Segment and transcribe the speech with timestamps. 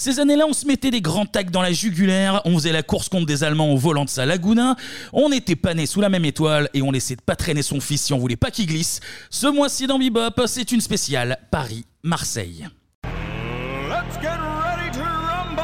[0.00, 3.08] Ces années-là, on se mettait des grands tacs dans la jugulaire, on faisait la course
[3.08, 4.76] contre des Allemands au volant de sa Laguna,
[5.12, 8.02] on n'était pas nés sous la même étoile et on laissait pas traîner son fils
[8.02, 9.00] si on voulait pas qu'il glisse.
[9.28, 12.68] Ce mois-ci dans Bebop, c'est une spéciale Paris-Marseille.
[13.02, 15.62] Let's get ready to rumble!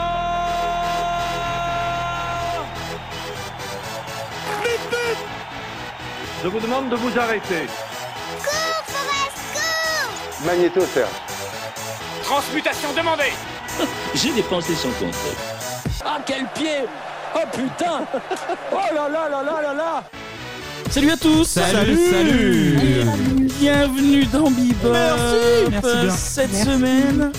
[4.65, 5.19] Vite, vite!
[6.43, 7.69] Je vous demande de vous arrêter.
[10.45, 11.09] Magnéto, Serge.
[12.25, 13.33] Transmutation demandée!
[14.15, 15.15] J'ai dépensé son compte.
[16.05, 16.87] Ah, quel pied!
[17.35, 18.07] Oh putain!
[18.73, 20.05] Oh là là là là là là!
[20.91, 22.79] Salut à tous Salut, salut
[23.59, 26.11] Bienvenue dans Bebop Merci, merci bien.
[26.11, 26.71] Cette Merci.
[26.71, 27.33] semaine,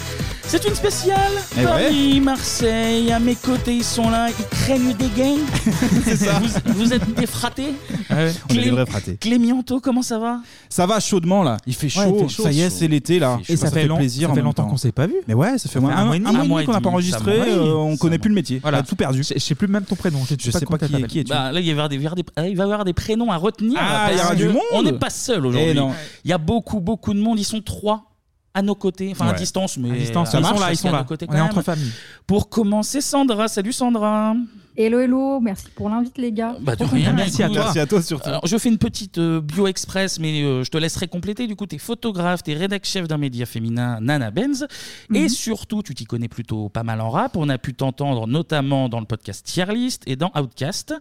[0.48, 5.05] c'est une spéciale Eh Paris, Marseille, à mes côtés ils sont là, ils craignent des
[6.05, 6.40] C'est ça.
[6.40, 7.73] Vous, vous êtes des fratés
[8.09, 9.18] on est Clé- des vrais fratés.
[9.18, 10.40] Clémianto, comment ça va?
[10.70, 12.88] Ça va chaudement là, il fait chaud, Ouais, il fait chaud, ça y est, c'est
[12.88, 13.40] l'été là.
[13.49, 14.30] Et ça fait plaisir.
[14.30, 14.70] ça fait longtemps temps.
[14.70, 15.16] qu'on s'est pas vu.
[15.27, 16.66] Mais ouais, ça fait Ça moins- fait un, un mois mois et un demi.
[16.66, 18.59] qu'on n'a pas enregistré, euh, on connaît plus le métier.
[18.59, 18.77] Voilà.
[18.77, 19.23] On a tout perdu.
[19.23, 20.20] Je, sais plus même ton prénom.
[20.30, 21.30] Je, Je sais pas qui, qui es-tu?
[21.30, 22.15] Bah, là, il va y avoir des, il va
[22.48, 23.77] y avoir des- ah, prénoms à retenir.
[23.82, 24.62] Ah, il y aura du monde.
[24.74, 25.74] On n'est pas seul Eh aujourd'hui.
[25.74, 25.91] non.
[26.24, 27.40] Il y a beaucoup, beaucoup de monde.
[27.40, 28.15] Ils sont trois
[28.55, 29.37] à nos côtés, enfin à Ouais.
[29.37, 30.99] distance, mais À distance, ça ils marche, sont là, ils parce sont qu'à là.
[30.99, 31.49] nos côtés on quand est même.
[31.51, 31.91] entre familles.
[32.25, 33.47] Pour commencer, Sandra.
[33.49, 34.34] Salut Sandra.
[34.77, 36.57] Hello, hello, merci pour l'invite, les gars.
[36.59, 37.27] Bah, de Trop rien, contente.
[37.29, 37.49] écoute.
[37.55, 38.27] Merci à toi surtout.
[38.27, 41.48] Alors, je fais une petite euh, bio express, mais euh, je te laisserai compléter.
[41.48, 44.68] Du coup, tu es photographe, tu es rédac chef d'un média féminin, Nana Benz.
[45.09, 45.15] Mhm.
[45.15, 47.37] Et surtout, tu t'y connais plutôt pas mal en rap.
[47.37, 50.93] On a pu t'entendre notamment dans le podcast Tier List et dans Outcast.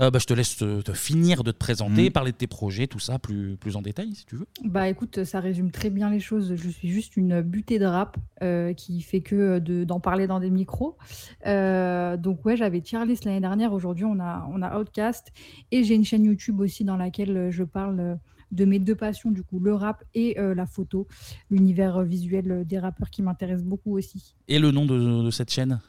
[0.00, 2.10] Euh, bah, je te laisse te, te finir de te présenter, Mhm.
[2.12, 4.46] parler de tes projets, tout ça plus, plus en détail, si tu veux.
[4.64, 6.54] Bah écoute, ça résume très bien les choses.
[6.56, 10.40] Je suis juste une butée de rap euh, qui fait que de- d'en parler dans
[10.40, 10.96] des micros.
[11.46, 13.72] Euh, donc ouais, j'avais tier list l'année dernière.
[13.72, 15.28] Aujourd'hui, on a, on a Outcast.
[15.70, 18.14] Et j'ai une chaîne YouTube aussi dans laquelle euh, je parle euh,
[18.52, 21.06] de mes deux passions, du coup, le rap et euh, la photo,
[21.50, 24.34] l'univers visuel des rappeurs qui m'intéresse beaucoup aussi.
[24.48, 25.80] Et le nom de, de cette chaîne?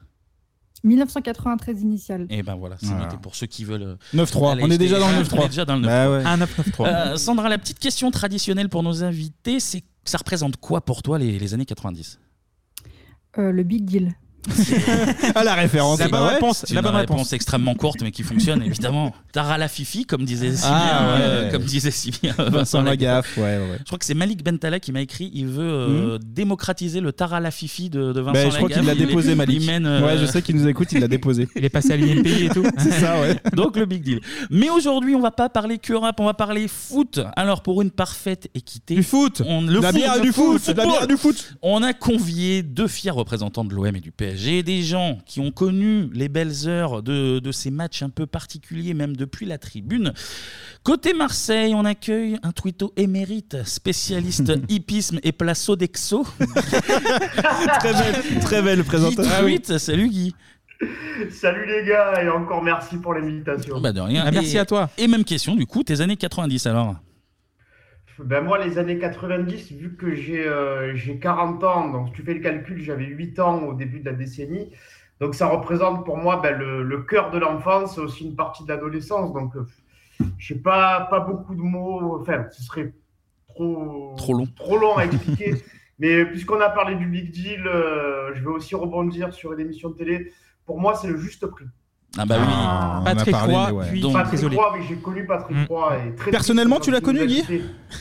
[0.83, 2.25] 1993 initial.
[2.29, 3.05] Et ben voilà, c'est Voilà.
[3.05, 3.83] noté pour ceux qui veulent.
[3.83, 5.37] euh, 9-3, aller on est déjà dans le Ah, 9-3.
[5.39, 5.85] On est déjà dans le 9-3.
[5.85, 6.25] Bah ouais.
[6.25, 6.87] Un 993.
[7.13, 11.19] Euh, Sandra, la petite question traditionnelle pour nos invités, c'est ça représente quoi pour toi
[11.19, 12.19] les, les années 90
[13.37, 14.13] Euh, le Big Deal.
[15.35, 15.99] Ah la référence.
[15.99, 16.27] Une ouais.
[16.33, 19.13] réponse, c'est une réponse extrêmement courte mais qui fonctionne évidemment.
[19.31, 21.21] Tara la Fifi comme disait si Ah, bien, ouais.
[21.21, 23.37] euh, comme disait si bien Vincent Lagaffe.
[23.37, 23.77] Ouais, ouais.
[23.79, 25.29] Je crois que c'est Malik Bentala qui m'a écrit.
[25.33, 28.77] Il veut euh, démocratiser le Tara la Fifi de, de Vincent Ben, je crois Lagaffe.
[28.79, 29.61] qu'il l'a Il- déposé, Malik.
[29.61, 31.47] Il mène, euh, Ouais, je sais qu'il nous écoute, il l'a déposé.
[31.55, 32.63] Il est passé à l'INPI et tout.
[32.77, 33.35] C'est ça, ouais.
[33.53, 34.21] Donc le big deal.
[34.49, 37.19] Mais aujourd'hui, on va pas parler que rap, on va parler foot.
[37.35, 39.41] Alors pour une parfaite équité, Du foot.
[39.45, 41.53] on, le La foot, bière le du foot, foot, la bière du foot.
[41.61, 45.51] On a convié deux fiers représentants de l'OM et du PSG, des gens qui ont
[45.51, 50.13] connu les belles heures de, de ces matchs un peu particuliers, même depuis la tribune.
[50.83, 56.25] Côté Marseille, on accueille un twitto émérite, spécialiste hippisme et placeau d'exo.
[57.79, 59.45] très belle, très belle présentation.
[59.45, 59.77] Guy tweet.
[59.77, 60.35] salut Guy.
[61.29, 63.81] Salut les gars et encore merci pour l'invitation.
[63.81, 64.23] Bah de rien.
[64.25, 64.89] Ah, merci Et- à toi.
[64.97, 66.95] Et même question du coup, tes années 90 alors?
[68.23, 72.23] Ben moi les années 90, vu que j'ai euh, j'ai 40 ans, donc si tu
[72.23, 74.71] fais le calcul, j'avais 8 ans au début de la décennie.
[75.19, 78.69] Donc ça représente pour moi ben, le, le cœur de l'enfance, aussi une partie de
[78.69, 79.33] l'adolescence.
[79.33, 79.65] Donc euh,
[80.37, 82.93] je sais pas, pas beaucoup de mots, enfin ce serait
[83.47, 84.47] trop, Trop long.
[84.55, 85.55] trop long à expliquer.
[85.99, 89.89] Mais puisqu'on a parlé du Big Deal, euh, je vais aussi rebondir sur une émission
[89.89, 90.31] de télé.
[90.65, 91.65] Pour moi, c'est le juste prix.
[92.17, 92.45] Ah bah oui.
[92.49, 93.85] Ah, on en a Patrick parlé, Roy, mais ouais.
[93.91, 94.55] puis Donc, Patrick désolé.
[94.57, 95.65] Roy, oui, j'ai connu Patrick Mm.
[95.69, 95.97] Roy.
[96.07, 97.43] Et très Personnellement, tu l'as connu, Guy.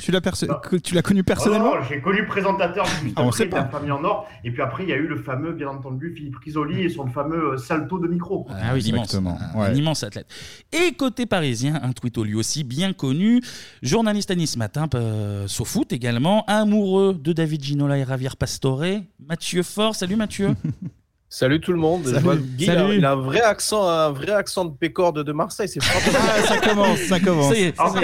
[0.01, 0.55] Tu l'as perso- Non.
[0.63, 2.87] que- tu l'as connu personnellement Ah non, j'ai connu présentateur
[3.17, 3.59] Ah, on sait de pas.
[3.59, 4.27] la famille en or.
[4.45, 7.07] Et puis après, il y a eu le fameux, bien entendu, Philippe Risoli et son
[7.09, 8.45] fameux euh, salto de micro.
[8.45, 8.55] quoi.
[8.59, 9.15] Ah oui, immense.
[9.15, 9.67] Un, ouais.
[9.67, 10.27] un immense athlète.
[10.73, 13.43] Et côté parisien, un twitto lui aussi bien connu,
[13.83, 18.85] journaliste à Nice Matin, euh, foot également, amoureux de David Ginola et Javier Pastore,
[19.29, 19.95] Mathieu Fort.
[19.95, 20.55] Salut Mathieu.
[21.31, 22.05] Salut tout le monde.
[22.05, 22.17] Salut.
[22.19, 22.95] Je vois que Guy, il a-.
[22.95, 25.69] Il, a, un vrai accent, un vrai accent de pécor de, Marseille.
[25.69, 25.81] C'est.
[25.83, 27.53] Ah, ça commence, ça commence.
[27.53, 27.95] Ça y est, Alors,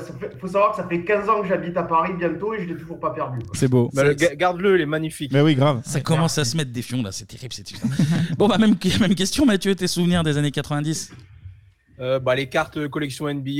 [0.00, 0.36] c'est parti.
[0.40, 2.76] faut savoir que ça fait 15 ans que j'habite à Paris bientôt et je l'ai
[2.76, 3.38] toujours pas perdu.
[3.52, 3.88] C'est beau.
[3.94, 5.30] Bah, le- ga- Garde-le, il est magnifique.
[5.32, 5.80] Mais oui, grave.
[5.84, 7.52] Ça commence à se mettre des fions là, c'est terrible.
[7.52, 7.94] c'est terrible.
[8.36, 11.14] bon, bah, même, même question, Mathieu, tes souvenirs des années 90 Euh,
[12.18, 13.50] bah, les cartes collection NBA,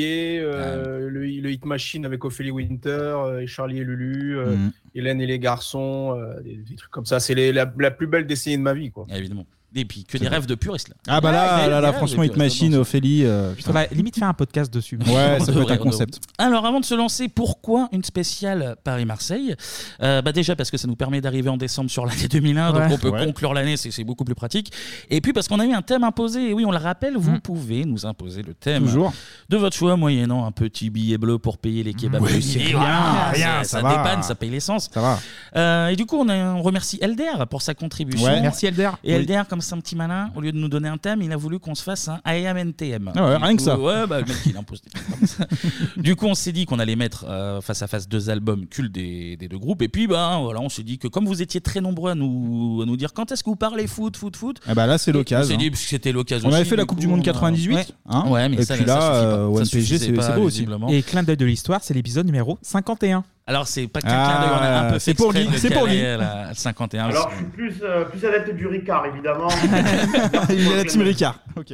[0.40, 4.72] euh, le, le Hit Machine avec Ophélie Winter, euh, et Charlie et Lulu, euh, Mhm.
[4.94, 7.20] Hélène et les garçons, euh, des, des trucs comme ça.
[7.20, 8.90] C'est la, la plus belle décennie de ma vie.
[8.90, 9.06] Quoi.
[9.14, 9.46] Évidemment.
[9.74, 10.94] Et puis que des rêves de puristes là.
[11.06, 13.24] Ah bah Ouais, là, là, franchement, Hit Machine, Ophélie.
[13.24, 13.68] euh, putain.
[13.68, 14.98] Faudrait limite faire un podcast dessus.
[15.06, 16.18] Ouais, ça peut être un on concept.
[16.38, 19.54] Alors, avant de se lancer, pourquoi une spéciale Paris-Marseille?
[20.02, 22.82] Euh, bah Déjà parce que ça nous permet d'arriver en décembre sur l'année 2001, donc
[22.90, 23.24] on peut Ouais.
[23.26, 24.72] conclure l'année, c'est c'est beaucoup plus pratique.
[25.08, 26.50] Et puis parce qu'on a eu un thème imposé.
[26.50, 27.40] Et oui, on le rappelle, vous Mm.
[27.40, 29.12] pouvez nous imposer le thème Toujours.
[29.48, 32.22] de votre choix, moyennant un petit billet bleu pour payer les kebabs.
[32.22, 33.90] Oui, c'est rien, Voilà, rien, ça ça va.
[33.96, 34.88] dépanne, ça paye l'essence.
[34.92, 35.18] Ça va.
[35.56, 38.26] Euh, et du coup, on, a- on remercie Elder pour sa contribution.
[38.26, 38.40] Ouais.
[38.40, 38.90] Merci Elder.
[39.04, 41.32] Et Elder, comme c'est un petit malin, au lieu de nous donner un thème, il
[41.32, 43.12] a voulu qu'on se fasse un IAM NTM.
[43.14, 43.78] Ah ouais, Du rien que coup, ça.
[43.78, 45.46] Ouais, bah, le mec, il impose des trucs comme ça.
[45.96, 48.92] Du coup, on s'est dit qu'on allait mettre euh, face à face deux albums cultes
[48.92, 49.82] des, des deux groupes.
[49.82, 52.80] Et puis, bah, voilà, on s'est dit que comme vous étiez très nombreux à nous,
[52.82, 54.60] à nous dire quand est-ce que vous parlez foot, foot, foot.
[54.66, 55.50] Ah bah là, c'est On l'occasion.
[55.52, 56.48] s'est dit, parce que c'était l'occasion.
[56.48, 57.74] On avait aussi, fait la du Coupe coup, du Monde on a- 98.
[57.74, 57.86] Ouais.
[58.08, 59.24] hein Ouais, mais Et ça, puis ça là, suffit pas.
[59.24, 60.58] euh, Ça OMPG, suffisait c'est pas, c'est beau aussi.
[60.58, 60.88] visiblement.
[60.88, 63.24] Et clin d'œil de l'histoire, c'est l'épisode numéro 51.
[63.46, 65.44] Alors, c'est pas qu'un Ah, clin d'œil, on a un peu fait c'est pour exprès
[65.44, 66.04] lui, de c'est pour lui.
[66.04, 67.06] à la- à la 51.
[67.08, 69.48] Alors, je suis plus, euh, plus adepte du Ricard, évidemment.
[70.50, 71.38] Il est la team Ricard.
[71.56, 71.72] Ok.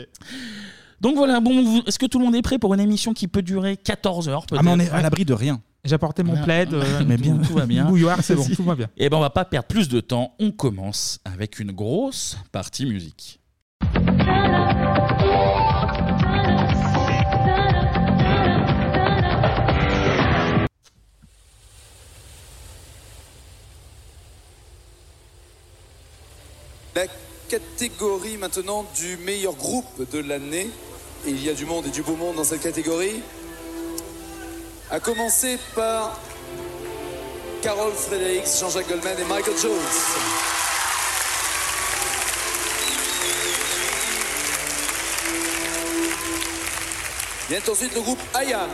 [1.01, 3.29] Donc voilà, bon, vous- est-ce que tout le monde est prêt pour une émission qui
[3.29, 5.61] peut durer 14 heures peut-être Ah, mais on est à l'abri de rien.
[5.85, 6.73] J'ai apporté mon Ah, plaid.
[6.73, 7.37] euh, mais tout- bien.
[7.47, 7.85] tout va bien.
[7.89, 8.89] Bouilloire, c'est bon, tout va bien.
[8.97, 12.87] Et ben on va pas perdre plus de temps, on commence avec une grosse partie
[12.87, 13.39] musique.
[26.97, 27.05] La
[27.51, 30.71] catégorie maintenant du meilleur groupe de l'année.
[31.27, 33.21] Il y a du monde et du beau monde dans cette catégorie.
[34.91, 36.19] À commencer par
[37.61, 39.73] Carol Fredericks, Jean-Jacques Goldman et Michael Jones.
[47.51, 48.71] Vient ensuite le groupe IAM.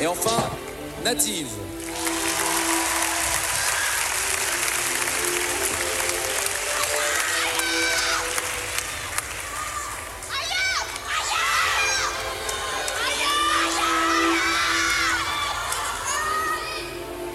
[0.00, 0.48] Et enfin,
[1.04, 1.48] Native.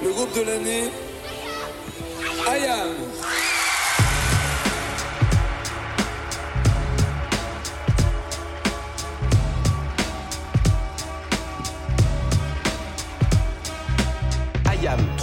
[0.04, 0.89] Le groupe de l'année.
[2.48, 3.09] IAM,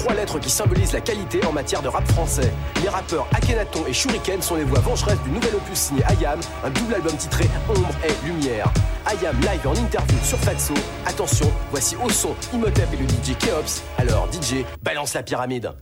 [0.07, 2.53] trois lettres qui symbolisent la qualité en matière de rap français.
[2.81, 6.71] Les rappeurs Akhenaton et Shuriken sont les voix vengeresses du nouvel opus signé IAM, un
[6.71, 8.73] double album titré Ombre et Lumière.
[9.05, 10.75] IAM live en interview sur Fatso.
[11.07, 13.83] Attention, voici au son Imhotep et le DJ Keops.
[13.99, 15.73] Alors DJ, balance la pyramide.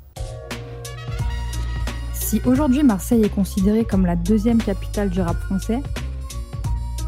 [2.15, 5.81] Si aujourd'hui Marseille est considérée comme la deuxième capitale du rap français,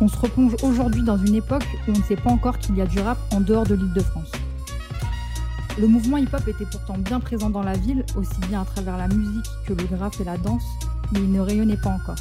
[0.03, 2.83] on se replonge aujourd'hui dans une époque où on ne sait pas encore qu'il y
[2.83, 4.31] a du rap en dehors de l'île de France.
[5.79, 9.09] Le mouvement hip-hop était pourtant bien présent dans la ville, aussi bien à travers la
[9.09, 10.65] musique que le graphe et la danse,
[11.13, 12.17] mais il ne rayonnait pas encore.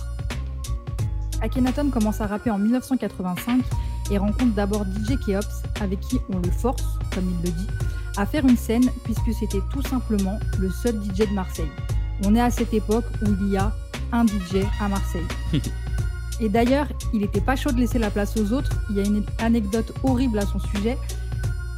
[1.41, 3.63] Akhenaton commence à rapper en 1985
[4.11, 7.67] et rencontre d'abord DJ Keops, avec qui on le force, comme il le dit,
[8.17, 11.71] à faire une scène puisque c'était tout simplement le seul DJ de Marseille.
[12.25, 13.73] On est à cette époque où il y a
[14.11, 15.27] un DJ à Marseille.
[16.41, 18.71] Et d'ailleurs, il n'était pas chaud de laisser la place aux autres.
[18.89, 20.97] Il y a une anecdote horrible à son sujet.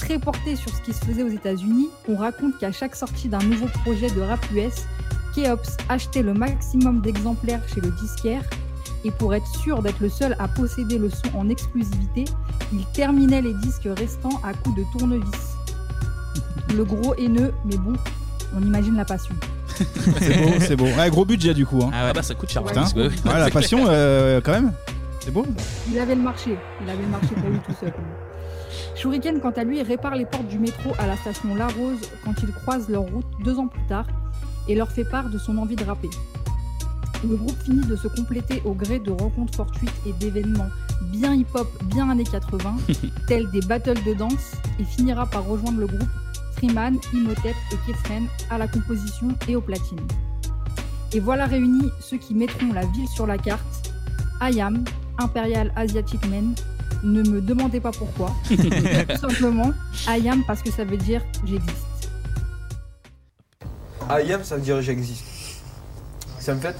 [0.07, 3.39] Très portée sur ce qui se faisait aux États-Unis, on raconte qu'à chaque sortie d'un
[3.39, 4.85] nouveau projet de rap US,
[5.35, 8.41] Keops achetait le maximum d'exemplaires chez le disquaire
[9.03, 12.23] et pour être sûr d'être le seul à posséder le son en exclusivité,
[12.71, 15.57] il terminait les disques restants à coups de tournevis.
[16.73, 17.95] Le gros haineux, mais bon,
[18.55, 19.35] on imagine la passion.
[20.21, 20.85] C'est beau, c'est beau.
[20.85, 21.81] Ouais, gros budget du coup.
[21.83, 21.91] Hein.
[21.93, 22.63] Ah ouais, bah ça coûte cher.
[22.63, 22.85] Putain.
[22.95, 24.71] Ouais, la passion, euh, quand même.
[25.19, 25.45] C'est beau.
[25.91, 26.57] Il avait le marché.
[26.81, 27.91] Il avait le marché pour lui tout seul.
[28.97, 32.33] Shuriken, quant à lui, répare les portes du métro à la station La Rose quand
[32.41, 34.07] ils croisent leur route deux ans plus tard
[34.67, 36.09] et leur fait part de son envie de rapper.
[37.23, 40.69] Le groupe finit de se compléter au gré de rencontres fortuites et d'événements
[41.11, 42.75] bien hip-hop, bien années 80,
[43.27, 46.09] tels des battles de danse, et finira par rejoindre le groupe
[46.53, 50.01] Freeman, Imhotep et Kefren à la composition et au platine.
[51.13, 53.91] Et voilà réunis ceux qui mettront la ville sur la carte.
[54.41, 54.83] IAM,
[55.19, 56.53] Imperial Asiatic Men.
[57.07, 58.31] Ne me demandez pas pourquoi.
[58.49, 59.71] Tout simplement,
[60.07, 61.87] IAM parce que ça veut dire j'existe.
[64.09, 65.25] I am, ça veut dire j'existe.
[66.39, 66.75] C'est en fait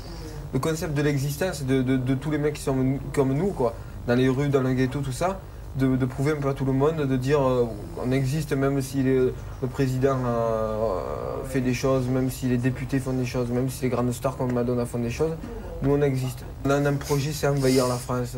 [0.54, 3.74] le concept de l'existence de, de- de tous les mecs qui sont comme nous, quoi,
[4.08, 5.40] dans les rues, dans le ghetto, tout ça,
[5.78, 7.66] de, de prouver un peu à tout le monde, de dire euh,
[8.02, 13.00] on existe même si les- le président euh, fait des choses, même si les députés
[13.00, 15.36] font des choses, même si les grandes stars comme Madonna font des choses,
[15.84, 16.40] nous on existe.
[16.66, 18.36] On a un projet, c'est envahir la France.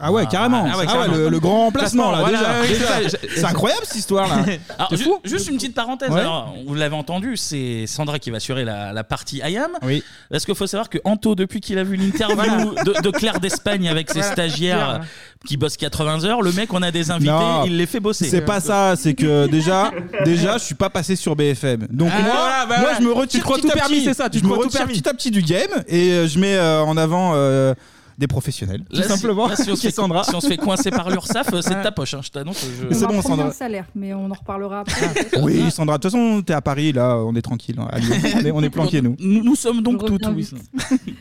[0.00, 0.64] Ah ouais, carrément.
[0.66, 1.16] Ah ouais, Ah ouais, carrément.
[1.16, 2.60] le, le grand emplacement là, Voilà, déjà.
[2.60, 2.66] ouais,
[3.10, 3.18] c'est ça.
[3.36, 4.44] C'est incroyable cette histoire là.
[4.78, 6.10] Alors, ju- juste une petite parenthèse.
[6.10, 6.20] Ouais.
[6.20, 9.72] Alors, vous l'avez entendu, c'est Sandra qui va assurer la, la partie IAM.
[9.82, 10.02] Oui.
[10.30, 13.88] Parce qu'il faut savoir que Anto, depuis qu'il a vu l'interview de, de Claire d'Espagne
[13.88, 14.32] avec ses Voilà.
[14.32, 14.98] stagiaires euh,
[15.46, 18.28] qui bossent 80 heures, le mec, on a des invités, Non, il les fait bosser.
[18.28, 19.90] C'est pas ça, c'est que déjà,
[20.24, 21.86] déjà, je suis pas passé sur BFM.
[21.90, 22.96] Donc Ah, moi, voilà, bah moi, voilà.
[22.98, 24.04] je me Tu retire te crois petit tout à permis, petit.
[24.04, 24.94] c'est ça, tu je me crois tout retire permis.
[25.00, 27.74] petit à petit du game et euh, je mets euh, en avant euh,
[28.18, 29.46] des professionnels, tout Là, si- simplement.
[29.48, 30.24] là, si, on se fait, Sandra.
[30.24, 32.64] si on se fait coincer par l'URSAF, euh, c'est de ta poche, hein, je t'annonce.
[32.64, 33.46] je- C'est On bon, Sandra.
[33.48, 35.06] un salaire, mais on en reparlera après.
[35.42, 35.98] Oui, Sandra.
[35.98, 37.76] De toute façon, t'es à Paris là, on est tranquille.
[37.78, 38.16] hein, à Lyon.
[38.36, 39.16] On est, on est planqués nous.
[39.20, 40.48] Nous, nous sommes donc Je reviens oui.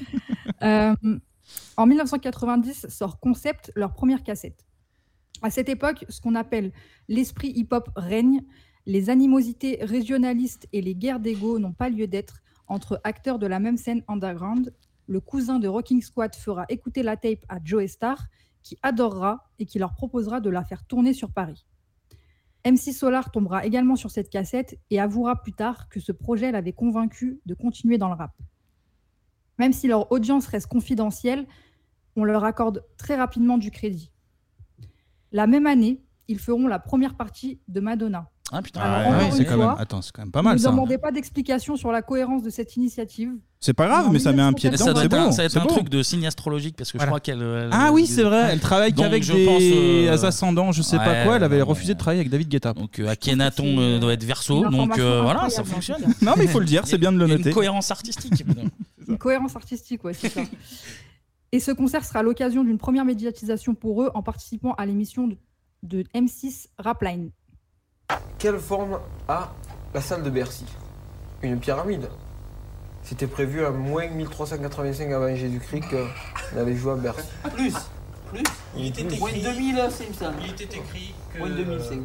[0.64, 0.96] Euh,
[1.78, 4.66] en 1990 sort Concept, leur première cassette.
[5.42, 6.72] À cette époque, ce qu'on appelle
[7.10, 8.42] l'esprit hip-hop règne.
[8.88, 12.38] Les animosités régionalistes et les guerres d'ego n'ont pas lieu d'être
[12.68, 14.74] entre acteurs de la même scène underground.
[15.08, 18.28] Le cousin de Rocking Squad fera écouter la tape à Joe Star,
[18.64, 21.66] qui adorera et qui leur proposera de la faire tourner sur Paris.
[22.66, 26.74] MC Solar tombera également sur cette cassette et avouera plus tard que ce projet l'avait
[26.74, 28.34] convaincu de continuer dans le rap.
[29.60, 31.46] Même si leur audience reste confidentielle,
[32.16, 34.12] on leur accorde très rapidement du crédit.
[35.32, 38.32] La même année, ils feront la première partie de Madonna.
[38.52, 41.12] Ah putain, ouais, c'est quand même- attends, c'est quand même pas mal, Ne demandez pas
[41.12, 43.32] d'explication sur la cohérence de cette initiative.
[43.60, 45.08] C'est pas grave, mais ça met un pied Ça dedans.
[45.08, 45.70] doit un, ça doit être c'est un bon.
[45.70, 47.42] truc de signe astrologique parce que je crois qu'elle.
[47.42, 50.98] elle- Ah oui, c'est vrai, elle travaille qu'avec je des pense, euh, ascendants, je sais
[50.98, 52.74] pas quoi, elle avait refusé de travailler avec David Guetta.
[52.74, 56.04] Donc euh, Akhenaton euh, doit être verso, donc euh, voilà, ça fonctionne.
[56.22, 57.50] Non, mais il faut le dire, c'est bien de le noter.
[57.50, 58.46] Une cohérence artistique.
[59.08, 60.42] Une cohérence artistique, ouais, c'est ça.
[61.52, 65.38] Et ce concert sera l'occasion d'une première médiatisation pour eux en participant à l'émission de,
[65.84, 67.32] de M6 Rapline.
[68.38, 69.52] Quelle forme a
[69.94, 70.66] la salle de Bercy?
[71.42, 72.08] Une pyramide.
[73.04, 77.28] C'était prévu à moins 1385 avant Jésus-Christ qu'on allait jouer à Bercy.
[77.56, 77.74] Plus,
[78.32, 78.44] plus.
[78.76, 80.32] Il était écrit- Moins de 2000, c'est ça.
[80.44, 82.00] Il était écrit que Moins de 2005.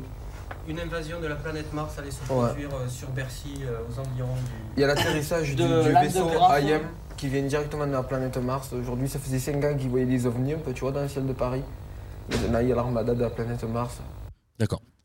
[0.69, 4.35] une invasion de la planète Mars allait se produire euh, sur Bercy euh, aux environs
[4.35, 4.51] du.
[4.77, 6.81] Il y a l'atterrissage du, vaisseau IM ouais.
[7.17, 8.73] qui vient directement de la planète Mars.
[8.73, 11.09] Aujourd'hui, ça faisait 5 ans qu'ils voyaient des ovnis un peu, tu vois, dans le
[11.09, 11.63] ciel de Paris.
[12.31, 13.99] Et maintenant, il y a l'armada de la planète Mars.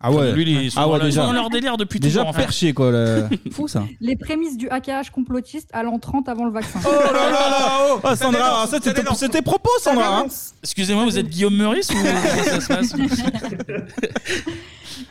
[0.02, 0.34] Ah ouais.
[0.34, 1.26] Lui, ils sont ah ouais, leur- ils sont déjà.
[1.28, 2.42] dans leur délire depuis Déjà toujours, en fait.
[2.42, 2.92] perché quoi.
[2.92, 3.84] le- Fou ça.
[4.02, 6.80] Les prémices du hackage complotiste à l'an 30 avant le vaccin.
[6.86, 10.20] Oh là là là oh, oh, Sandra, ah, ça c'était c'était propos Sandra.
[10.20, 10.26] hein.
[10.64, 12.94] Excusez-moi, vous êtes Guillaume Meurice ou comment ça se passe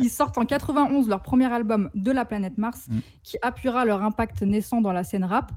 [0.01, 2.99] Ils sortent en 91 leur premier album De la planète Mars, Mm.
[3.23, 5.51] qui appuiera leur impact naissant dans la scène rap.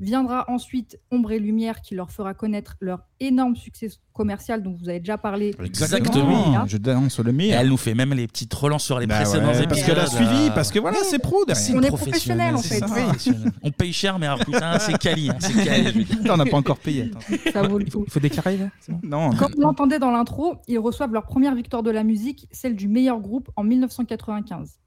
[0.00, 4.88] Viendra ensuite Ombre et Lumière, qui leur fera connaître leur énorme succès commercial dont vous
[4.88, 5.54] avez déjà parlé.
[5.62, 6.66] Exactement.
[6.66, 7.60] Je danse le meilleur.
[7.60, 9.68] elle nous fait même les petites relances sur les Bah précédents ouais, épisodes.
[9.68, 11.76] parce qu'elle a suivi, parce que voilà, c'est pro derrière.
[11.76, 13.30] On est professionnel, professionnel, en fait.
[13.30, 13.50] Oui.
[13.62, 15.30] On paye cher, mais alors, putain, c'est quali.
[15.30, 16.06] hein, C'est quali.
[16.30, 17.10] on n'a pas encore payé.
[17.14, 17.50] attends.
[17.52, 18.04] Ça vaut le coup.
[18.06, 19.30] Il faut déclarer là c'est bon Non.
[19.36, 22.88] Comme on l'entendait dans l'intro, ils reçoivent leur première victoire de la musique, celle du
[22.88, 24.78] meilleur groupe en 1995.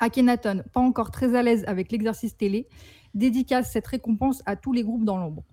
[0.00, 2.68] Akhenaton, pas encore très à l'aise avec l'exercice télé,
[3.14, 5.44] dédicace cette récompense à tous les groupes dans l'ombre.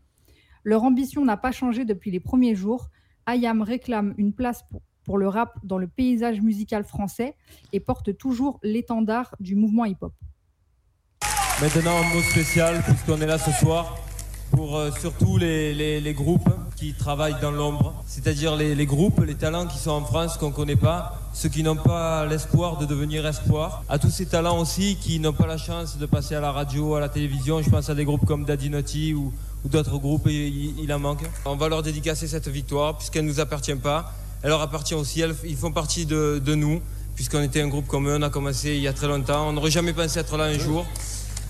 [0.63, 2.89] Leur ambition n'a pas changé depuis les premiers jours.
[3.25, 4.63] Ayam réclame une place
[5.06, 7.36] pour, le rap dans le paysage musical français
[7.74, 10.13] et porte toujours l'étendard du mouvement hip-hop.
[11.60, 14.00] Maintenant, un mot spécial, puisqu'on est là ce soir,
[14.51, 16.50] pour euh, surtout les groupes
[16.82, 20.52] qui travaillent dans l'ombre, c'est-à-dire les, groupes, les talents qui sont en France qu'on ne
[20.52, 24.98] connaît pas, ceux qui n'ont pas l'espoir de devenir espoir, à tous ces talents aussi
[25.00, 27.92] qui n'ont pas la chance de passer à la radio, à la télévision, je pense
[27.92, 29.32] à des groupes comme Daddy Naughty ou,
[29.66, 31.22] d'autres groupes, et il, en manque.
[31.46, 34.12] On va leur dédicacer cette victoire, puisqu'elle ne nous appartient pas,
[34.42, 36.82] elle leur appartient aussi, ils font partie de nous,
[37.14, 39.54] puisqu'on était un groupe comme eux, on a commencé il y a très longtemps, on
[39.54, 40.88] n'aurait jamais pensé être là un jour.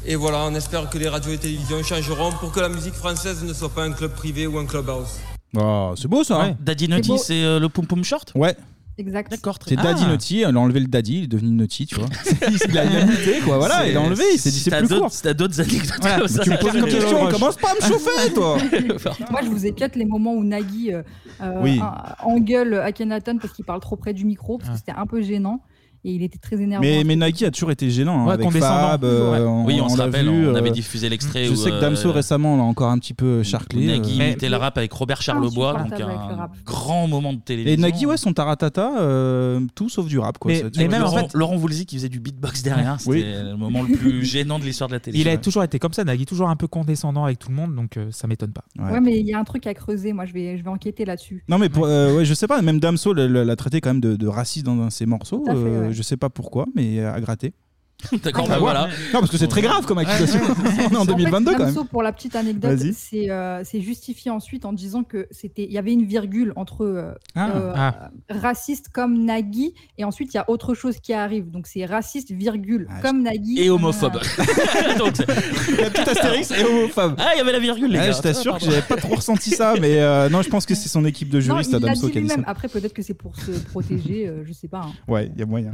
[0.06, 3.44] Et voilà, on espère que les radios et télévisions changeront pour que la musique française
[3.44, 5.20] ne soit pas un club privé ou un clubhouse.
[5.56, 6.42] Oh, c'est beau ça.
[6.42, 6.56] hein.
[6.60, 8.32] Daddy Naughty, c'est euh, le Pum Pum Short?
[8.36, 8.56] Ouais.
[8.98, 9.32] Exact.
[9.32, 9.84] D'accord, très C'est bien.
[9.86, 10.10] Daddy Ah.
[10.10, 12.08] Naughty, elle a enlevé le Daddy, il est devenu Naughty, tu vois.
[12.70, 15.12] il a, muté, quoi, voilà, il a enlevé, il s'est dit c'est plus d'autres- court.
[15.12, 17.76] si t'as d'autres anecdotes Voilà, comme ça, tu me poses une question, commence pas à
[17.76, 18.58] me chauffer, toi
[19.32, 21.04] Moi, je vous éclate les moments où Nagui euh,
[21.42, 21.80] euh, Oui.
[21.82, 25.22] en- engueule Akhenaton parce qu'il parle trop près du micro, parce que c'était un peu
[25.22, 25.62] gênant.
[26.04, 26.82] Et il était très énervant.
[26.84, 28.88] Mais, mais Nike a toujours été gênant hein, Ouais, avec condescendant.
[28.90, 29.04] Fab.
[29.04, 29.40] euh, Ouais.
[29.40, 31.70] on, Oui, on se l'a rappelle, vu, on euh, avait diffusé l'extrait Je où, sais
[31.70, 33.86] que Damso euh, récemment l'a encore un petit peu charclé.
[33.86, 34.26] Nagui euh.
[34.26, 36.52] imitait le rap avec Robert Charlebois, donc Insupportable avec le un rap.
[36.66, 37.82] grand moment de Et télévision.
[37.82, 40.40] Nagui, ouais, son taratata, euh, tout sauf du rap.
[40.40, 40.52] Quoi.
[40.54, 42.64] Mais- Ça, tu mais vois, même en Laurent, fait- Laurent Voulzy qui faisait du beatbox
[42.64, 43.24] derrière, c'était Oui.
[43.24, 45.20] le moment le plus gênant de l'histoire de la télé.
[45.20, 47.76] Il a toujours été comme ça, Nagui, toujours un peu condescendant avec tout le monde,
[47.76, 48.64] donc euh, ça m'étonne pas.
[48.80, 50.14] Ouais, mais il y a un truc à creuser.
[50.14, 51.44] Moi, je vais, je vais enquêter là-dessus.
[51.48, 53.92] Non mais pour, euh, ouais, je sais pas, même Damso l'a- l'a l'a traité quand
[53.92, 55.44] même de, de raciste dans un de ses morceaux.
[55.46, 55.91] Tout à fait, ouais.
[55.92, 57.54] Je sais pas pourquoi, mais à gratter.
[58.24, 58.88] D'accord, Ah, bah voilà.
[59.14, 60.40] Non, parce que c'est très grave comme accusation.
[60.46, 61.68] On est en En fait, 2022 quand même.
[61.68, 65.72] Damso, pour la petite anecdote, c'est euh, c'est justifié ensuite en disant que c'était, il
[65.72, 67.50] y avait une virgule entre euh, Ah.
[67.56, 68.12] euh, Ah.
[68.30, 71.50] raciste comme Nagui et ensuite il y a autre chose qui arrive.
[71.52, 74.14] Donc c'est raciste virgule comme Nagui Et homophobe.
[74.98, 77.16] Donc, La petite Astérix et homophobe.
[77.18, 78.12] Ah, il y avait la virgule, les gars.
[78.12, 80.90] je t'assure que j'avais pas trop ressenti ça, mais euh, non, je pense que c'est
[80.90, 82.36] son équipe de juristes à il l'a Damso dit qui a dit ça.
[82.36, 82.50] lui-même.
[82.50, 84.82] Après peut-être que c'est pour se protéger, euh, je sais pas.
[84.86, 84.92] hein.
[85.08, 85.72] Ouais, il y a moyen.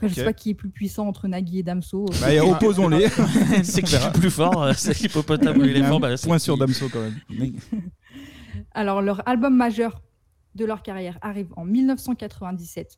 [0.00, 0.18] Après, je Ok.
[0.20, 2.06] sais pas qui est plus puissant entre Nagui et Damso.
[2.22, 3.08] Bah, et opposons-les.
[3.62, 6.56] C'est qui le plus fort euh, C'est l'hippopotame ou l'éléphant bah, c'est Point qui sur
[6.56, 7.20] Damso quand même.
[7.28, 7.52] Mais-
[8.72, 10.00] Alors, leur album majeur
[10.54, 12.96] de leur carrière arrive en 1997.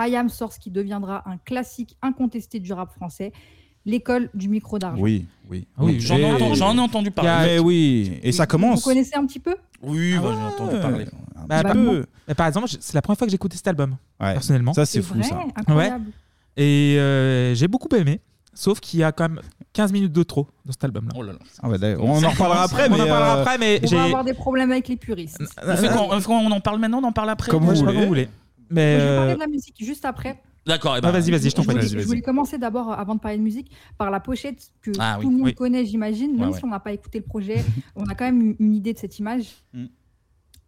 [0.00, 3.32] I Am sort ce qui deviendra un classique incontesté du rap français,
[3.86, 5.00] l'école du micro d'argent.
[5.00, 5.66] Oui, oui.
[5.78, 7.46] Ah oui, j'en ai entendu- j'en ai entendu parler.
[7.54, 8.84] Mais oui, et ça Vous commence.
[8.84, 9.56] connaissez un petit peu?
[9.82, 11.04] Oui, bah, j'ai entendu parler.
[11.48, 12.04] Bah, bah, peu.
[12.28, 14.32] bah, par exemple, je- c'est la première fois que j'ai écouté cet album, Ouais.
[14.34, 14.74] personnellement.
[14.74, 15.38] Ça, c'est C'est fou, vrai ça.
[15.54, 16.10] Incroyable.
[16.56, 18.20] Et euh, j'ai beaucoup aimé,
[18.54, 19.40] sauf qu'il y a quand même
[19.72, 21.12] 15 minutes de trop dans cet album-là.
[21.16, 21.38] Oh là là.
[21.62, 23.02] Ah ouais, on en reparlera après, On mais.
[23.02, 23.96] en parlera euh, après, mais On j'ai.
[23.96, 25.38] va avoir des problèmes avec les puristes.
[25.64, 27.86] On fait on en parle maintenant, on en parle après Comme Moi, vous je sais
[27.86, 28.02] pas voulez.
[28.04, 28.28] vous voulez.
[28.70, 30.40] Mais Je vais parler euh, de la musique juste après.
[30.66, 31.80] D'accord, et Ah, ben, vas-y, vas-y, je t'en prie.
[31.86, 35.16] je voulais commencer d'abord, euh, avant de parler de musique, par la pochette que Ah
[35.20, 35.54] tout oui, le monde oui.
[35.54, 36.32] connaît, j'imagine.
[36.36, 36.64] Même Ouais, si ouais.
[36.64, 37.64] on n'a pas écouté le projet,
[37.96, 39.62] on a quand même une- une idée de cette image.
[39.72, 39.84] Mm.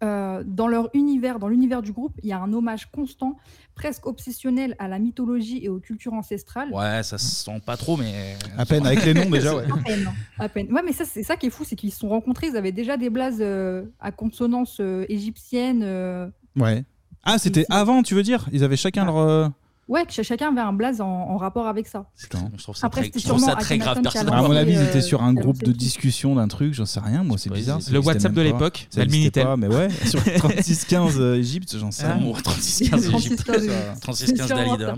[0.05, 3.37] Euh, dans leur univers, dans l'univers du groupe, il y a un hommage constant,
[3.75, 6.73] presque obsessionnel à la mythologie et aux cultures ancestrales.
[6.73, 8.37] Ouais, ça se sent pas trop, mais.
[8.57, 9.65] À peine, avec les noms déjà, ouais.
[9.65, 10.73] À peine, à peine.
[10.73, 12.71] Ouais, mais ça, c'est ça qui est fou, c'est qu'ils se sont rencontrés, ils avaient
[12.71, 15.81] déjà des blazes euh, à consonance euh, égyptienne.
[15.83, 16.85] euh, Ouais.
[17.25, 18.49] Ah, c'était avant, tu veux dire?
[18.53, 19.51] Ils avaient chacun leur.
[19.89, 22.11] Ouais, que chacun avait un blaze en, en rapport avec ça.
[22.21, 22.51] Putain.
[22.57, 24.45] Je trouve ça Après, très, je trouve ça très grave, qui personnellement.
[24.45, 27.01] À mon avis, ils étaient sur un qui groupe de discussion d'un truc, j'en sais
[27.01, 27.81] rien, moi, c'est bizarre.
[27.91, 29.45] Le WhatsApp de l'époque, bah, le Minitel.
[29.45, 32.23] pas, mais ouais, sur 3615 euh, Égypte, j'en sais Ah, rien.
[32.23, 33.49] bon, 36-15 Égypte.
[33.49, 34.97] 36-15 36-15 sûrement Dalida.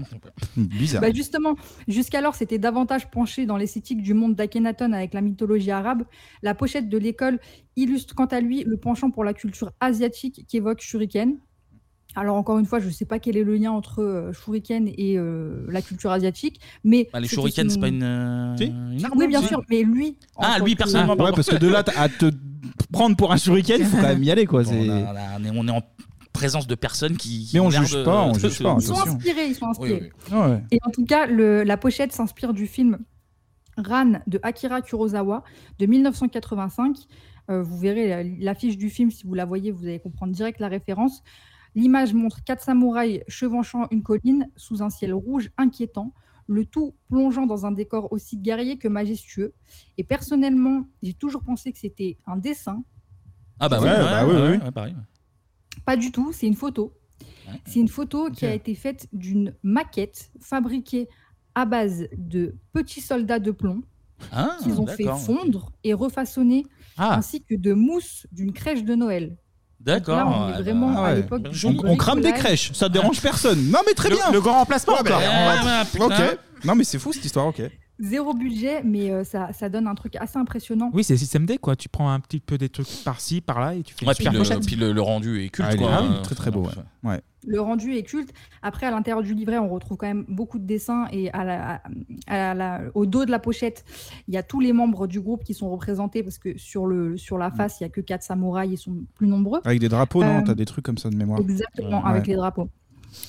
[0.57, 1.03] Bizarre.
[1.03, 1.55] Bah justement,
[1.87, 6.03] jusqu'alors, c'était davantage penché dans l'esthétique du monde d'Akhenaton avec la mythologie arabe.
[6.43, 7.39] La pochette de l'école
[7.77, 11.37] illustre quant à lui le penchant pour la culture asiatique qu'évoque Shuriken.
[12.17, 14.89] Alors encore une fois, je ne sais pas quel est le lien entre euh, Shuriken
[14.89, 18.03] et euh, la culture asiatique, mais Bah, les c'était shurikens, son- c'est pas une.
[18.03, 18.65] euh, Si.
[18.65, 19.47] une arme, Oui, bien si.
[19.49, 20.17] sûr, mais lui.
[20.35, 22.31] en Ah, tant lui, que- personnellement, Ouais, parce que de là à te
[22.93, 24.65] prendre pour un shuriken, il faut quand même y aller, quoi.
[24.65, 25.83] Bon, on, a- est, on est en
[26.33, 27.45] présence de personnes qui.
[27.47, 29.13] qui Mais on ont l'air juge de- pas, on de- juge pas, Ils sont attention.
[29.17, 30.13] inspirés, ils sont inspirés.
[30.33, 30.63] Oui, Ouais.
[30.73, 32.99] Et en tout cas, le- la pochette s'inspire du film
[33.79, 35.45] Ran de Akira Kurosawa
[35.79, 36.97] de 1985.
[37.51, 40.61] Euh, vous verrez la- l'affiche du film, si vous la voyez, vous allez comprendre direct
[40.61, 41.23] la référence.
[41.75, 46.13] L'image montre quatre samouraïs chevauchant une colline sous un ciel rouge inquiétant,
[46.47, 49.55] le tout plongeant dans un décor aussi guerrier que majestueux.
[49.99, 52.83] Et personnellement, j'ai toujours pensé que c'était un dessin.
[53.61, 54.65] Ah, bah, Ouais, ouais, bah oui, ouais, oui.
[54.65, 54.97] ouais, pareil.
[55.85, 56.93] Pas du tout, c'est une photo.
[57.67, 61.09] C'est une photo qui a été faite d'une maquette fabriquée
[61.55, 63.83] à base de petits soldats de plomb
[64.33, 66.65] Ah, qu'ils ont fait fondre et refaçonner,
[66.97, 67.17] Ah.
[67.17, 69.37] ainsi que de mousse d'une crèche de Noël.
[69.81, 70.17] D'accord.
[70.17, 71.17] Là, on est ouais, vraiment à ouais.
[71.17, 72.45] l'époque du On, on crame des bricolage.
[72.45, 73.71] crèches, ça dérange personne.
[73.71, 74.31] Non, mais très Le- bien.
[74.31, 75.85] le grand remplacement, Ouais, bah, on va- Ah.
[76.01, 76.39] Ok.
[76.65, 77.63] Non, mais c'est fou cette histoire, ok.
[78.01, 80.91] Zéro budget, mais euh, ça, ça donne un truc assez impressionnant.
[80.95, 81.77] Oui, c'est système D, quoi.
[81.77, 84.25] Tu prends un petit peu des trucs par-ci, par-là, et tu fais Ouais, une puis,
[84.25, 85.91] super le, puis le, le rendu est culte, Ah, quoi.
[85.93, 86.63] ah oui, Euh, très très beau.
[86.63, 86.73] ouais.
[87.05, 87.21] Ouais.
[87.47, 88.33] Le rendu est culte.
[88.63, 91.83] Après, à l'intérieur du livret, on retrouve quand même beaucoup de dessins et à la-
[92.27, 93.85] à la- au dos de la pochette,
[94.29, 97.17] il y a tous les membres du groupe qui sont représentés parce que sur, le,
[97.19, 97.41] sur Mm.
[97.41, 99.61] la face, il n'y a que quatre samouraïs, ils sont plus nombreux.
[99.65, 100.39] Avec des drapeaux, non?
[100.39, 101.41] Euh, T'as des trucs comme ça de mémoire.
[101.41, 102.11] Exactement, Ouais.
[102.11, 102.69] avec les drapeaux.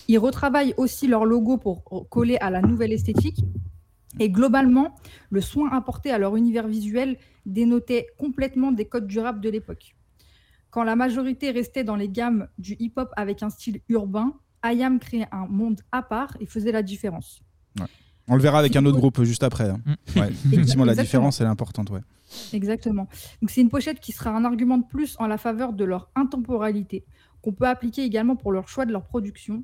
[0.07, 3.43] Ils retravaillent aussi leur logo pour coller à la nouvelle esthétique.
[4.19, 4.95] Et globalement,
[5.29, 9.95] le soin apporté à leur univers visuel dénotait complètement des codes du rap de l'époque.
[10.69, 14.33] Quand la majorité restait dans les gammes du hip-hop avec un style urbain,
[14.65, 17.41] IAM créait un monde à part et faisait la différence.
[17.79, 17.85] Ouais.
[18.27, 19.69] On le verra avec un autre groupe juste après.
[19.69, 19.81] hein.
[20.15, 20.29] Ouais.
[20.51, 21.03] Effectivement, la Exactement.
[21.03, 21.89] différence, elle est importante.
[21.89, 22.01] Ouais.
[22.53, 23.07] Exactement.
[23.41, 26.09] Donc c'est une pochette qui sera un argument de plus en la faveur de leur
[26.15, 27.05] intemporalité,
[27.41, 29.63] qu'on peut appliquer également pour leur choix de leur production.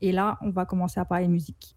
[0.00, 1.74] Et là, on va commencer à parler musique.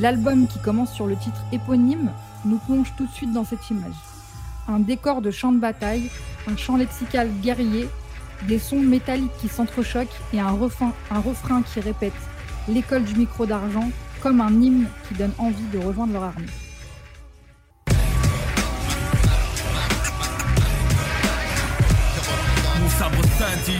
[0.00, 2.12] L'album qui commence sur le titre éponyme
[2.44, 3.96] nous plonge tout de suite dans cette image.
[4.68, 6.08] Un décor de champ de bataille,
[6.46, 7.88] un champ lexical guerrier,
[8.46, 12.12] des sons métalliques qui s'entrechoquent et un refrain, qui répète
[12.68, 16.46] l'école du micro d'argent comme un hymne qui donne envie de rejoindre leur armée.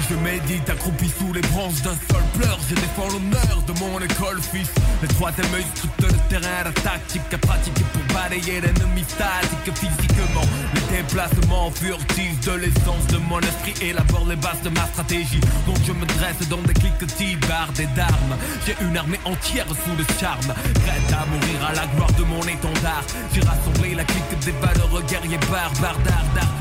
[0.08, 2.58] Je médite accroupi sous les branches d'un seul pleur.
[2.68, 4.70] Je défends l'honneur de mon école, fils.
[5.02, 10.46] Le troisième œil scrute le terrain, la tactique à pour balayer l'ennemi statique physiquement.
[10.74, 15.40] Le déplacements furtifs de l'essence de mon esprit élabore les bases de ma stratégie.
[15.66, 18.36] Donc je me dresse dans des cliquetis bardés d'armes.
[18.66, 22.42] J'ai une armée entière sous le charme, prête à mourir à la gloire de mon
[22.42, 23.02] étendard.
[23.34, 26.18] J'ai rassemblé la clique des valeureux guerriers barbares d'art.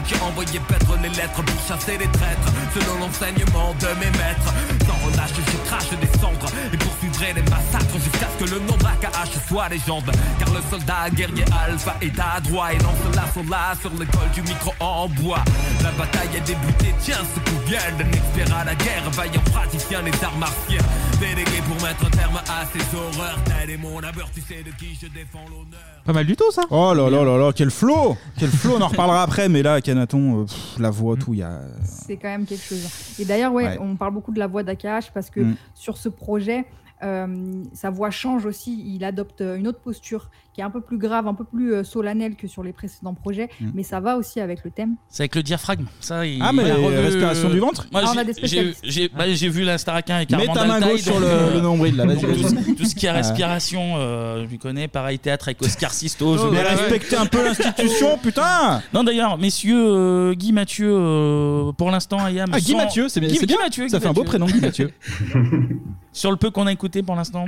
[0.07, 2.51] J'ai envoyé paître les lettres pour chasser les traîtres,
[2.87, 4.53] selon l'enseignement de mes maîtres.
[4.85, 8.77] Sans relâche, je crache des cendres et poursuivrai les massacres jusqu'à ce que le nom
[8.77, 10.11] d'AKH soit légende.
[10.39, 14.41] Car le soldat guerrier alpha est à droite et lance l'assaut là sur l'école du
[14.41, 15.43] micro en bois.
[15.83, 20.01] La bataille a débuté, tiens, ce coup vient d'un expert à la guerre, vaillant praticien
[20.03, 20.81] des arts martiaux.
[21.19, 24.71] Délégué pour mettre un terme à ces horreurs, tel est mon abeur, tu sais de
[24.71, 25.96] qui je défends l'honneur.
[26.07, 26.61] Pas mal du tout ça.
[26.71, 29.81] Oh là là là là, quel flow Quel flow, on en reparlera après, mais là,
[29.81, 31.59] Canaton, euh, pff, la voix, tout, il y a.
[31.83, 32.87] C'est quand même quelque chose.
[33.19, 33.77] Et d'ailleurs, ouais, Ouais.
[33.81, 35.55] on parle beaucoup de la voix d'AKH parce que Mm.
[35.75, 36.65] sur ce projet,
[37.03, 37.27] euh,
[37.73, 38.83] sa voix change aussi.
[38.95, 41.83] Il adopte une autre posture qui est un peu plus grave, un peu plus euh,
[41.83, 43.67] solennelle que sur les précédents projets, Mm.
[43.75, 44.95] mais ça va aussi avec le thème.
[45.07, 45.85] C'est avec le diaphragme.
[45.99, 48.23] Ça, il- Ah, mais il a revu- respiration du ventre Moi, Ah, on j'ai- a
[48.23, 51.61] des j'ai bah, j'ai vu la Starakin avec Mets ta main gauche sur le- le
[51.61, 52.63] nombril, là, vas-y, donc, vas-y.
[52.65, 54.87] Tout, tout ce qui est respiration, euh, je connais.
[54.87, 56.37] Pareil théâtre avec Oscar Sisto.
[56.37, 61.91] je- Mais respectez un peu l'institution, putain Non, d'ailleurs, messieurs, euh, Guy Mathieu, euh, pour
[61.91, 62.49] l'instant, Ayam.
[62.51, 63.63] Ah, Guy sans- Mathieu, c'est bien- Guy, c'est Guy bien.
[63.63, 64.89] Mathieu, Ça Guy fait un beau prénom, Guy Mathieu.
[66.17, 67.45] Sur le peu qu'on a écouté pour l'instant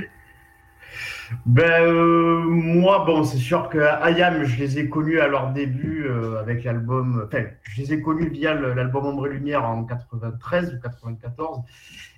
[1.44, 6.06] Ben, euh, moi, bon, c'est sûr que Ayam, je les ai connus à leur début
[6.06, 7.26] euh, avec l'album.
[7.26, 11.62] Enfin, je les ai connus via l'album Ombre et Lumière en 93 ou 94.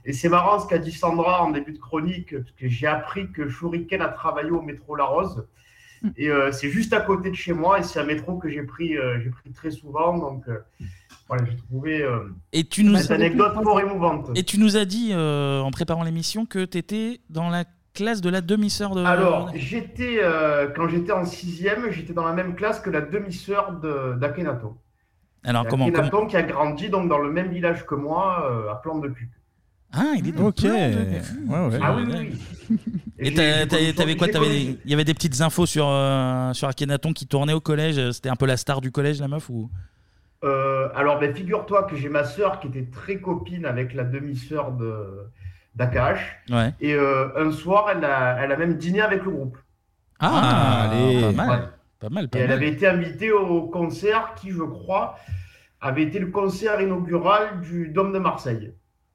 [0.05, 3.33] Et c'est marrant ce qu'a dit Sandra en début de chronique, parce que j'ai appris
[3.33, 5.47] que Shuriken a travaillé au métro La Rose.
[6.17, 8.62] Et euh, c'est juste à côté de chez moi, et c'est un métro que j'ai
[8.62, 10.19] pris, euh, j'ai pris très souvent.
[10.19, 10.59] Donc, euh,
[11.29, 12.19] voilà, j'ai trouvé euh,
[12.53, 14.31] Et tu nous cette anecdote fort émouvante.
[14.35, 18.21] Et tu nous as dit euh, en préparant l'émission que tu étais dans la classe
[18.21, 19.05] de la demi-sœur de.
[19.05, 23.73] Alors, j'étais, euh, quand j'étais en sixième, j'étais dans la même classe que la demi-sœur
[23.81, 24.75] de- d'Akhenaton.
[25.45, 28.71] Alors, comment- Akhenaton comment- qui a grandi donc dans le même village que moi, euh,
[28.73, 29.29] à Plan de Cul.
[29.95, 30.57] Ah, il est Ok.
[30.63, 30.97] plein de-
[31.51, 31.79] Ouais, ouais.
[31.83, 32.39] Ah oui, oui,
[32.71, 32.79] oui.
[33.19, 37.53] Et t'avais quoi Il y avait des petites infos sur, euh, sur Akhenaton qui tournait
[37.53, 38.11] au collège.
[38.13, 39.71] C'était un peu la star du collège, la meuf ou
[40.44, 44.72] Euh, alors, ben, figure-toi que j'ai ma sœur qui était très copine avec la demi-sœur
[44.72, 45.28] de
[45.74, 46.38] d'Akash.
[46.50, 46.74] Ouais.
[46.81, 49.57] Et euh, un soir, elle a, elle a même dîné avec le groupe.
[50.20, 51.22] Ah, allez.
[51.22, 51.61] pas mal.
[51.61, 51.66] Ouais.
[52.00, 52.57] Pas mal, Et pas elle mal.
[52.59, 55.16] avait été invitée au concert qui, je crois,
[55.81, 58.74] avait été le concert inaugural du Dôme de Marseille.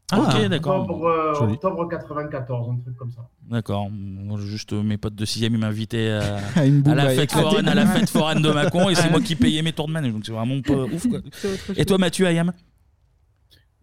[0.10, 0.82] Ah, ok, d'accord.
[0.82, 3.28] Octobre, euh, octobre 94, un truc comme ça.
[3.50, 3.90] D'accord.
[4.38, 7.32] Juste euh, mes potes de 6 ils m'invitaient à, À une boule à la fête
[7.32, 9.92] foraine, à la fête foraine de Macron et c'est moi qui payais mes tours de
[9.92, 10.14] manège.
[10.14, 11.08] Donc c'est vraiment pas ouf.
[11.10, 11.20] Quoi.
[11.76, 12.54] Et toi, Mathieu, Ayam?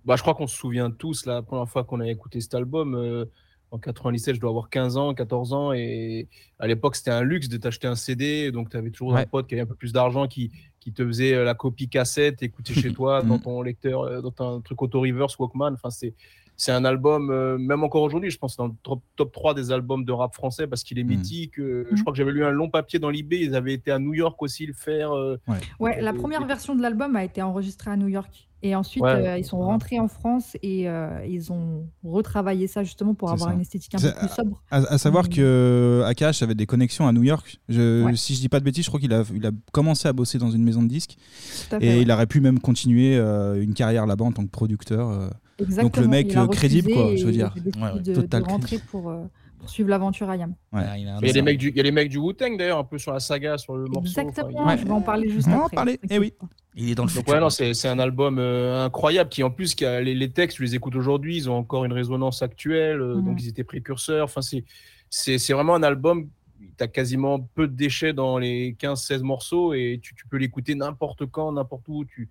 [0.07, 2.95] Bah, je crois qu'on se souvient tous la première fois qu'on a écouté cet album.
[2.95, 3.27] euh,
[3.71, 5.73] en 97, je dois avoir 15 ans, 14 ans.
[5.73, 6.29] Et
[6.61, 8.53] à l'époque, c'était un luxe de t'acheter un CD.
[8.53, 9.27] Donc, tu avais toujours un Ouais.
[9.27, 10.53] pote qui avait un peu plus d'argent qui,
[10.85, 14.31] qui te faisait euh, la copie cassette, écouter chez toi dans ton lecteur, euh, dans
[14.31, 15.73] ton truc auto-reverse Walkman.
[15.73, 16.13] Enfin, c'est.
[16.57, 19.73] C'est un album, euh, même encore aujourd'hui, je pense, dans le top, top 3 des
[19.73, 21.59] albums de rap français parce qu'il est mythique.
[21.59, 23.33] euh, Je crois que j'avais lu un long papier dans l'IB.
[23.35, 25.13] Ils avaient été à New York aussi le faire.
[25.13, 25.39] euh,
[25.81, 28.49] Ouais, la première version de l'album a été enregistrée à New York.
[28.63, 29.11] Et ensuite, Ouais.
[29.11, 33.51] euh, ils sont rentrés en France et euh, ils ont retravaillé ça justement pour avoir
[33.51, 33.55] ça.
[33.55, 34.63] une esthétique un peu plus sobre.
[34.71, 37.59] À, à savoir que Akash avait des connexions à New York.
[37.69, 38.17] Je, Ouais.
[38.17, 40.39] Si je dis pas de bêtises, je crois qu'il a, il a commencé à bosser
[40.39, 41.17] dans une maison de disques.
[41.19, 42.03] Fait, et ouais.
[42.03, 45.31] il aurait pu même continuer euh, une carrière là-bas en tant que producteur.
[45.59, 47.53] Donc le mec il euh, crédible, quoi, je veux dire.
[47.57, 48.89] il a décidé de, Total rentrer crédible.
[48.91, 49.25] pour, euh,
[49.59, 50.55] pour suivre l'aventure Ayam.
[50.73, 50.83] Ouais.
[50.99, 52.85] Il y a les mecs du, il y a les mecs du Wu-Tang d'ailleurs, un
[52.85, 54.21] peu sur la saga, sur le morceau.
[54.21, 55.77] Exactement, Enfin, je vais en parler juste On va en après.
[55.77, 56.35] parler, eh oui.
[56.77, 59.51] Il est dans le Donc ouais, non, c'est c'est un album euh, incroyable qui en
[59.51, 62.43] plus qui a les, les textes, tu les écoutes aujourd'hui, ils ont encore une résonance
[62.43, 64.25] actuelle, euh, donc ils étaient précurseurs.
[64.25, 64.65] Enfin c'est
[65.09, 66.29] c'est c'est vraiment un album.
[66.77, 70.75] Tu as quasiment peu de déchets dans les 15-16 morceaux et tu, tu peux l'écouter
[70.75, 72.05] n'importe quand, n'importe où.
[72.05, 72.29] Tu,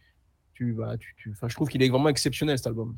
[0.54, 2.96] tu, bah, tu, tu- enfin, je trouve qu'il est vraiment exceptionnel cet album.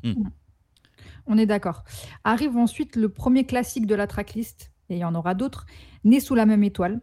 [1.26, 1.82] On est d'accord.
[2.24, 5.66] Arrive ensuite le premier classique de la tracklist, et il y en aura d'autres,
[6.04, 7.00] Né sous la même étoile,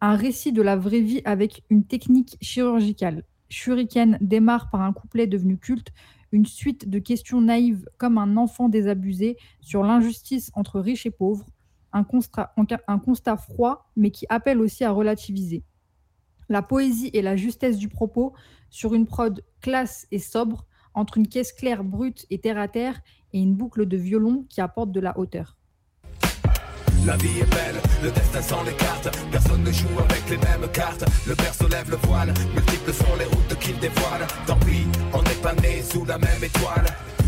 [0.00, 3.24] un récit de la vraie vie avec une technique chirurgicale.
[3.48, 5.92] Shuriken démarre par un couplet devenu culte,
[6.32, 11.46] une suite de questions naïves comme un enfant désabusé sur l'injustice entre riches et pauvres,
[11.92, 12.52] un constat,
[12.88, 15.62] un constat froid mais qui appelle aussi à relativiser.
[16.48, 18.34] La poésie et la justesse du propos
[18.70, 23.00] sur une prod classe et sobre, entre une caisse claire brute et terre à terre
[23.32, 25.56] et une boucle de violon qui apporte de la hauteur.
[27.06, 29.08] La vie est belle, le destin sans les cartes.
[29.30, 31.04] Personne ne joue avec les mêmes cartes.
[31.28, 34.26] Le père se lève le voile, multiples sont les routes qu'il dévoile.
[34.46, 36.86] Tant pis, on n'est pas né sous la même étoile.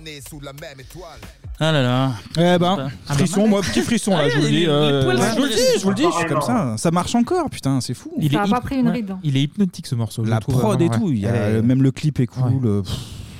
[0.00, 1.18] né sous la même étoile
[1.60, 2.12] Ah là là.
[2.36, 4.60] Eh ben, frisson, moi, petit frisson là, Ah, je vous le les- dis.
[4.60, 6.76] les euh, poils Je vous le dis, je vous le dis, je suis comme ça.
[6.78, 8.12] Ça marche encore, putain, c'est fou.
[8.18, 8.92] Il Ça est a pas hyp- pris une ouais.
[8.92, 9.10] ride.
[9.12, 9.20] hein.
[9.22, 10.24] Il est hypnotique ce morceau.
[10.24, 11.16] je La le trouve prod et vraiment, tout, ouais.
[11.16, 12.64] il y a- Elle est- même le clip est cool.
[12.66, 12.92] euh, pff,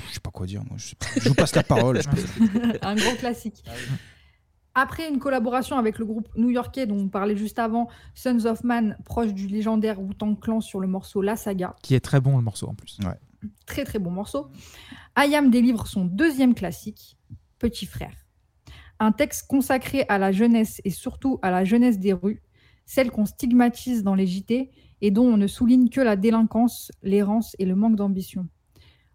[0.09, 0.77] Je sais pas quoi dire, moi.
[0.77, 1.05] Je, sais pas.
[1.19, 1.99] Je vous passe la parole.
[2.01, 2.07] je
[2.81, 3.63] un grand classique.
[4.75, 8.97] Après une collaboration avec le groupe new-yorkais dont on parlait juste avant, Sons of Man,
[9.05, 12.43] proche du légendaire Wu-Tang Clan sur le morceau La Saga, Qui est très bon le
[12.43, 12.97] morceau en plus.
[13.67, 14.47] très très bon morceau,
[15.15, 17.17] Ayam délivre son deuxième classique,
[17.59, 18.25] Petit Frère.
[18.99, 22.41] Un texte consacré à la jeunesse et surtout à la jeunesse des rues,
[22.87, 24.71] celle qu'on stigmatise dans les JT
[25.01, 28.47] et dont on ne souligne que la délinquance, l'errance et le manque d'ambition.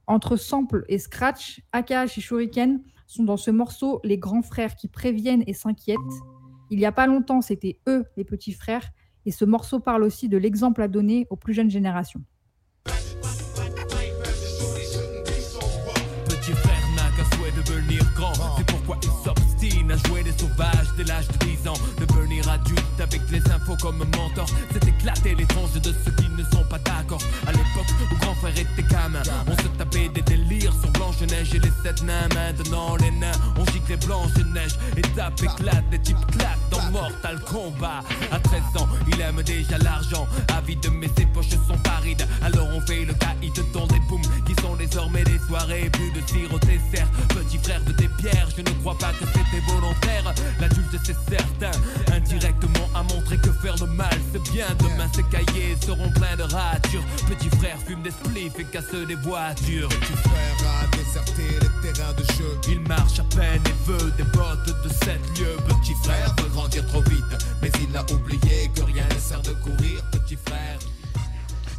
[0.06, 4.86] Entre sample et scratch, AKH et Shuriken sont dans ce morceau les grands frères qui
[4.86, 5.98] préviennent et s'inquiètent.
[6.70, 8.88] Il y a pas longtemps, c'était eux, les petits frères,
[9.26, 12.22] et ce morceau parle aussi de l'exemple à donner aux plus jeunes générations.
[18.88, 21.74] Pourquoi il s'obstine à jouer les sauvages dès l'âge de 10 ans.
[22.48, 24.46] Adulte avec les infos comme mentor.
[24.72, 27.20] C'est éclater les tranches de ceux qui ne sont pas d'accord.
[27.46, 31.58] À l'époque où grand frère était gamin, on se tapait des délires sur Blanche-Neige et
[31.58, 32.28] les sept nains.
[32.34, 34.76] Maintenant, les nains, on gicle les Blanche-Neige.
[34.96, 38.02] Étape éclate, des types claquent dans Mortal Kombat.
[38.32, 40.26] À 13 ans, il aime déjà l'argent.
[40.56, 42.26] Avide, mais ses poches sont parides.
[42.42, 45.90] Alors on fait le caïd dans des booms qui sont désormais des soirées.
[45.90, 47.08] Plus de tir au dessert.
[47.28, 50.34] Petit frère de tes pierres, je ne crois pas que c'était volontaire.
[50.60, 51.70] L'adulte, c'est certain.
[52.38, 54.66] Indirectement a montré que faire le mal, c'est bien.
[54.78, 57.02] Demain, ses cahiers seront pleins de ratures.
[57.28, 59.88] Petit frère fume des spliffs et casse des voitures.
[59.88, 64.22] Petit frère a déserté les terrains de jeu Il marche à peine et veut des
[64.22, 65.56] bottes de 7 lieues.
[65.66, 67.24] Petit frère veut grandir trop vite,
[67.60, 70.00] mais il a oublié que rien ne sert de courir.
[70.12, 70.78] Petit frère.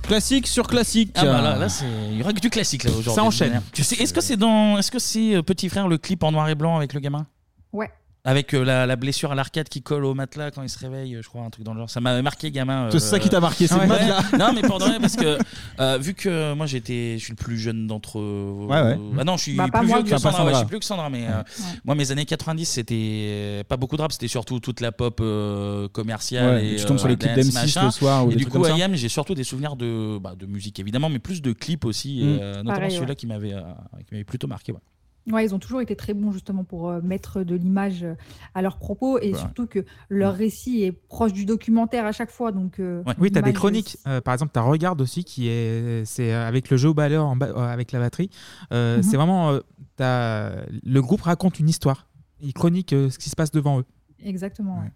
[0.01, 1.11] Classique sur classique.
[1.15, 3.13] Ah bah là, là c'est il y aura que du classique là aujourd'hui.
[3.13, 3.61] Ça enchaîne.
[3.71, 6.33] Tu sais, est-ce que c'est dans, est-ce que c'est euh, Petit Frère le clip en
[6.33, 7.27] noir et blanc avec le gamin?
[7.71, 7.89] Ouais.
[8.25, 11.15] Avec euh, la, la blessure à l'arcade qui colle au matelas quand il se réveille,
[11.15, 11.89] euh, je crois, un truc dans le genre.
[11.89, 12.87] Ça m'avait marqué, gamin.
[12.87, 13.87] euh, C'est ça qui t'a marqué, c'est le ouais.
[13.87, 14.21] matelas.
[14.37, 15.37] Non, mais pour de vrai, parce que
[15.79, 18.65] euh, vu que moi j'étais, je suis le plus jeune d'entre eux.
[18.69, 18.97] Ouais, ouais.
[19.19, 20.17] Ah non, je suis Bah, pas plus moi, vieux que.
[20.21, 20.43] Sandra.
[20.45, 21.41] Ouais, je suis plus que Sandra, mais euh,
[21.85, 25.87] moi mes années 90 c'était pas beaucoup de rap, c'était surtout toute la pop euh,
[25.87, 26.55] commerciale.
[26.55, 27.85] Ouais, et, tu tombes sur les clips dance, d'M6 machin.
[27.85, 28.77] le soir ou Et des du trucs coup, comme ça.
[28.77, 32.19] IAM, j'ai surtout des souvenirs de, bah, de musique évidemment, mais plus de clips aussi,
[32.21, 32.39] et, Mm.
[32.41, 33.15] euh, notamment Pareil, celui-là ouais.
[33.15, 33.61] qui m'avait euh,
[34.05, 34.73] qui m'avait plutôt marqué.
[34.73, 34.79] ouais.
[35.27, 38.15] Ouais, ils ont toujours été très bons justement pour euh, mettre de l'image euh,
[38.55, 39.37] à leurs propos et Ouais.
[39.37, 42.51] surtout que leur récit est proche du documentaire à chaque fois.
[42.51, 43.97] Donc, euh, Oui, tu as des chroniques.
[44.23, 47.35] Par exemple, tu as Regarde aussi, qui est, c'est avec le jeu au balleur en
[47.35, 48.29] ba- avec la batterie.
[48.71, 49.03] Mhm.
[49.03, 49.59] C'est vraiment.
[49.97, 52.07] t'as- le groupe raconte une histoire.
[52.41, 53.85] Il chronique euh, ce qui se passe devant eux.
[54.23, 54.79] Exactement.
[54.79, 54.91] ouais.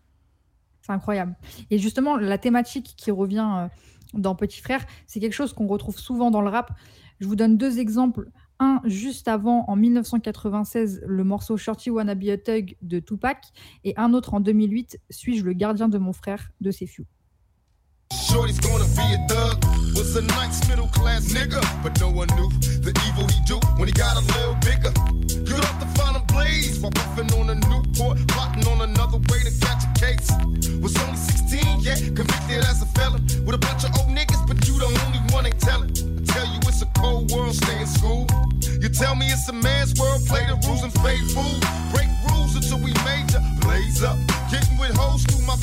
[0.82, 1.36] C'est incroyable.
[1.70, 3.68] Et justement, la thématique qui revient
[4.14, 6.72] dans Petit Frère, c'est quelque chose qu'on retrouve souvent dans le rap.
[7.20, 8.30] Je vous donne deux exemples.
[8.64, 13.48] Un, juste avant, en 1996, le morceau Shorty Wanna Be a Thug de Tupac.
[13.84, 17.06] Et un autre en 2008, Suis-je le gardien de mon frère de Sefiu?
[18.14, 19.66] Shorty's gonna be a thug.
[19.98, 22.48] Was a nice middle class nigga, but no one knew
[22.80, 24.94] the evil he do when he got a little bigger.
[25.44, 29.44] You'd have to find a blaze while puffing on a Newport, plotting on another way
[29.44, 30.32] to catch a case.
[30.80, 34.66] Was only 16, yeah, convicted as a felon with a bunch of old niggas, but
[34.70, 36.13] you the only one ain't telling.
[38.84, 40.94] You tell me it's a man's world, play the rules and.
[40.94, 43.40] Break rules until we major,
[44.06, 44.18] up.
[44.52, 45.56] Getting with hoes my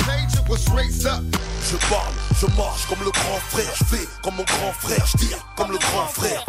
[0.47, 1.23] what's raised up.
[1.69, 5.17] Je parle, je marche comme le grand frère, je fais comme mon grand frère, je
[5.17, 6.43] tire comme le grand frère.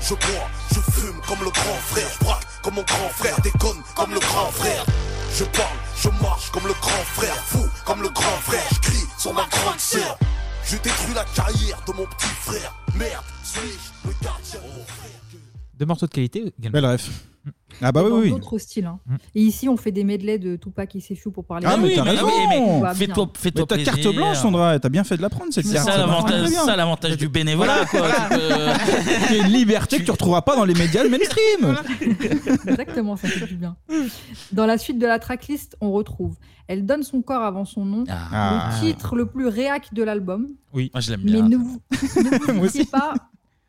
[0.00, 3.82] Je bois, je fume comme le grand frère, je braque comme mon grand frère, déconne
[3.96, 4.84] comme le grand frère.
[5.34, 9.06] Je parle, je marche comme le grand frère, fou comme le grand frère, je crie
[9.18, 10.18] sur ma grande sœur.
[10.64, 12.74] Je détruis la carrière de mon petit frère.
[12.94, 13.24] Merde,
[13.56, 14.12] le
[15.78, 16.72] Deux morceaux de qualité également.
[16.80, 17.24] Belle ref.
[17.80, 18.30] Ah bah oui, oui.
[18.30, 18.84] d'autres styles.
[18.86, 18.98] hein.
[19.34, 21.66] Et ici, on fait des medleys de Tupac et Sefiu pour parler.
[21.66, 22.26] Ah, de- mais t'as raison!
[22.80, 22.92] bien.
[22.94, 25.74] Fais-toi fais-toi Mais t'as carte blanche, Sandra, t'as bien fait de la prendre, cette C'est
[25.74, 25.88] carte.
[25.88, 26.64] ça l'avantage très bien.
[26.64, 27.86] ça, l'avantage du bénévolat.
[27.86, 28.08] quoi.
[28.10, 31.76] Tu peux- C'est une liberté que tu retrouveras pas dans les médias mainstream.
[32.66, 33.76] Exactement, ça fait du bien.
[34.52, 38.04] Dans la suite de la tracklist, on retrouve Elle donne son corps avant son nom,
[38.10, 38.70] Ah.
[38.82, 40.48] le titre le plus réac de l'album.
[40.74, 41.48] Oui, moi je l'aime Mais bien.
[41.48, 43.14] ne vous, ne vous pas,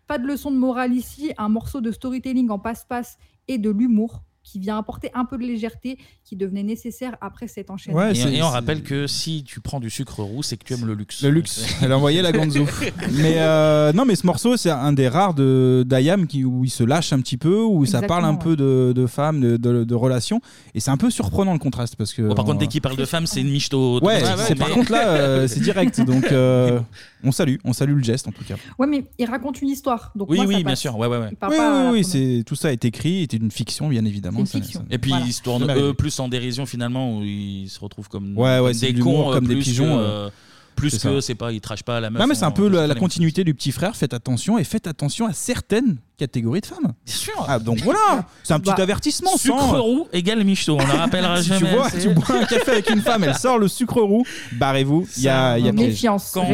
[0.09, 4.23] pas de leçon de morale ici, un morceau de storytelling en passe-passe et de l'humour
[4.49, 8.09] qui vient apporter un peu de légèreté qui devenait nécessaire après cet enchaînement.
[8.09, 10.85] et, et on rappelle que si tu prends du sucre roux, c'est que tu aimes
[10.85, 11.21] le luxe.
[11.23, 11.65] Le luxe.
[11.83, 12.65] Elle a envoyé la Gonzo.
[13.11, 16.83] mais euh, non, mais ce morceau, c'est un des rares de d'Ayam où il se
[16.83, 19.95] lâche un petit peu, où ça parle un peu de, de femmes, de, de- de
[19.95, 20.41] relations,
[20.73, 22.21] et c'est un peu surprenant le contraste parce que.
[22.23, 23.99] Bon, par contre, on- dès qu'il parle de femmes, c'est une michto.
[24.03, 26.01] Ouais, mais- par contre là, euh, c'est direct.
[26.05, 26.79] Donc euh,
[27.23, 28.55] on salue, on salue le geste en tout cas.
[28.79, 30.11] Ouais, mais il raconte une histoire.
[30.15, 30.79] Donc Oui, moi, oui, ça bien passe.
[30.79, 30.97] sûr.
[30.97, 31.29] Ouais, ouais, ouais.
[31.49, 34.38] Oui, oui, oui, c'est tout ça est écrit, c'était une fiction bien évidemment.
[34.45, 34.79] C'est une ça- fiction.
[34.81, 35.25] ça- Et puis Voilà.
[35.25, 38.37] ils se tournent Je l'avais eux plus en dérision finalement, où ils se retrouvent comme,
[38.37, 40.27] Ouais, ouais, comme c'est des de l'humour, cons, euh, comme des plus pigeons, que, euh,
[40.27, 40.29] euh,
[40.75, 42.21] plus c'est que c'est pas, ils trashent pas la meuf.
[42.21, 43.97] Non, mais c'est en- un peu la, la continuité du petit frère.
[43.97, 46.93] Faites attention et faites attention à certaines catégories de femmes.
[47.05, 47.33] Bien sûr.
[47.49, 49.35] Ah, donc voilà, c'est un petit Bah, avertissement.
[49.35, 51.67] Sucre sans- roux égale michto, on ne rappellera si jamais.
[51.69, 51.99] tu vois, assez.
[52.07, 54.23] tu bois un café avec une femme, elle sort le sucre roux,
[54.53, 55.05] barrez-vous.
[55.17, 55.87] Il y a, il y a piège.
[55.89, 56.47] Méfiance, Quand,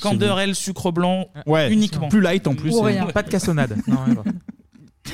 [0.00, 2.08] quand Derel sucre blanc Ouais, uniquement.
[2.08, 2.72] Plus light en plus.
[2.74, 3.06] Ou rien.
[3.06, 3.76] Pas de cassonade.
[3.86, 4.32] Non, ouais, voilà.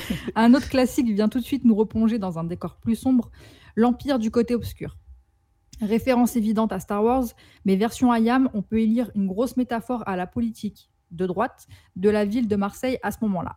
[0.35, 3.31] Un autre classique vient tout de suite nous replonger dans un décor plus sombre,
[3.75, 4.97] l'Empire du côté obscur.
[5.81, 7.25] Référence évidente à Star Wars,
[7.65, 11.67] mais version IAM, on peut y lire une grosse métaphore à la politique de droite
[11.97, 13.57] de la ville de Marseille à ce moment-là.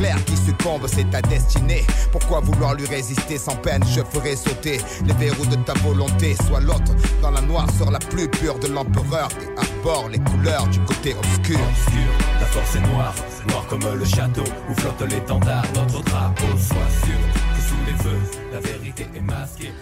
[0.00, 1.84] clair qui succombe, c'est ta destinée.
[2.10, 3.82] Pourquoi vouloir lui résister sans peine?
[3.94, 6.36] Je ferai sauter les verrous de ta volonté.
[6.46, 10.80] Sois l'autre dans la noirceur la plus pure de l'empereur et arbore les couleurs du
[10.80, 11.60] côté obscur.
[12.40, 13.14] La force est noire,
[13.48, 16.46] noire comme le château où flotte l'étendard, notre drapeau.
[16.56, 17.20] Sois sûr
[17.54, 19.72] que sous les feux, la vérité est masquée.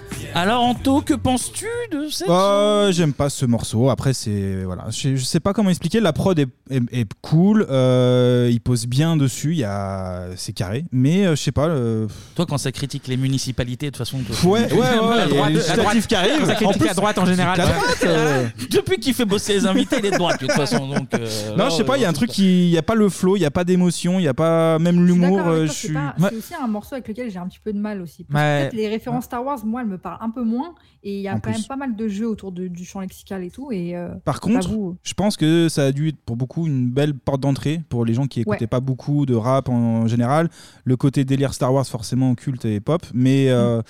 [0.41, 3.91] Alors Anto, que penses-tu de cette Euh, J'aime pas ce morceau.
[3.91, 5.99] Après, c'est voilà, je, je sais pas comment expliquer.
[5.99, 7.67] La prod est, est- est cool.
[7.69, 9.51] euh, il pose bien dessus.
[9.53, 10.85] Il y a, c'est carré.
[10.93, 11.67] Mais euh, je sais pas.
[11.67, 14.19] euh, Toi, quand ça critique les municipalités, de toute façon.
[14.23, 16.15] toi, Ouais, tu- ouais, ouais, La il y a droite- les la législatives droite- qui
[16.15, 16.45] arrivent.
[16.47, 17.59] Ça En critique plus, la droite en général.
[17.59, 18.47] la droite, euh.
[18.71, 20.87] Depuis qu'il fait bosser les invités, il est de droite, de toute façon.
[20.87, 21.97] Donc, euh, non, là, je sais pas.
[21.97, 23.51] Il y a un truc qui, il y a pas le flow, il y a
[23.51, 25.39] pas d'émotion, il y a pas même l'humour.
[25.39, 25.97] D'accord avec euh, toi, je c'est suis.
[25.97, 26.03] Ouais.
[26.31, 28.23] C'est aussi un morceau avec lequel j'ai un petit peu de mal aussi.
[28.23, 28.61] Parce que Ouais.
[28.63, 30.75] peut-être les références Star Wars, moi, elles me parlent un peu moins.
[31.05, 31.59] Et il y a En quand plus.
[31.61, 33.71] même pas mal de jeux autour de- du champ lexical et tout.
[33.71, 34.69] Et, euh, Par contre,
[35.05, 38.15] je pense que ça a dû être pour beaucoup une belle porte d'entrée pour les
[38.15, 38.67] gens qui écoutaient Ouais.
[38.67, 40.51] pas beaucoup de rap en général.
[40.85, 43.81] Le côté délire Star Wars forcément culte et pop, mais euh,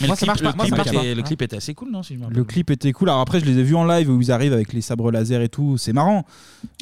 [0.00, 0.50] Mais moi, le ça clip, marche pas.
[0.50, 1.14] le Moi, ça clip marche était, pas.
[1.14, 3.10] le clip était assez cool, non si je Le clip était cool.
[3.10, 5.42] Alors après, je les ai vus en live où ils arrivent avec les sabres laser
[5.42, 5.76] et tout.
[5.76, 6.24] C'est marrant.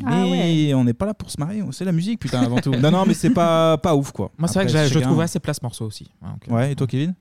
[0.05, 1.63] Ah Mais on n'est pas là pour se marier.
[1.73, 2.71] C'est la musique, putain, avant tout.
[2.77, 4.31] non, non, mais c'est pas, pas ouf, quoi.
[4.39, 6.11] Moi, c'est vrai que je- je trouve assez plat ce morceau aussi.
[6.49, 7.15] Ouais, Ouais, et toi, Kevin?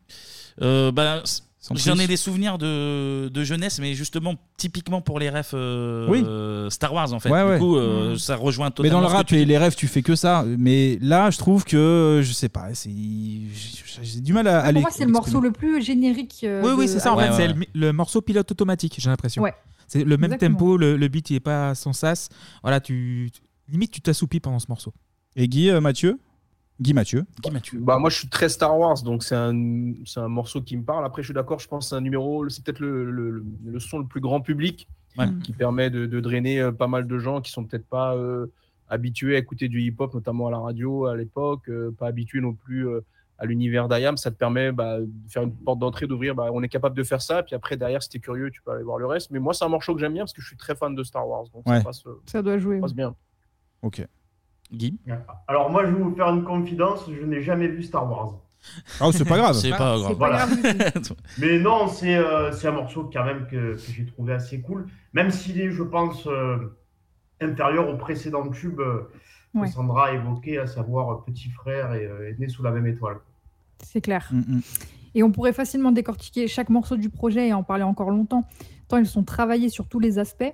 [0.62, 1.24] Euh, bah,
[1.71, 6.69] J'en ai des souvenirs de, de jeunesse, mais justement, typiquement pour les refs euh, Oui.
[6.71, 7.30] Star Wars, en fait.
[7.30, 7.58] Ouais, du ouais.
[7.60, 8.97] coup, euh, ça rejoint Mais totalement.
[8.97, 9.45] dans le ce que rap tu et dis.
[9.45, 10.43] les rêves, tu fais que ça.
[10.58, 14.67] Mais là, je trouve que, je sais pas, c'est- j'ai j'ai du mal à pour
[14.69, 14.82] aller.
[14.82, 16.41] moi, c'est le morceau le plus générique.
[16.43, 17.13] euh, Oui, oui, c'est ça.
[17.13, 17.38] En Ouais, fait, ouais.
[17.38, 19.41] c'est le, le morceau pilote automatique, j'ai l'impression.
[19.43, 19.54] Ouais.
[19.88, 20.58] C'est le même Exactement.
[20.58, 22.28] tempo, le, le beat il est pas sans sas.
[22.63, 23.30] Voilà, tu
[23.69, 24.93] limite tu t'assoupis pendant ce morceau.
[25.36, 26.19] Et Guy, euh, Mathieu?
[26.81, 27.25] Guy Mathieu.
[27.73, 30.83] Bah, moi, je suis très Star Wars, donc c'est un, c'est un morceau qui me
[30.83, 31.05] parle.
[31.05, 33.45] Après, je suis d'accord, je pense que c'est un numéro, c'est peut-être le, le- le-
[33.65, 35.27] le son le plus grand public Ouais.
[35.43, 38.47] qui permet de, de drainer euh, pas mal de gens qui sont peut-être pas euh,
[38.89, 42.53] habitués à écouter du hip-hop, notamment à la radio à l'époque, euh, pas habitués non
[42.55, 43.01] plus euh,
[43.38, 44.17] à l'univers d'IAM.
[44.17, 46.33] Ça te permet bah, de faire une porte d'entrée, d'ouvrir.
[46.33, 48.71] bah, on est capable de faire ça, puis après, derrière, si t'es curieux, tu peux
[48.71, 49.29] aller voir le reste.
[49.29, 51.03] Mais moi, c'est un morceau que j'aime bien parce que je suis très fan de
[51.03, 51.77] Star Wars, donc Ouais.
[51.77, 52.77] ça passe, Ça doit jouer.
[52.77, 53.15] ça passe bien.
[53.83, 54.03] Ok.
[54.71, 54.97] Guy
[55.47, 58.36] Alors moi, je vais vous faire une confidence, je n'ai jamais vu Star Wars.
[58.99, 59.56] Ah, c'est pas grave.
[59.62, 60.15] C'est pas grave.
[60.17, 60.47] Voilà.
[61.38, 64.88] Mais non, c'est euh, c'est un morceau quand même que, que j'ai trouvé assez cool,
[65.12, 66.73] même s'il est, je pense, euh,
[67.41, 69.10] inférieur au précédent tube euh,
[69.54, 69.67] que.
[69.67, 73.17] Sandra a évoqué, à savoir euh, Petit Frère et, euh, Né sous la même étoile.
[73.84, 74.30] C'est clair.
[74.32, 74.60] Mm,
[75.15, 78.47] Et on pourrait facilement décortiquer chaque morceau du projet et en parler encore longtemps,
[78.88, 80.54] tant ils sont travaillés sur tous les aspects.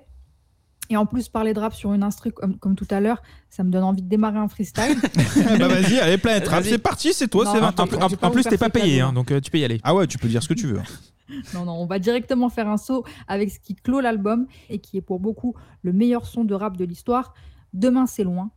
[0.92, 3.62] Et en plus, parler de rap sur une instru comme, comme tout à l'heure, ça
[3.62, 4.96] me donne envie de démarrer un freestyle.
[5.58, 8.30] bah vas-y, allez, Planète Rap, c'est parti, c'est toi, c'est en- 20 en- en- en
[8.32, 9.80] plus, t'es pas payé, hein, donc tu peux y aller.
[9.84, 10.80] Ah ouais, tu peux dire ce que tu veux.
[11.54, 14.96] Non, non, on va directement faire un saut avec ce qui clôt l'album et qui
[14.96, 17.34] est pour beaucoup le meilleur son de rap de l'histoire.
[17.72, 18.50] Demain, c'est loin.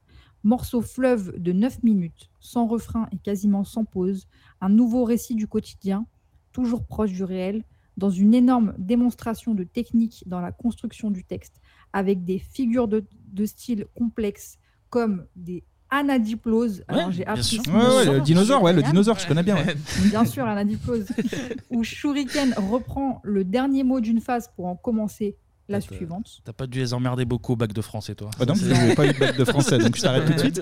[0.43, 4.27] Morceau fleuve de 9 minutes, sans refrain et quasiment sans pause.
[4.59, 6.07] Un nouveau récit du quotidien,
[6.51, 7.63] toujours proche du réel,
[7.95, 11.61] dans une énorme démonstration de technique dans la construction du texte,
[11.93, 14.57] avec des figures de, de style complexes
[14.89, 15.63] comme des.
[15.95, 18.91] Alors, j'ai appris ce Ouais, le dinosaure, ouais, le génial.
[18.93, 19.75] dinosaure, je connais bien, ouais.
[20.09, 21.05] Bien sûr, anadiplose.
[21.69, 25.37] où Shuriken reprend le dernier mot d'une phase pour en commencer
[25.69, 26.41] la suivante.
[26.43, 28.31] T'as pas dû les emmerder beaucoup au bac de français, toi.
[28.39, 30.61] Ah non, j'ai pas eu de bac de français, donc je t'arrête tout de suite.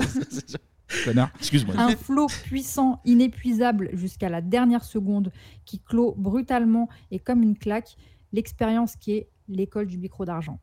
[1.06, 1.32] Connard.
[1.40, 1.76] Excuse-moi.
[1.78, 5.32] Un flot puissant, inépuisable jusqu'à la dernière seconde,
[5.64, 7.96] qui clôt brutalement et comme une claque
[8.34, 10.60] l'expérience qui est l'école du micro d'argent.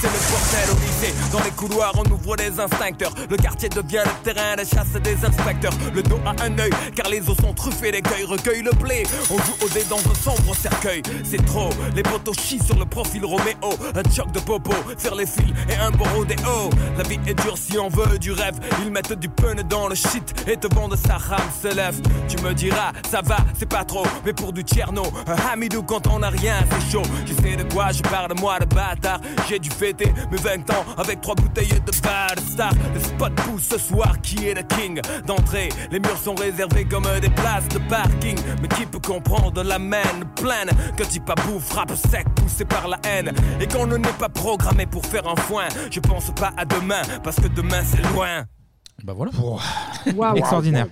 [0.00, 3.12] C'est le bordel au lycée, dans les couloirs on ouvre les instincteurs.
[3.28, 5.74] Le quartier devient le terrain de chasse des inspecteurs.
[5.94, 9.36] Le dos à un œil, car les os sont truffés L'écueil recueille le blé, on
[9.36, 11.02] joue au dé dans un sombre cercueil.
[11.22, 13.76] C'est trop, les poteaux chient sur le profil Roméo.
[13.94, 17.58] Un choc de popo, faire les fils et un bon rodéo La vie est dure
[17.58, 18.58] si on veut du rêve.
[18.82, 22.42] Ils mettent du pun dans le shit et te vendent sa rame se lève Tu
[22.42, 26.22] me diras, ça va, c'est pas trop Mais pour du tierno, un hamidou quand on
[26.22, 27.02] a rien c'est chaud.
[27.26, 29.20] Je sais de quoi je parle moi de bâtard.
[29.48, 32.72] J'ai dû fêter mes 20 ans avec trois bouteilles de bar star.
[32.94, 37.06] Le spot pousse ce soir qui est le king D'entrée, les murs sont réservés comme
[37.20, 38.38] des places de parking.
[38.62, 40.02] Mais qui peut comprendre la main
[40.36, 40.70] pleine?
[40.96, 43.32] Que type à bouffe, frappe sec, poussé par la haine.
[43.60, 45.66] Et qu'on ne n'est pas programmé pour faire un foin.
[45.90, 48.44] Je pense pas à demain, parce que demain c'est loin.
[49.02, 49.32] Bah voilà.
[50.14, 50.36] Waouh.
[50.36, 50.86] Extraordinaire.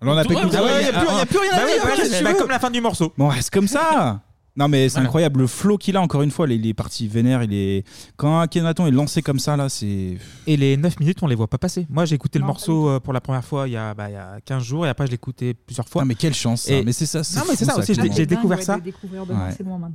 [0.00, 0.56] Alors on a pas écouté.
[0.58, 2.38] Ah Ah a plus- y a plus rien à Bah dire, bah, ouais, bah, veux
[2.38, 3.12] comme la fin du morceau.
[3.16, 4.20] Bon, reste comme ça.
[4.56, 7.42] Non mais c'est incroyable le flow qu'il a encore une fois, il est parti vénère,
[7.42, 7.84] il est
[8.16, 11.48] quand Akhenaton est lancé comme ça là, c'est Et les 9 minutes, on les voit
[11.48, 11.86] pas passer.
[11.90, 14.12] Moi, j'ai écouté le morceau euh, pour la première fois il y, a, bah, il
[14.12, 16.02] y a 15 jours et après, je l'ai écouté plusieurs fois.
[16.02, 16.72] Ah, mais quelle chance, ça.
[16.84, 18.78] Mais c'est ça, c'est Non, mais c'est fou, ça ça, aussi, j'ai découvert ça.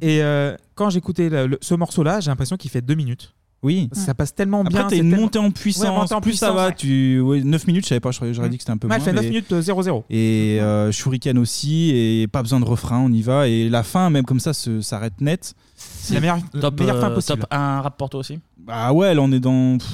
[0.02, 3.34] Et euh, quand j'écoutais le- le- ce morceau-là, j'ai l'impression qu'il fait 2 minutes.
[3.62, 3.90] Oui.
[3.94, 4.80] Ça passe tellement bien.
[4.80, 6.76] Après t'as une tellement- montée en Ouais, puissance, montée en plus ça puissance, va, ouais.
[6.76, 8.90] tu ouais, 9 minutes, je savais pas, j'aurais j'aurais dit que c'était un peu Ouais,
[8.90, 8.98] moins.
[8.98, 10.06] elle fait 9 mais- minutes euh, 0-0.
[10.10, 13.48] Et euh, Shuriken aussi, et pas besoin de refrain, on y va.
[13.50, 15.54] Et la fin, même comme ça, se- s'arrête net.
[15.76, 17.40] C'est la meilleure, Top, meilleure fin euh, possible.
[17.40, 18.40] top 1 rap pour toi aussi?
[18.58, 19.78] Bah ouais, là on est dans.
[19.78, 19.88] pff,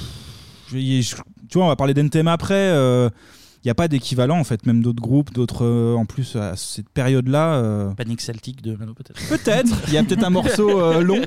[0.72, 1.14] je-
[1.48, 2.68] tu vois, on va parler d'NTM après.
[2.70, 3.10] Il
[3.66, 5.64] n'y a pas d'équivalent en fait, même d'autres groupes, d'autres.
[5.64, 7.54] euh, en plus, à cette période-là.
[7.56, 11.20] euh, Panic Celtic de Mano peut-être Peut-être, il y a peut-être un morceau euh, long,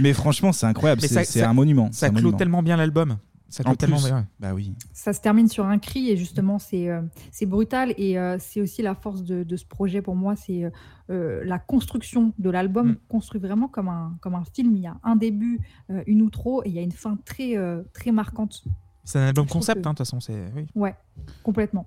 [0.00, 1.88] mais franchement c'est incroyable, c'est un monument.
[1.92, 2.36] Ça clôt monument.
[2.38, 3.18] tellement bien l'album.
[3.48, 4.26] Ça En clôt tellement plus, bien.
[4.40, 4.72] Bah oui.
[4.94, 8.62] Ça se termine sur un cri et justement c'est euh, c'est brutal et euh, c'est
[8.62, 10.64] aussi la force de, de ce projet pour moi c'est
[11.10, 14.96] euh, la construction de l'album construit vraiment comme un comme un film il y a
[15.04, 18.64] un début euh, une outro et il y a une fin très euh, très marquante
[19.04, 20.20] C'est un album concept, que- hein, de toute façon.
[20.20, 20.66] c'est- Oui.
[20.74, 20.94] ouais
[21.42, 21.86] complètement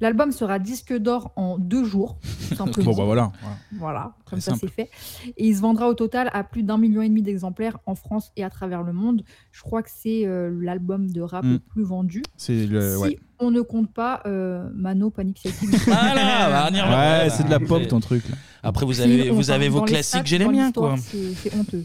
[0.00, 2.16] l'album sera disque d'or en deux jours.
[2.58, 3.32] Bon bah voilà.
[3.78, 4.90] Voilà, comme ça c'est fait.
[5.36, 8.30] Et il se vendra au total à plus d'un million et demi d'exemplaires en France
[8.36, 9.22] et à travers le monde.
[9.52, 11.52] Je crois que c'est euh, l'album de rap Mm.
[11.52, 12.22] le plus vendu.
[12.36, 12.96] C'est le.
[12.96, 13.18] si ouais.
[13.38, 15.70] on ne compte pas euh, Mano Panic Celtic.
[15.86, 17.22] Voilà, bah.
[17.24, 18.28] Ouais, c'est de la pop ton truc.
[18.28, 18.36] Là.
[18.64, 20.72] Après, vous avez, vous avez vos classiques, j'ai les miens.
[20.96, 21.84] C'est honteux.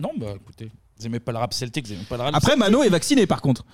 [0.00, 2.56] Non, bah écoutez, vous aimez pas le rap celtique, vous aimez pas le rap Après
[2.56, 3.64] Mano est vacciné par contre.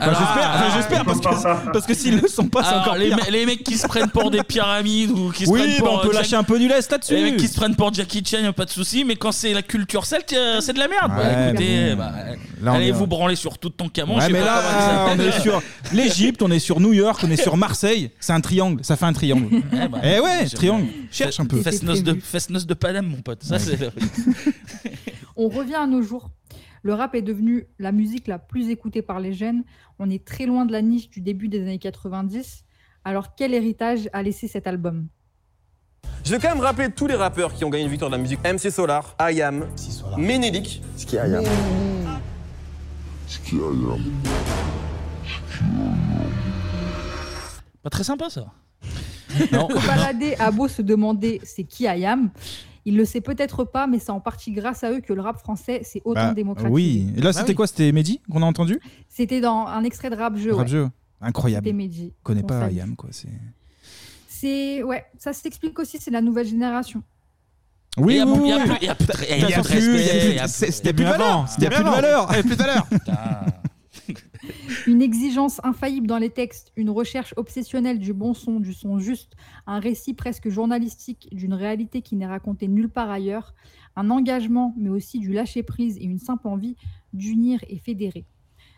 [0.00, 2.96] Alors- j'espère, enfin, j'espère parce que parce que s'ils le sont pas, c'est Alors, encore
[2.96, 3.16] les, pire.
[3.26, 5.76] me- les mecs qui se prennent pour des pyramides ou qui se Oui, prennent bah,
[5.78, 7.14] pour on peut euh, lâcher Jack- un peu du lest là-dessus.
[7.14, 9.32] Les mecs qui se prennent pour Jackie Chan, y a pas de souci, mais quand
[9.32, 11.10] c'est la culture celte, euh, c'est de la merde.
[11.16, 11.96] Bah, Ouais, écoutez, mais bon.
[12.02, 12.12] bah,
[12.60, 14.14] Là, on allez est- vous branler sur tout ton camon.
[14.16, 14.62] je Ouais, sais mais pas là,
[15.10, 15.62] comment on est sur
[15.94, 18.10] l'Égypte, on est sur New York, on est sur Marseille.
[18.20, 19.48] C'est un triangle, ça fait un triangle.
[19.72, 20.86] Eh bah, eh ouais, triangle.
[21.10, 21.62] Cherche un peu.
[21.62, 23.42] Fesse-noce de, fesse-noce de Paname, mon pote.
[23.42, 23.60] Ça, Ouais.
[23.64, 23.78] c'est.
[25.36, 26.28] On revient à nos jours.
[26.82, 29.64] Le rap est devenu la musique la plus écoutée par les jeunes.
[29.98, 32.64] On est très loin de la niche du début des années 90.
[33.04, 35.08] Alors quel héritage a laissé cet album?
[36.24, 38.22] Je vais quand même rappeler tous les rappeurs qui ont gagné une victoire de la
[38.22, 38.40] musique.
[38.44, 39.66] MC Solar, IAM,
[40.16, 40.82] Ménélique.
[40.96, 41.44] Ce qui est IAM
[47.82, 48.46] Pas très sympa, ça.
[49.86, 52.30] Baladé a beau se demander c'est qui Ayam,
[52.88, 55.38] il le sait peut-être pas, mais c'est en partie grâce à eux que le rap
[55.38, 56.72] français s'est autant Bah, démocratisé.
[56.72, 57.12] oui.
[57.16, 57.66] Et là, c'était quoi?
[57.66, 58.80] C'était Mehdi qu'on a entendu?
[59.08, 60.52] C'était dans un extrait de rap jeu.
[60.54, 60.68] Rap ouais.
[60.72, 60.88] jeu.
[61.20, 61.66] Incroyable.
[61.66, 62.12] C'était Mehdi.
[62.18, 62.72] Je connais On pas salue.
[62.72, 63.10] Ayam quoi.
[63.12, 63.28] C'est.
[64.28, 67.02] C'est ouais, ça s'explique aussi, c'est la nouvelle génération.
[67.96, 68.62] Oui, Il y a oui, plus- il y a oui.
[68.64, 70.10] plus- il y a plus de- il y a Bien plus de respect, il y
[70.10, 71.46] a plus- il y a c'est- plus- C'était plus de valeur.
[71.58, 71.96] Il y a plus de avant.
[71.96, 72.86] valeur y a plus de valeur.
[74.86, 79.34] Une exigence infaillible dans les textes, une recherche obsessionnelle du bon son, du son juste,
[79.66, 83.54] un récit presque journalistique d'une réalité qui n'est racontée nulle part ailleurs,
[83.96, 86.76] un engagement, mais aussi du lâcher-prise et une simple envie
[87.12, 88.26] d'unir et fédérer.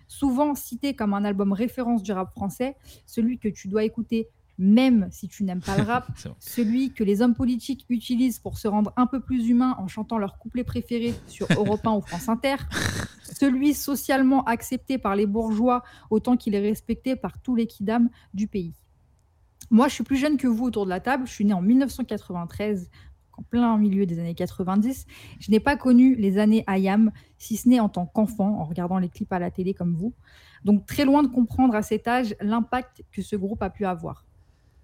[0.09, 4.29] Souvent cité comme un album référence du rap français, celui que tu dois écouter
[4.61, 6.07] même si tu n'aimes pas le rap,
[6.39, 10.19] celui que les hommes politiques utilisent pour se rendre un peu plus humains en chantant
[10.19, 12.57] leur couplet préféré sur Europe 1 ou France Inter,
[13.33, 18.47] celui socialement accepté par les bourgeois autant qu'il est respecté par tous les kidams du
[18.47, 18.75] pays.
[19.71, 21.27] Moi, je suis plus jeune que vous autour de la table.
[21.27, 22.91] Je suis née en 1993,
[23.39, 25.07] en plein milieu des années 90.
[25.39, 28.99] Je n'ai pas connu les années IAM, si ce n'est en tant qu'enfant, en regardant
[28.99, 30.13] les clips à la télé comme vous.
[30.65, 34.27] Donc, très loin de comprendre à cet âge l'impact que ce groupe a pu avoir.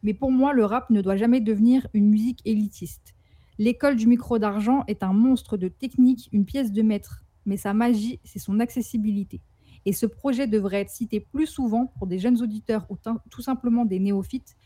[0.03, 3.15] Mais pour moi, le rap ne doit jamais devenir une musique élitiste.
[3.59, 7.25] L'école du micro d'argent est un monstre de technique, une pièce de maître.
[7.47, 9.41] Mais sa magie, c'est son accessibilité.
[9.87, 12.97] Et ce projet devrait être cité plus souvent pour des jeunes auditeurs ou
[13.31, 14.57] tout simplement des néophytes,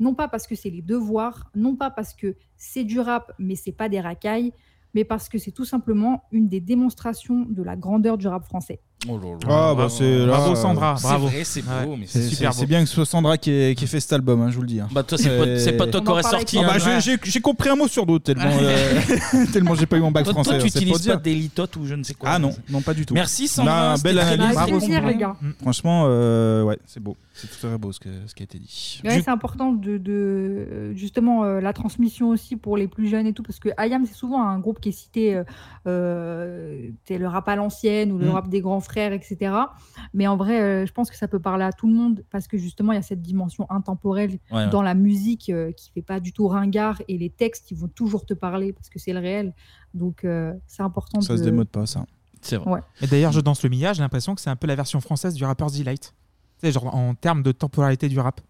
[0.00, 3.54] non pas parce que c'est les devoirs, non pas parce que c'est du rap, mais
[3.54, 4.52] c'est pas des racailles,
[4.92, 8.80] mais parce que c'est tout simplement une des démonstrations de la grandeur du rap français.
[9.08, 9.36] Oh là là.
[9.48, 11.26] Ah, bah c'est là, Bravo, Sandra, C'est bravo.
[11.26, 12.68] vrai, c'est beau, mais C'est c'est c'est- super c'est beau.
[12.68, 14.62] bien que ce soit Sandra qui ait, qui ait fait cet album, hein, je vous
[14.62, 14.80] le dis.
[14.80, 14.88] hein.
[14.92, 16.58] Bah, toi, c'est pas- c'est pas toi qui en aurais sorti.
[16.58, 16.98] Ah bah, hein.
[17.00, 19.00] j'ai- j'ai j'ai compris un mot sur d'autres tellement, euh,
[19.52, 20.50] tellement j'ai pas eu mon bac Toi, français.
[20.50, 21.14] toi, tu c'est pour utilises dire.
[21.16, 22.30] pas des litotes ou je ne sais quoi.
[22.32, 23.14] Ah non, non pas du tout.
[23.14, 23.90] Merci Sandra.
[23.90, 24.50] Là, c'était belle très analyse.
[24.52, 24.62] bien.
[24.62, 25.36] Avec plaisir, les gars.
[25.60, 27.16] Franchement, euh, ouais, c'est beau.
[27.36, 29.00] C'est très beau ce, que- ce qui a été dit.
[29.04, 33.26] Ouais, c'est important de, de, euh, justement euh, la transmission aussi pour les plus jeunes
[33.26, 35.42] et tout, parce que IAM, c'est souvent un groupe qui est cité, euh,
[35.88, 38.30] euh, t'es le rap à l'ancienne ou le Mm.
[38.30, 39.54] rap des grands frères, etc.
[40.12, 42.46] Mais en vrai, euh, je pense que ça peut parler à tout le monde, parce
[42.46, 44.84] que justement, il y a cette dimension intemporelle Ouais, dans ouais.
[44.84, 48.24] la musique euh, qui fait pas du tout ringard, et les textes, ils vont toujours
[48.24, 49.52] te parler, parce que c'est le réel.
[49.94, 51.38] Donc, euh, c'est important Ça de...
[51.38, 52.04] se démode pas, ça.
[52.40, 52.70] C'est vrai.
[52.72, 52.80] Ouais.
[53.00, 55.34] Et d'ailleurs, je danse le Mia, j'ai l'impression que c'est un peu la version française
[55.34, 55.44] du.
[56.60, 58.40] Tu sais, genre en termes de temporalité du rap.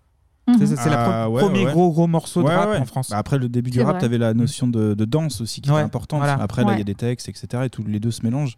[0.47, 0.59] Mhm.
[0.67, 1.73] C'est le Ah, ouais, premier ouais.
[1.73, 2.77] gros gros morceau de Ouais, rap ouais.
[2.79, 3.09] en France.
[3.11, 5.71] Bah, après le début du rap, tu avais la notion de, de danse aussi qui
[5.71, 6.19] Ouais, était importante.
[6.21, 6.35] voilà.
[6.35, 7.63] Après, là, il y a des textes, etc.
[7.65, 8.57] Et tous les deux se mélangent.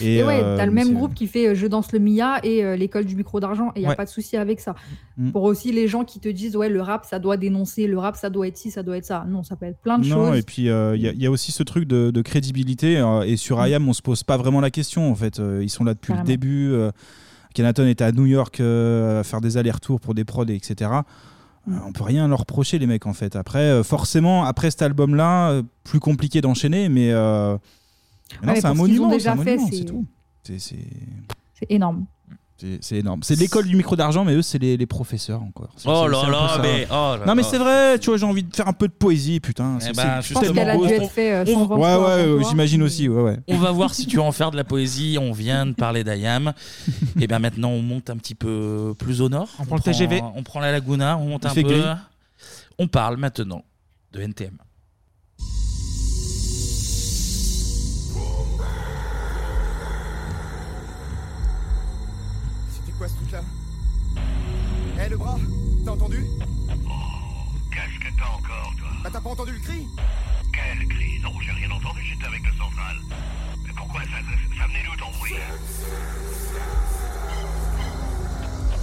[0.00, 2.64] Et, ouais, euh, t'as le même groupe qui fait euh, Je danse le Mia et
[2.64, 3.96] euh, l'école du micro d'argent, et il n'y a Ouais.
[3.96, 4.74] pas de souci avec ça.
[5.18, 5.30] Mm.
[5.32, 8.16] Pour aussi les gens qui te disent, ouais, le rap, ça doit dénoncer, le rap,
[8.16, 9.26] ça doit être ci, ça doit être ça.
[9.28, 10.38] Non, ça peut être plein de Non, choses.
[10.38, 12.96] et puis euh, il y, a- il y a aussi ce truc de, de crédibilité.
[12.96, 13.66] euh, et sur Mm.
[13.68, 15.10] IAM, on se pose pas vraiment la question.
[15.10, 16.22] En fait, ils sont là depuis Carrément.
[16.22, 16.72] le début.
[17.56, 20.90] Kenaton était à New York euh, à faire des allers-retours pour des prods, etc.
[20.92, 21.02] Euh,
[21.66, 21.80] Mm.
[21.84, 23.34] on peut rien leur reprocher, les mecs, en fait.
[23.34, 27.56] Après, euh, forcément, après cet album-là, plus compliqué d'enchaîner, mais, euh,
[28.54, 29.08] c'est un monument.
[29.08, 30.06] Un déjà fait, monument, tout.
[30.44, 30.76] C'est
[31.68, 32.06] énorme.
[32.80, 33.22] C'est- énorme.
[33.22, 35.68] C'est l'école du micro d'argent, mais eux, c'est les, les professeurs encore.
[35.76, 36.62] C'est- Oh c'est- là c'est un peu là, ça.
[36.62, 37.48] mais- oh là non, mais là.
[37.48, 39.78] c'est vrai, tu vois, j'ai envie de faire un peu de poésie, putain.
[39.80, 42.82] Eh C'est- ben, c'est- justement, qu'elle a dû être faite euh, sans Ouais, ouais, j'imagine
[42.82, 43.38] aussi, ouais, ouais.
[43.48, 45.18] On va voir si tu veux en faire de la poésie.
[45.20, 46.52] On vient de parler d'Ayam.
[47.20, 49.48] Et bien maintenant, on monte un petit peu plus au nord.
[49.58, 50.22] On prend le TGV.
[50.34, 51.68] On prend la Laguna, on monte Il un fait peu.
[51.68, 51.82] gris.
[52.78, 53.64] On parle maintenant
[54.12, 54.56] de NTM.
[65.06, 65.38] Eh le bras
[65.84, 66.26] T'as entendu
[67.70, 69.86] Qu'est-ce que t'as encore, toi Bah t'as pas entendu le cri
[70.52, 72.96] Quel cri Non, j'ai rien entendu, j'étais avec le central.
[73.64, 75.34] Mais pourquoi ça, ça, ça venait d'où ton bruit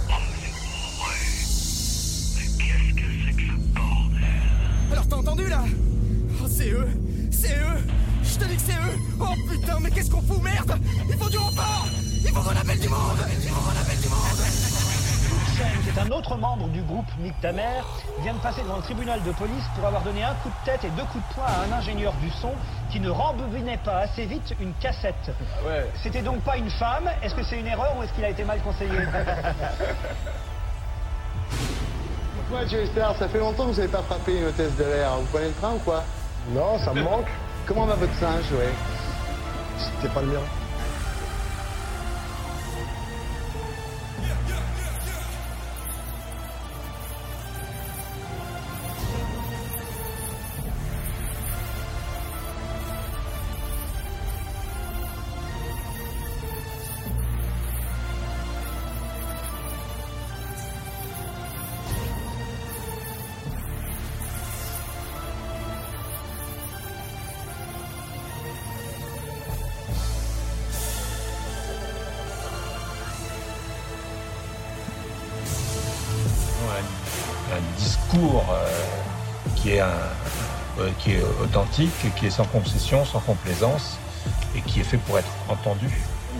[0.08, 0.52] Oh, mais c'est
[1.02, 1.18] vrai.
[2.36, 5.64] Mais qu'est-ce que c'est que ce bordel Alors t'as entendu là
[6.42, 6.88] Oh c'est eux
[7.30, 7.86] C'est eux
[8.22, 11.28] Je te dis que c'est eux Oh putain mais qu'est-ce qu'on fout merde Il faut
[11.28, 11.86] du renfort
[12.24, 13.93] Il faut qu'on appelle du monde Il faut qu'on appelle
[15.64, 17.82] du monde qui est un autre membre du groupe Nick Tamer,
[18.20, 20.84] vient de passer devant le tribunal de police pour avoir donné un coup de tête
[20.84, 22.52] et deux coups de poing à un ingénieur du son
[22.90, 25.30] qui ne rembobinait pas assez vite une cassette.
[26.02, 27.10] C'était donc pas une femme.
[27.22, 28.90] Est-ce que c'est une erreur ou est-ce qu'il a été mal conseillé?
[32.36, 33.06] Pourquoi Chester?
[33.18, 35.16] Ça fait longtemps que vous n'avez pas frappé une hôtesse de l'air.
[35.16, 36.04] Vous prenez le train ou quoi?
[36.50, 37.28] Non, ça me manque.
[37.66, 38.72] Comment va votre singe, ouais?
[39.78, 40.40] C'était pas le mien.
[81.54, 83.98] Authentique, qui est sans concession, sans complaisance,
[84.56, 85.88] et qui est fait pour être entendu.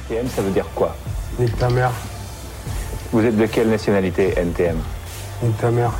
[0.08, 0.96] NTM, ça veut dire quoi?
[1.38, 1.92] Nique ta mère.
[3.12, 4.78] Vous êtes de quelle nationalité, NTM
[5.42, 5.92] Nique ta mère.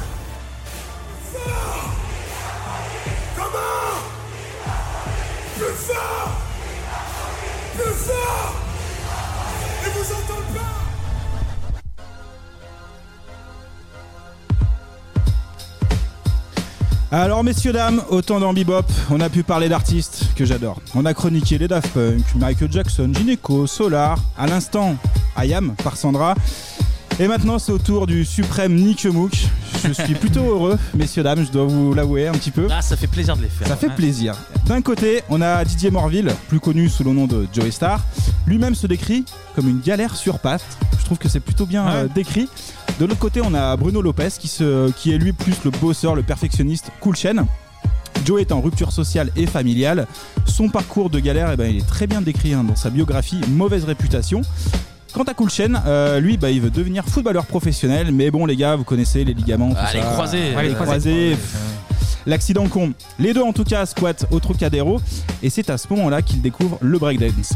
[17.16, 20.80] Alors messieurs dames, autant dans Bebop, on a pu parler d'artistes que j'adore.
[20.96, 24.96] On a chroniqué les Daft Punk, Michael Jackson, Gineco, Solar, à l'instant
[25.36, 26.34] Ayam par Sandra.
[27.20, 29.30] Et maintenant c'est au tour du suprême Nick Mook.
[29.84, 32.66] Je suis plutôt heureux, messieurs dames, je dois vous l'avouer un petit peu.
[32.68, 33.68] Ah, ça fait plaisir de les faire.
[33.68, 34.34] Ça fait plaisir.
[34.66, 38.00] D'un côté, on a Didier Morville, plus connu sous le nom de Joey Star.
[38.44, 40.66] Lui-même se décrit comme une galère sur pattes.
[40.98, 42.48] Je trouve que c'est plutôt bien euh, décrit.
[43.01, 46.14] De l'autre côté, on a Bruno Lopez qui, se, qui est lui plus le bosseur,
[46.14, 47.45] le perfectionniste, cool chaîne.
[48.24, 50.07] Joe est en rupture sociale et familiale.
[50.47, 53.40] Son parcours de galère, eh ben, il est très bien décrit hein, dans sa biographie
[53.49, 54.42] Mauvaise réputation.
[55.12, 58.57] Quant à Cool Chain, euh, lui, bah, il veut devenir footballeur professionnel, mais bon, les
[58.57, 59.92] gars, vous connaissez les ligaments, tout Ah, ça.
[59.99, 60.90] les croisés, Ouais, les les croisés.
[61.11, 61.30] croisés.
[61.30, 61.57] pff,
[62.26, 62.92] L'accident con.
[63.20, 65.01] Les deux, en tout cas, squattent au Trocadéro,
[65.42, 67.53] et c'est à ce moment-là qu'il découvre le breakdance.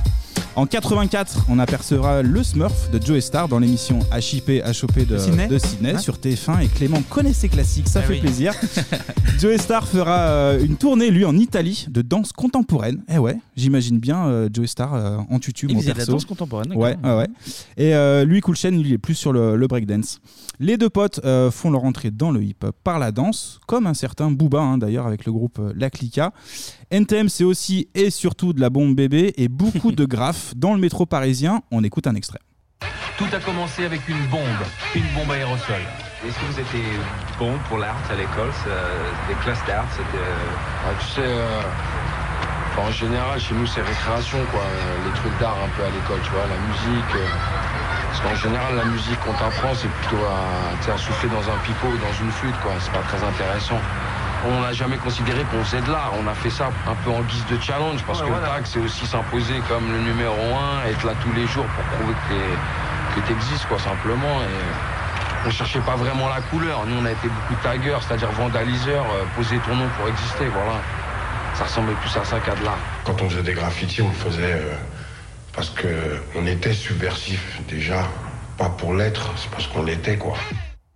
[0.59, 4.51] En 84, on apercevra le Smurf de Joe Star dans l'émission HIP
[4.83, 5.47] HOP de, De Sydney.
[5.47, 5.99] de Sydney Ouais.
[6.01, 8.21] sur TF1 et Clément connaît ses classiques, ça Ah fait oui.
[8.21, 8.53] plaisir.
[9.39, 13.05] Joe Star fera euh, une tournée lui en Italie de danse contemporaine.
[13.09, 16.25] Eh ouais, j'imagine bien euh, Joe Star euh, en tutu Il faisait de la danse
[16.25, 16.73] contemporaine.
[16.75, 17.29] Ouais, ouais.
[17.77, 20.19] Et euh, lui Cool Chain, il est plus sur le, le breakdance.
[20.59, 21.21] Les deux potes
[21.53, 25.07] font leur entrée dans le hip-hop par la danse, comme un certain Booba hein, d'ailleurs
[25.07, 26.33] avec le groupe La Clica.
[26.91, 30.81] NTM c'est aussi et surtout de la bombe bébé et beaucoup de graphes dans le
[30.81, 31.61] métro parisien.
[31.71, 32.39] On écoute un extrait.
[33.19, 34.63] Tout a commencé avec une bombe,
[34.95, 35.83] une bombe aérosol.
[36.27, 36.85] Est-ce que vous étiez
[37.39, 40.25] bon pour l'art à l'école c'est, euh, Des classes d'art c'était...
[40.87, 41.61] Ah, tu sais, euh,
[42.79, 44.61] en général, chez nous, c'est récréation, quoi.
[44.63, 47.11] euh, Les trucs d'art un peu à l'école, tu vois, la musique.
[47.17, 47.27] euh,
[48.07, 51.99] parce qu'en général, la musique qu'on t'apprend, c'est plutôt à souffler dans un pipeau ou
[51.99, 52.73] dans une flûte, quoi.
[52.79, 53.79] C'est pas très intéressant.
[54.47, 56.13] On n'a jamais considéré qu'on faisait de l'art.
[56.23, 58.47] On a fait ça un peu en guise de challenge, parce Ouais, que voilà.
[58.47, 61.85] le tag, c'est aussi s'imposer comme le numéro un, être là tous les jours pour
[61.99, 62.15] prouver
[63.17, 64.41] que tu existes, quoi, simplement.
[64.43, 66.87] Et on cherchait pas vraiment la couleur.
[66.87, 70.79] Nous, on a été beaucoup taggeurs, c'est-à-dire vandaliseurs, euh, poser ton nom pour exister, voilà.
[71.55, 72.79] Ça ressemblait plus à ça qu'à de l'art.
[73.05, 74.75] Quand on faisait des graffitis, on le faisait euh,
[75.53, 75.89] parce que
[76.37, 78.05] on était subversif déjà.
[78.57, 80.35] Pas pour l'être, c'est parce qu'on l'était quoi.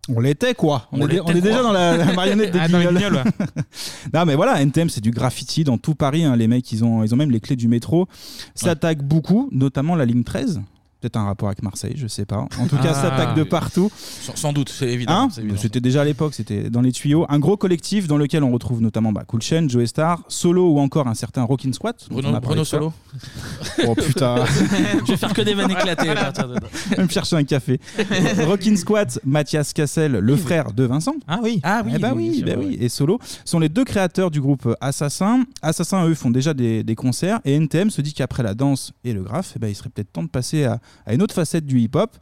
[0.09, 1.63] On l'était quoi On, On est, dé- l'était, on est déjà quoi.
[1.63, 3.13] dans la, la marionnette des Ah, dans les guignols.
[3.13, 3.25] guignols,
[4.15, 6.25] non mais voilà, NTM c'est du graffiti dans tout Paris.
[6.25, 6.35] hein.
[6.35, 8.09] Les mecs ils ont, ils ont même les clés du métro.
[8.57, 10.61] Ça attaque beaucoup, notamment la ligne 13.
[11.03, 12.47] Peut-être un rapport avec Marseille, je sais pas.
[12.61, 12.95] En tout cas, Ah.
[12.95, 13.91] ça attaque de partout.
[13.97, 15.13] Sans, sans doute, c'est évident.
[15.13, 15.57] Hein c'est évident.
[15.61, 17.27] C'était déjà à l'époque, c'était dans les tuyaux.
[17.29, 20.79] Un gros collectif dans lequel on retrouve notamment bah, Cool Chain, Joe Star, Solo ou
[20.79, 22.07] encore un certain Rockin' Squat.
[22.09, 22.65] Bruno- on a Bruno.
[22.65, 22.93] Solo.
[23.89, 24.45] Oh putain.
[25.05, 26.61] Je vais faire que des vannes éclatées à partir de là.
[26.91, 27.81] Je vais me chercher un café.
[28.47, 31.15] Rockin' Squat, Mathias Cassel, le frère de Vincent.
[31.27, 31.61] Ah oui.
[31.65, 32.77] Ah oui, Eh bah oui, bah oui.
[32.81, 35.43] Et Solo sont les deux créateurs du groupe Assassin.
[35.63, 37.41] Assassin, eux, font déjà des, des concerts.
[37.45, 40.13] Et NTM se dit qu'après la danse et le graphe, eh ben, il serait peut-être
[40.13, 42.17] temps de passer à, à une autre facette du hip-hop.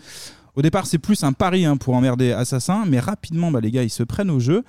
[0.56, 3.82] Au départ, c'est plus un pari hein, pour emmerder Assassin, mais rapidement, bah, les gars,
[3.82, 4.64] ils se prennent au jeu.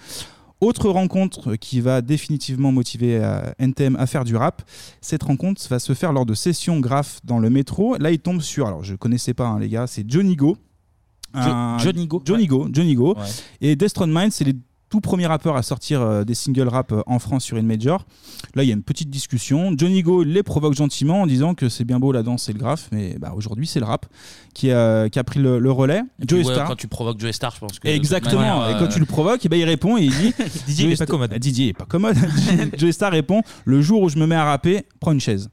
[0.61, 4.61] Autre rencontre qui va définitivement motiver euh, NTM à faire du rap.
[5.01, 7.97] Cette rencontre va se faire lors de sessions graphes dans le métro.
[7.97, 10.57] Là, il tombe sur, alors je connaissais pas hein, les gars, c'est Johnny Go.
[11.79, 13.17] Johnny Go, Johnny Go, Johnny Go.
[13.59, 14.55] Et Destron Mind, c'est les
[14.91, 18.05] tout premiers rappeurs à sortir euh, des singles rap euh, en France sur une major.
[18.55, 19.73] Là, il y a une petite discussion.
[19.75, 22.59] Johnny Go les provoque gentiment en disant que c'est bien beau la danse et le
[22.59, 24.05] graphe, mais bah, aujourd'hui, c'est le rap
[24.53, 26.01] qui a, qui a pris le, le relais.
[26.19, 26.67] Et ouais, Star.
[26.67, 27.87] Quand tu provoques Joey Star, je pense que.
[27.87, 28.41] Exactement.
[28.41, 30.33] manière, Et euh, quand tu le provoques, eh ben, il répond et il dit
[30.67, 31.33] Didier, il Joey est pas commode.
[31.35, 32.17] Didier est pas commode.
[32.77, 35.49] Joey Star répond Le jour où je me mets à rapper, prends une chaise.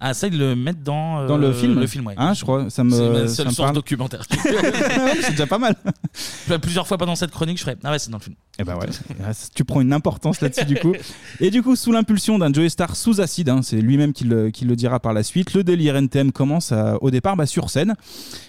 [0.00, 2.14] Ah, ça, ils le mettent dans, euh, Dans le film Le film, ouais.
[2.16, 2.70] Hein, je crois.
[2.70, 3.74] Ça me, C'est ma ça seule me source parle.
[3.74, 4.22] documentaire.
[5.22, 5.74] c'est déjà pas mal.
[6.62, 7.76] Plusieurs fois pendant cette chronique, je ferais.
[7.82, 8.36] Ah ouais, c'est dans le film.
[8.60, 8.86] Et bah ouais,
[9.54, 10.92] tu prends une importance là-dessus du coup.
[11.40, 14.50] Et du coup, sous l'impulsion d'un Joey Star sous acide, hein, c'est lui-même qui le,
[14.50, 17.70] qui le dira par la suite, le délire NTM commence à- au départ bah, sur
[17.70, 17.94] scène.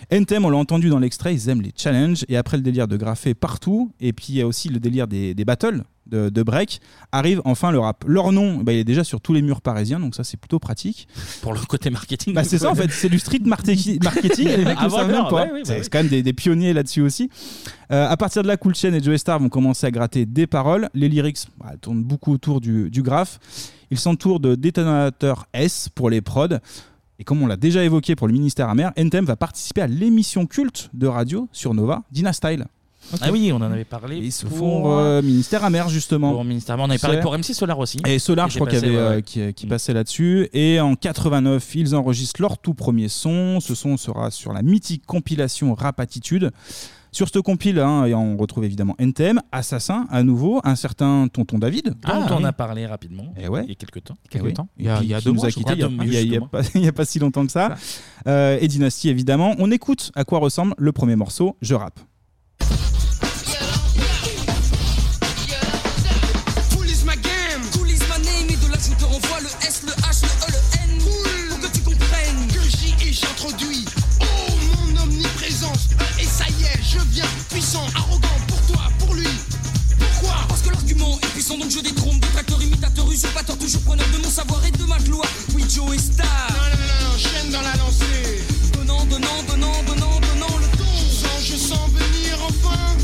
[0.09, 2.25] NTM, on l'a entendu dans l'extrait, ils aiment les challenges.
[2.27, 5.07] Et après le délire de graffer partout, et puis il y a aussi le délire
[5.07, 5.83] des, des battles.
[6.09, 6.81] De, de break
[7.11, 8.03] arrive enfin le rap.
[8.07, 10.59] Leur nom, bah, il est déjà sur tous les murs parisiens, donc ça c'est plutôt
[10.59, 11.07] pratique.
[11.41, 12.33] Pour le côté marketing.
[12.33, 13.99] Bah, c'est ça en fait, c'est du street marketing.
[14.47, 15.45] et les mecs Avant savent même pas.
[15.45, 17.29] ouais, bah c'est quand même des, des pionniers là-dessus aussi.
[17.91, 20.47] Euh, à partir de là, Cool Chain et Joey Star vont commencer à gratter des
[20.47, 20.89] paroles.
[20.93, 23.39] Les lyrics bah, tournent beaucoup autour du, du graphe.
[23.91, 26.57] Ils s'entourent de détonateurs S pour les prods.
[27.19, 30.45] Et comme on l'a déjà évoqué pour le ministère amer, NTM va participer à l'émission
[30.45, 32.65] culte de radio sur Nova, Dina Style.
[33.21, 34.17] Ah oui, on en avait parlé.
[34.17, 36.31] Ils se pour- font euh, ministère amer justement.
[36.31, 37.97] Pour ministère amer, on avait parlé pour MC Solar aussi.
[38.07, 40.49] Et Solar, Qui je crois qu'il y avait, euh, qui, qui passait là-dessus.
[40.53, 43.59] Et en 89, ils enregistrent leur tout premier son.
[43.59, 46.51] Ce son sera sur la mythique compilation Rap Attitude.
[47.11, 51.57] Sur ce compile, hein, et on retrouve évidemment NTM, Assassin, à nouveau, un certain Tonton
[51.57, 51.85] David.
[51.85, 52.45] Dont Ah, on oui.
[52.45, 53.33] a parlé rapidement.
[53.35, 53.63] Et ouais.
[53.63, 54.17] Il y a quelques temps.
[54.31, 54.53] Eh oui.
[54.77, 56.91] Il y a- Qui- il y a qui deux nous mois, a il y a-
[56.91, 57.73] pas- si longtemps que ça.
[58.27, 59.55] Euh, et Dynasty, évidemment.
[59.57, 61.99] On écoute à quoi ressemble le premier morceau, Je rappe.
[83.19, 85.27] C'est pas usurpateur, toujours preneur de mon savoir et de ma gloire.
[85.53, 86.25] Oui, Joe est star.
[86.25, 88.45] Non, non, non, chaîne dans la lancée.
[88.71, 90.85] Donnant, donnant, donnant, donnant, donnant le ton.
[90.85, 92.95] Je sens, je sens venir enfin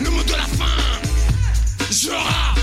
[0.00, 1.90] le mot de la fin.
[1.90, 2.54] Jura.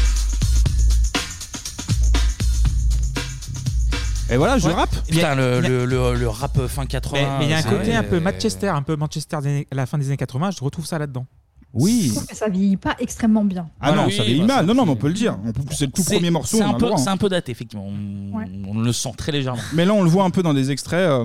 [4.30, 4.74] Et voilà, je ouais.
[4.74, 4.96] rappe.
[5.06, 7.40] Putain, le, le, le, rap euh, fin 80.
[7.40, 9.36] Mais il y a un côté un peu Manchester, un peu Manchester
[9.70, 11.26] à la fin des années 80, je retrouve ça là-dedans.
[11.74, 12.08] Oui.
[12.08, 13.68] Je trouve que ça vieillit pas extrêmement bien.
[13.80, 14.66] Ah non, Oui, ça vieillit bah, mal.
[14.66, 15.38] Non, non, mais on peut le dire.
[15.46, 16.58] On peut- C'est le tout premier morceau.
[16.58, 17.02] C'est on a un, le peu- droit, hein.
[17.04, 17.88] c'est un peu daté, effectivement.
[17.88, 18.46] On, Ouais.
[18.68, 19.62] on le sent très légèrement.
[19.74, 21.00] Mais là, on le voit un peu dans des extraits.
[21.10, 21.24] euh,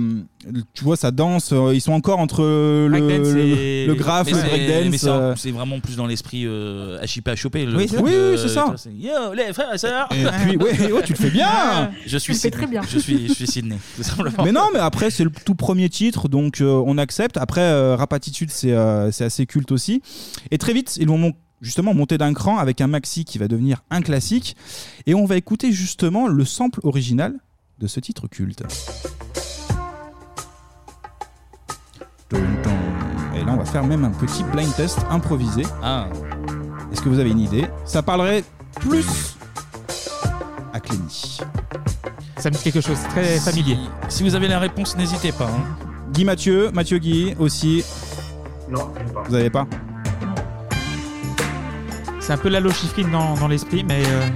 [0.74, 1.50] tu vois, ça danse.
[1.52, 4.90] euh, ils sont encore entre le, Breakdance le, et- le graphe, Mais le c'est- breakdance.
[4.92, 7.66] mais c'est euh, c'est vraiment plus dans l'esprit euh, HIP à choper.
[7.66, 8.72] le Oui, truc c'est- oui, de- oui, c'est ça.
[8.96, 11.90] Yo, les frères et sœurs Et puis, ouais, oh, tu le fais bien.
[12.06, 12.80] Je suis Tu le fais très Sydney.
[12.80, 12.88] bien.
[12.88, 14.44] Je suis, je suis Sydney, tout simplement.
[14.44, 17.36] Mais non, mais après, c'est le tout premier titre, donc euh, on accepte.
[17.36, 20.02] Après, euh, Rap Attitude, c'est euh, c'est assez culte aussi.
[20.50, 23.48] Et très vite, ils vont mon- justement monter d'un cran avec un maxi qui va
[23.48, 24.56] devenir un classique.
[25.06, 27.34] Et on va écouter justement le sample original
[27.78, 28.62] de ce titre culte.
[33.34, 35.62] Et là, on va faire même un petit blind test improvisé.
[35.82, 36.08] Ah.
[36.92, 37.66] Est-ce que vous avez une idée?
[37.84, 38.44] Ça parlerait
[38.80, 39.36] plus
[40.72, 41.38] à Clémy.
[42.38, 43.76] Ça me dit quelque chose, très familier.
[44.08, 45.46] Si vous avez la réponse, n'hésitez pas.
[45.48, 45.76] hein.
[46.12, 47.82] Guy Mathieu, Mathieu Guy aussi.
[48.70, 49.22] Non, je pas.
[49.28, 49.66] Vous avez pas?
[52.26, 54.02] C'est un peu la Lochifrine dans, dans l'esprit, mais.
[54.04, 54.26] euh,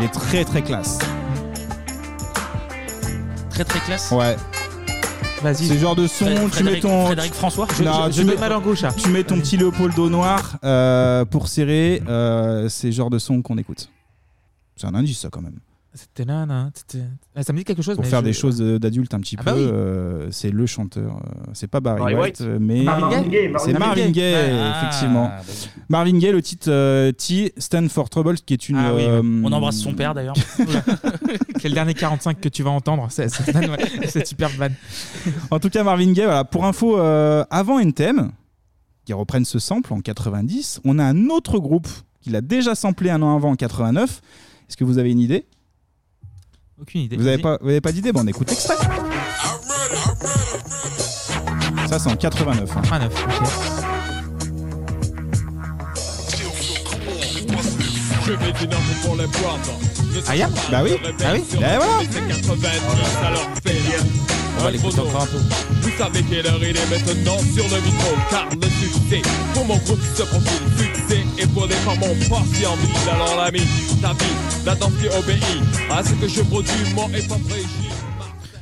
[0.00, 0.98] Il est très très classe.
[3.50, 4.10] Très très classe.
[4.10, 4.36] Ouais.
[5.42, 5.66] Vas-y.
[5.68, 7.06] C'est le genre de son, Fré- tu mets Frédéric- ton.
[7.06, 8.92] Frédéric François Je- Non, je- tu je mets- mets ma langue au chat.
[8.92, 12.02] Tu mets ton petit Léopoldo noir euh, pour serrer.
[12.08, 13.88] euh, c'est le genre de son qu'on écoute.
[14.76, 15.58] C'est un indice, ça, quand même.
[15.94, 17.02] C'était là, là, c'était-
[17.34, 17.96] Ah, Ça me dit quelque chose.
[17.96, 19.62] Pour mais faire je- des choses euh, d'adultes un petit Ah peu, bah oui.
[19.72, 21.16] euh, c'est le chanteur.
[21.16, 22.60] euh, c'est pas Barry, Barry White, White.
[22.60, 23.78] mais Marvin Gaye, Marvin c'est Gaye.
[23.80, 25.24] Marvin Gaye, Ah, effectivement.
[25.24, 25.54] bah oui.
[25.88, 28.76] Marvin Gaye, le titre euh, T Stand for Trouble, qui est une.
[28.76, 30.36] Ah oui, euh, On embrasse son père d'ailleurs.
[31.60, 33.06] C'est le dernier 45 que tu vas entendre.
[33.10, 34.74] C'est c'est- ouais, cette superbe vanne.
[35.50, 36.44] En tout cas, Marvin Gaye, voilà.
[36.44, 38.30] pour info, euh, avant NTM,
[39.04, 41.88] qui reprennent ce sample en 90, on a un autre groupe
[42.20, 44.20] qui l'a déjà samplé un an avant en 89.
[44.68, 45.46] Est-ce que vous avez une idée?
[46.80, 47.16] Aucune idée.
[47.16, 48.76] Vous n'avez pas, vous avez pas d'idée Bon, on écoute l'extrait.
[51.88, 52.70] Ça, c'est en 89.
[52.70, 52.80] hein.
[52.82, 53.48] 89, ok.
[58.26, 59.70] Je vais d'une arme pour les boîtes.
[60.28, 60.90] Ah, yeah Bah oui.
[61.24, 61.44] Ah oui.
[61.58, 61.98] Ben voilà.
[64.58, 65.38] On va l'écouter encore un peu.
[65.82, 69.22] Vous savez quelle heure il est maintenant sur le micro Car le succès
[69.54, 73.36] pour mon groupe se profile Succès et pour des femmes mon parti en ville Alors
[73.36, 73.60] l'ami,
[74.02, 75.44] ta vie, la danse qui obéit
[75.90, 77.36] À ce que je produis, moi et pas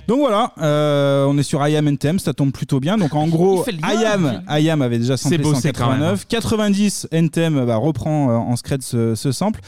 [0.07, 2.97] Donc voilà, euh, on est sur IAM NTM, ça tombe plutôt bien.
[2.99, 6.15] Donc en gros, IAM, IAM avait déjà samplé C'est ça en bossé quand même, hein.
[6.15, 6.27] 89.
[6.29, 9.61] 90, NTM bah, reprend euh, en scred ce, ce sample.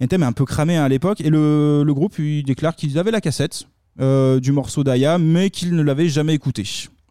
[0.00, 2.98] NTM est un peu cramé hein, à l'époque et le, le groupe il déclare qu'ils
[2.98, 3.66] avaient la cassette
[4.00, 6.64] euh, du morceau d'IAM, mais qu'ils ne l'avaient jamais écouté.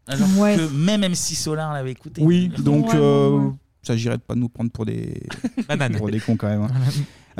[0.08, 0.58] Alors Ouais.
[0.58, 2.22] que même MC Solar l'avait écouté.
[2.24, 3.52] Oui, donc Ouais, ouais, euh, ouais.
[3.84, 5.22] ça s'agirait de pas nous prendre pour des,
[5.98, 6.64] pour des cons quand même.
[6.64, 6.70] hein.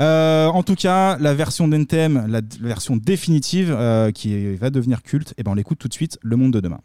[0.00, 5.02] Euh, en tout cas, la version d'NTM, la, la version définitive euh, qui va devenir
[5.02, 6.80] culte, et ben on l'écoute tout de suite, Le Monde de demain.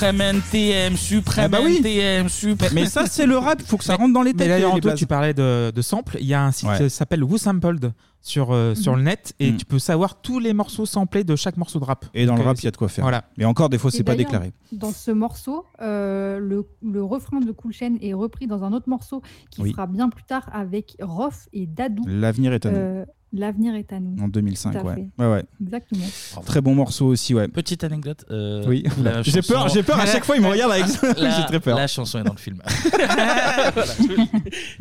[0.00, 1.76] Suprême NTM, Suprême Ah bah oui.
[1.84, 2.70] NTM, Suprême.
[2.74, 4.48] Mais ça, c'est le rap, il faut que ça rentre dans les Mais têtes.
[4.48, 4.98] d'ailleurs, les Anto, blazes.
[4.98, 6.16] tu parlais de, de samples.
[6.20, 6.78] Il y a un site Ouais.
[6.78, 7.92] qui s'appelle WooSampled
[8.22, 9.56] sur, euh, sur le net et Mm.
[9.58, 12.06] tu peux savoir tous les morceaux samplés de chaque morceau de rap.
[12.14, 13.04] Et dans Donc, le rap, euh, il y a de quoi faire.
[13.04, 13.24] Voilà.
[13.36, 14.52] Mais encore, des fois, Et c'est pas d'ailleurs, déclaré.
[14.72, 18.88] Dans ce morceau, euh, le, le refrain de Cool Chain est repris dans un autre
[18.88, 19.20] morceau
[19.50, 19.72] qui Oui.
[19.72, 22.04] sera bien plus tard avec Rof et Dadou.
[22.06, 22.76] L'avenir est à nous.
[22.78, 24.16] Euh, L'avenir est à nous.
[24.20, 24.94] En 2005, Tout à ouais.
[24.96, 25.08] fait.
[25.22, 25.44] Ouais, ouais.
[25.62, 26.04] Exactement.
[26.44, 27.46] Très bon morceau aussi, ouais.
[27.46, 28.24] Petite anecdote.
[28.30, 28.82] euh, Oui.
[29.22, 31.76] J'ai peur, j'ai peur à chaque fois, il me regarde avec La- J'ai très peur.
[31.78, 32.60] La chanson est dans le film.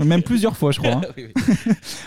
[0.03, 0.93] Même plusieurs fois, je crois.
[0.95, 1.01] hein.
[1.17, 1.27] Oui,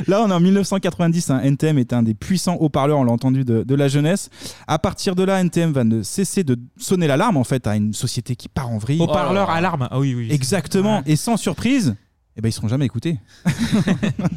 [0.07, 1.30] Là, on est en 1990.
[1.30, 1.40] hein.
[1.43, 4.28] NTM est un des puissants haut-parleurs, on l'a entendu, de, de la jeunesse.
[4.66, 7.93] À partir de là, NTM va ne cesser de sonner l'alarme, en fait, à une
[7.93, 9.01] société qui part en vrille.
[9.01, 9.88] Haut-parleur alarme.
[9.90, 10.28] Ah oui, oui.
[10.30, 11.03] Exactement.
[11.07, 11.95] Et sans surprise,
[12.37, 13.18] eh ben, ils seront jamais écoutés.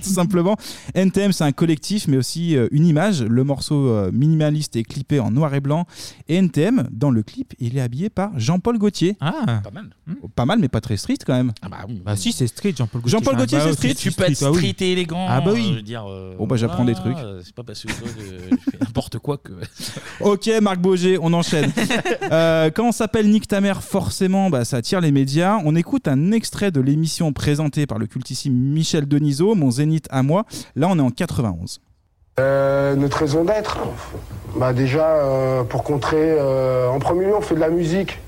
[0.04, 0.58] Tout simplement.
[0.94, 3.24] NTM, c'est un collectif, mais aussi euh, une image.
[3.24, 5.86] Le morceau euh, minimaliste est clippé en noir et blanc.
[6.28, 9.16] Et NTM, dans le clip, il est habillé par Jean-Paul Gaultier.
[9.22, 9.90] Ah, pas mal.
[10.36, 11.54] Pas mal, mais pas très street quand même.
[11.62, 12.02] Ah bah, oui.
[12.06, 13.18] Bah si, c'est street, Jean-Paul Gaultier.
[13.20, 13.94] Jean-Paul Gaultier, Bah, c'est street.
[13.96, 14.58] Tu peux être ah oui.
[14.58, 15.26] street et élégant.
[15.30, 15.62] Ah bah oui.
[15.68, 17.18] euh, je veux dire, euh, Bon, bah, j'apprends des trucs.
[17.18, 19.54] euh, C'est pas parce que toi, je je fais n'importe quoi que.
[20.22, 21.72] Ok, Marc Boger, on enchaîne.
[22.32, 25.58] Euh, quand on s'appelle Nick ta mère, forcément, bah, ça attire les médias.
[25.64, 30.24] On écoute un extrait de l'émission présentée par le cultissime Michel Denisot, Mon Zénith à
[30.24, 30.46] moi.
[30.76, 31.80] Là, on est en 91.
[32.38, 33.78] Euh, notre raison d'être,
[34.58, 38.20] bah déjà euh, pour contrer, euh, en premier lieu on fait de la musique.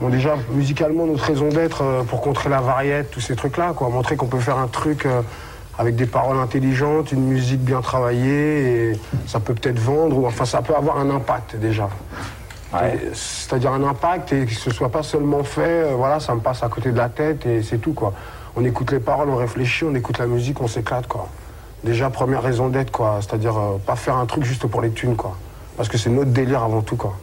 [0.00, 3.88] Bon déjà musicalement notre raison d'être euh, pour contrer la variette, tous ces trucs-là, quoi,
[3.88, 5.22] montrer qu'on peut faire un truc euh,
[5.78, 10.44] avec des paroles intelligentes, une musique bien travaillée et ça peut peut-être vendre ou enfin
[10.44, 11.88] ça peut avoir un impact déjà.
[13.12, 16.62] C'est-à-dire un impact et que ce soit pas seulement fait, euh, voilà, ça me passe
[16.64, 18.12] à côté de la tête et c'est tout quoi.
[18.56, 21.28] On écoute les paroles, on réfléchit, on écoute la musique, on s'éclate quoi.
[21.84, 25.16] Déjà première raison d'être quoi, c'est-à-dire euh, pas faire un truc juste pour les thunes
[25.16, 25.36] quoi.
[25.76, 27.14] Parce que c'est notre délire avant tout quoi.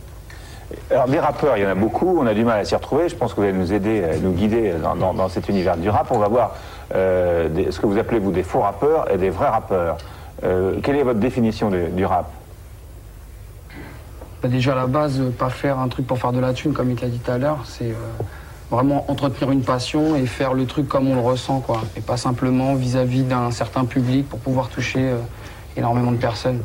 [0.92, 3.10] Alors des rappeurs, il y en a beaucoup, on a du mal à s'y retrouver.
[3.10, 5.78] Je pense que vous allez nous aider, euh, nous guider dans, dans- dans cet univers
[5.78, 6.08] du rap.
[6.12, 6.56] On va voir
[6.96, 9.98] euh, des- ce que vous appelez vous des faux rappeurs et des vrais rappeurs.
[10.44, 12.30] Euh, quelle est votre définition de- du rap?
[14.42, 16.90] Bah, déjà à la base, pas faire un truc pour faire de la thune, comme
[16.90, 17.94] il t'a dit tout à l'heure, c'est euh,
[18.70, 21.82] vraiment entretenir une passion et faire le truc comme on le ressent, quoi.
[21.98, 25.18] Et pas simplement vis-à-vis d'un certain public pour pouvoir toucher euh,
[25.76, 26.62] énormément de personnes.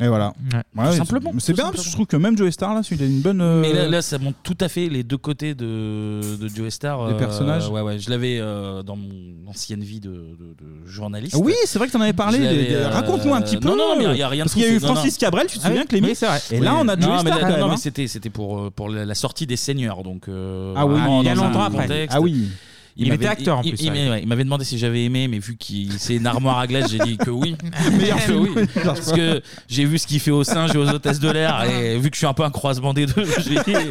[0.00, 0.32] Et voilà.
[0.76, 2.80] Ouais, Tout simplement, C'est tout bien parce que je trouve que même Joe Star, là,
[2.90, 3.40] il a une bonne.
[3.40, 6.68] euh, Mais là, là, ça montre tout à fait les deux côtés de, de Joe
[6.70, 7.06] Star.
[7.06, 8.00] Des euh, personnages Ouais, ouais.
[8.00, 11.36] Je l'avais euh, dans mon ancienne vie de, de- de journaliste.
[11.38, 12.38] Oui, c'est vrai que tu en avais parlé.
[12.38, 13.68] Je l'avais, des- des- euh, Raconte-nous un petit peu.
[13.68, 15.16] Non, non, mais il n'y a rien de Parce qu'il y a eu Francis.
[15.16, 16.40] Cabrel, tu te Ah souviens, Oui, c'est vrai.
[16.50, 18.70] Et là, on a non, Joe mais Star quand Non, mais c'était c'était pour, euh,
[18.70, 20.02] pour la la sortie des seigneurs.
[20.02, 21.82] Donc, euh, Ah oui, vraiment il y a dans un longtemps après.
[21.82, 22.16] contexte.
[22.16, 22.48] Ah oui.
[22.96, 24.24] Il, était acteur, en il- plus, Il, ouais.
[24.24, 27.16] m'avait demandé si j'avais aimé, mais vu qu'il c'est une armoire à glace, j'ai dit
[27.16, 27.56] que oui.
[27.98, 28.66] Meilleur Que oui.
[28.84, 31.98] Parce que j'ai vu ce qu'il fait aux singes et aux hôtesses de l'air, et
[31.98, 33.90] vu que je suis un peu un croisement des deux, j'ai dit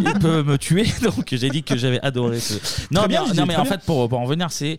[0.00, 0.84] il peut me tuer.
[1.02, 2.54] Donc j'ai dit que j'avais adoré ce.
[2.90, 3.72] Non, bien, mais, dis non, mais en bien.
[3.72, 4.78] fait, pour, pour en venir, c'est.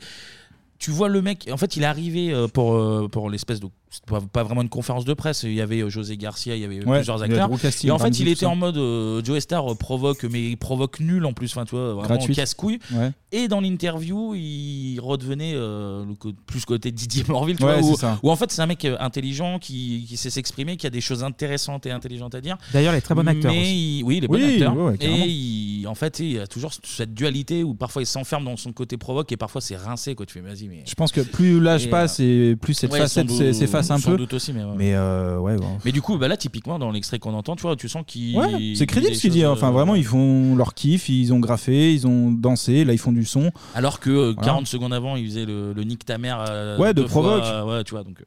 [0.80, 3.68] Tu vois le mec, en fait, il est arrivé euh, pour, euh, pour l'espèce de.
[3.90, 5.42] c'était Pas, pas vraiment une conférence de presse.
[5.44, 7.50] Il y avait euh, José Garcia, il y avait Ouais, plusieurs il y acteurs.
[7.50, 8.50] Drew Et en fait, il tout était ça.
[8.50, 11.52] en mode euh, Joe Star provoque, mais il provoque nul en plus.
[11.52, 12.78] Enfin, tu vois, vraiment casse-couille.
[12.94, 13.12] Ouais.
[13.32, 17.90] Et dans l'interview, il redevenait euh, le co- plus côté Didier Morville, tu Ouais, vois,
[17.90, 18.20] où, c'est ça.
[18.24, 21.02] où en fait c'est un mec euh, intelligent qui, qui sait s'exprimer, qui a des
[21.02, 22.56] choses intéressantes et intelligentes à dire.
[22.72, 23.98] D'ailleurs, il est très bon acteur Mais aussi.
[24.00, 24.78] il- oui, il est bon Oui, acteur.
[24.78, 25.26] ouais, ouais, carrément.
[25.26, 28.72] et il- en fait, il a toujours cette dualité où parfois il s'enferme dans son
[28.72, 30.16] côté provoque et parfois c'est rincé.
[30.16, 30.26] Quoi.
[30.26, 30.84] Tu fais, vas-y, mais.
[30.86, 34.12] Je pense que plus l'âge passe euh, et plus cette ouais, facette s'efface un sans
[34.12, 34.18] peu.
[34.18, 34.76] doute aussi, mais ouais.
[34.78, 35.66] Mais euh, ouais, ouais.
[35.86, 38.38] Mais du coup, bah là, typiquement, dans l'extrait qu'on entend, tu vois, tu sens qu'il.
[38.38, 39.46] Ouais, c'est crédible ce qu'il dit.
[39.46, 42.98] Enfin, euh, vraiment, ils font leur kiff, ils ont graffé, ils ont dansé, là, ils
[43.00, 43.52] font du son.
[43.76, 44.48] Alors que euh, Voilà.
[44.52, 46.44] 40 secondes avant, il faisait le, le nick ta mère.
[46.50, 47.44] euh, Ouais, de deux fois, provoque.
[47.46, 48.20] euh, ouais, tu vois, donc.
[48.22, 48.26] euh,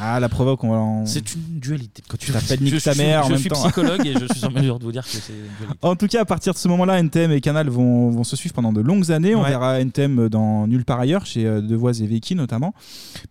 [0.00, 1.06] Ah, la provoque, on va en.
[1.06, 2.02] C'est une dualité.
[2.08, 3.62] Quand tu t'appelles Nick ta mère en je même suis temps.
[3.62, 5.78] psychologue et je suis en mesure de vous dire que c'est une dualité.
[5.82, 8.54] En tout cas, à partir de ce moment-là, NTM et Canal vont, vont se suivre
[8.54, 9.34] pendant de longues années.
[9.34, 9.50] On Ouais.
[9.50, 12.74] verra NTM dans Nulle part ailleurs, chez euh, Devoise et Vicky notamment.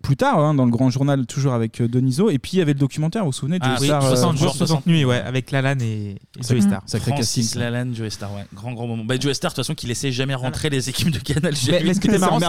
[0.01, 2.29] Plus tard, hein, dans le grand journal, toujours avec euh, Deniso.
[2.29, 4.09] Et puis, il y avait le documentaire, vous vous souvenez de Ah oui, Star, euh,
[4.09, 6.17] 60 jours, 60 60 nuits, ouais, avec Lalanne et, et
[6.47, 6.81] Joey Star.
[6.85, 7.59] Sacré casting.
[7.59, 8.45] Lalanne, Joe Star, ouais.
[8.53, 9.03] Grand, grand moment.
[9.05, 11.53] Bah, Joe Star, de toute façon, qui laissait jamais rentrer les équipes de Canal.
[11.83, 12.39] Mais, ce qui était C'est marrant,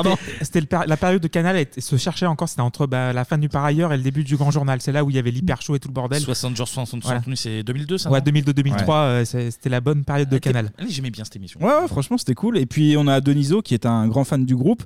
[0.40, 3.48] c'était- la période de Canal et, se cherchait encore, c'était entre bah, la fin du
[3.48, 4.80] Par ailleurs et le début du Grand Journal.
[4.80, 6.20] C'est là où il y avait l'hyper show et tout le bordel.
[6.22, 7.20] 60 jours, 60 Voilà.
[7.26, 10.72] nuits, c'est 2002, ça Ouais, non 2002-2003, euh, c'était la bonne période de Canal.
[10.78, 11.60] Allez, J'aimais bien cette émission.
[11.60, 12.56] Ouais, ouais, franchement, c'était cool.
[12.58, 14.82] Et puis, on a Deniso, qui est un grand fan du groupe.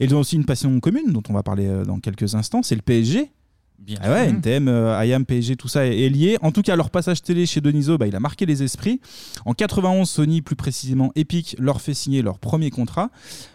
[0.00, 2.62] Et ils ont aussi une passion commune, dont on va parler euh, dans quelques instants.
[2.62, 3.30] C'est le PSG.
[3.78, 4.28] Bien Ah ouais.
[4.28, 6.38] NTM, euh, IAM, PSG, tout ça est, est lié.
[6.40, 9.00] En tout cas, leur passage télé chez Deniso, bah, il a marqué les esprits.
[9.44, 13.10] En 91, Sony, plus précisément Epic, leur fait signer leur premier contrat.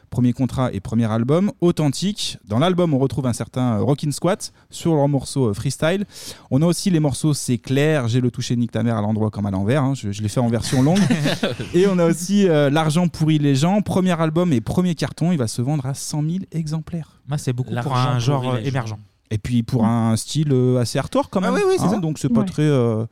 [0.09, 2.37] Premier contrat et premier album, authentique.
[2.47, 6.05] Dans l'album, on retrouve un certain euh, Rockin' Squat sur leur morceau euh, Freestyle.
[6.49, 9.29] On a aussi les morceaux C'est clair, j'ai le touché Nick ta mère à l'endroit
[9.29, 9.83] comme à l'envers.
[9.83, 9.93] hein.
[9.95, 10.99] Je, je l'ai fait en version longue.
[11.73, 13.81] et on a aussi euh, L'argent pourrit les gens.
[13.81, 17.21] Premier album et premier carton, il va se vendre à 100 000 exemplaires.
[17.27, 18.97] Moi, c'est beaucoup pour un genre émergent.
[19.29, 21.55] Et puis pour un style euh, assez hardcore quand Ah même.
[21.55, 21.97] oui, oui, c'est hein, ça.
[21.99, 22.45] Donc c'est pas Ouais.
[22.45, 22.61] très.
[22.63, 23.05] euh,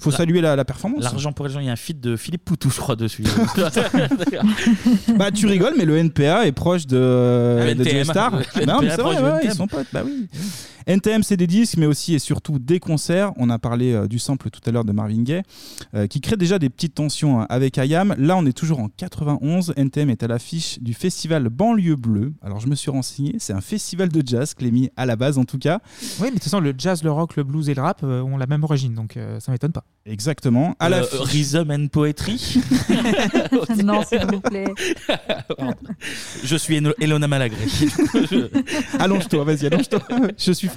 [0.00, 1.02] faut La- saluer la, la performance.
[1.02, 3.24] L'argent pour les gens, il y a un feat de Philippe Poutou, je crois, dessus.
[5.16, 7.96] bah tu rigoles, mais le NPA est proche de, Le de NTM.
[8.04, 8.30] Joe Star.
[8.56, 9.86] Le non, mais NPA c'est vrai, proche du ouais, ils sont potes.
[9.92, 10.28] Bah oui.
[10.88, 13.32] NTM, c'est des disques, mais aussi et surtout des concerts.
[13.36, 15.42] On a parlé euh, du sample tout à l'heure de Marvin Gaye,
[15.94, 18.14] euh, qui crée déjà des petites tensions hein, avec IAM.
[18.16, 19.74] Là, on est toujours en 91.
[19.76, 22.32] NTM est à l'affiche du festival Banlieue Bleue.
[22.40, 25.44] Alors, je me suis renseigné, c'est un festival de jazz, Clémy, à la base en
[25.44, 25.80] tout cas.
[26.00, 28.22] Oui, mais de toute façon, le jazz, le rock, le blues et le rap euh,
[28.22, 29.84] ont la même origine, donc euh, ça m'étonne pas.
[30.06, 30.74] Exactement.
[30.78, 32.62] À la Rhythm and Poetry.
[33.84, 34.72] non, s'il vous plaît.
[36.44, 37.66] Je suis Elona Malagré.
[38.98, 40.00] allonge-toi, vas-y, allonge-toi.
[40.38, 40.68] Je suis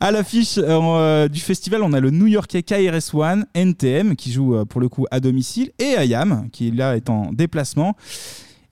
[0.00, 4.56] À l'affiche euh, euh, du festival, on a le New Yorkais KRS-One, NTM, qui joue
[4.56, 7.94] euh, pour le coup à domicile, et IAM, qui là est en déplacement.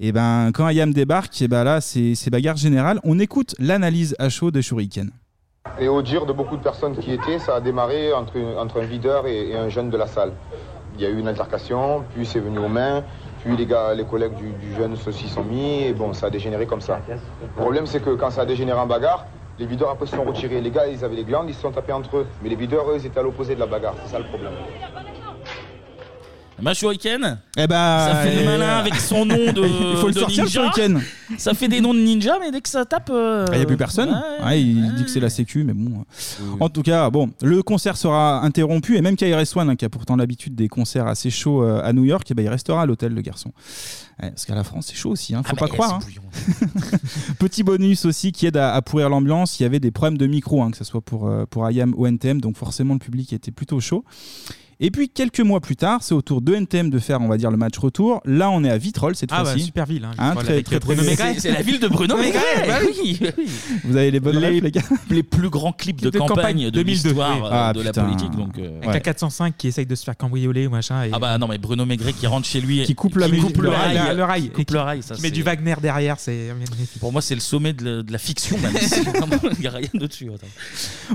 [0.01, 2.99] Et ben, quand IAM débarque, et ben là, c'est bagarre générale.
[3.05, 5.11] On écoute l'analyse à chaud de Shuriken.
[5.78, 9.28] Et au dire de beaucoup de personnes qui étaient, ça a démarré entre, un videur
[9.28, 10.32] et, un jeune de la salle.
[10.97, 13.05] Il y a eu une altercation, puis c'est venu aux mains,
[13.45, 16.66] puis les gars, les collègues du, jeune s'y sont mis, et bon, ça a dégénéré
[16.66, 17.01] comme ça.
[17.09, 19.26] Le problème, c'est que quand ça a dégénéré en bagarre,
[19.59, 20.61] les videurs après se sont retirés.
[20.61, 22.26] Les gars, ils avaient les glandes, ils se sont tapés entre eux.
[22.42, 23.94] Mais les videurs, eux, étaient à l'opposé de la bagarre.
[24.05, 24.53] C'est ça le problème.
[26.61, 29.62] Ma Shuriken Eh ben, Ça fait le euh, malin avec son nom de.
[29.94, 30.61] Il faut le de sortir, le ninja.
[30.72, 31.03] Shuriken.
[31.38, 33.11] Ça fait des noms de ninja, mais dès que ça tape.
[33.11, 34.11] euh, Il n'y a plus personne.
[34.11, 34.44] ouais.
[34.44, 36.05] Ouais, il dit que c'est la sécu, mais bon.
[36.61, 39.88] En tout cas, bon, le concert sera interrompu et même KRS One, hein, qui a
[39.88, 42.86] pourtant l'habitude des concerts assez chauds euh, à New York, eh ben, il restera à
[42.86, 43.50] l'hôtel, le garçon.
[44.22, 45.94] Ouais, parce qu'à la France, c'est chaud aussi, hein, faut Ah pas bah, croire.
[45.94, 46.66] hein.
[47.38, 49.59] Petit bonus aussi qui aide à, à pourrir l'ambiance.
[49.59, 51.94] Il y avait des problèmes de micro, hein, que ce soit pour, euh, pour IAM
[51.96, 54.05] ou NTM, donc forcément le public était plutôt chaud.
[54.84, 57.36] Et puis quelques mois plus tard, c'est au tour de NTM de faire, on va
[57.36, 58.20] dire, le match retour.
[58.24, 59.66] Là, on est à Vitrolles cette Ah bah, fois-ci.
[59.66, 61.36] super ville, hein, Hein, très, avec très, Bruno très- Maigret.
[61.38, 62.40] C'est la ville de Bruno Maigret.
[62.66, 63.20] Bah oui.
[63.84, 64.82] Vous avez les bonnes Les- rêves, les gars?
[65.08, 67.42] Les plus grands clips de, campagne, de 2002, l'histoire oui.
[67.46, 68.04] euh, Ah, de la putain.
[68.04, 68.30] politique.
[68.32, 71.04] Donc, euh, Avec la 405 qui essaye de se faire cambrioler ou machin.
[71.04, 71.10] Et...
[71.12, 72.82] Ah bah non, mais Bruno Maigret qui rentre chez lui.
[72.82, 73.98] Qui coupe la qui musique, coupe le le rail.
[73.98, 74.42] rail, le rail.
[74.42, 76.48] qui coupe le rail, ça, qui met du Wagner derrière, c'est.
[76.98, 78.56] Pour moi, c'est le sommet de la, de la fiction,
[79.52, 80.28] Il n'y a rien dessus.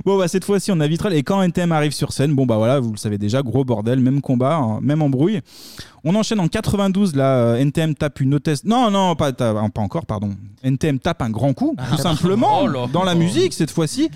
[0.05, 2.55] Bon bah cette fois-ci on a Vitrolles et quand NTM arrive sur scène, bon bah
[2.57, 5.41] voilà, vous le savez déjà, gros bordel, même combat, hein, même embrouille.
[6.03, 8.63] On enchaîne en 92, là euh, NTM tape une hôtesse.
[8.63, 10.35] Non non, pas, pas encore, pardon.
[10.63, 12.87] NTM tape un grand coup, tout simplement, Oh là.
[12.91, 14.09] dans la musique cette fois-ci.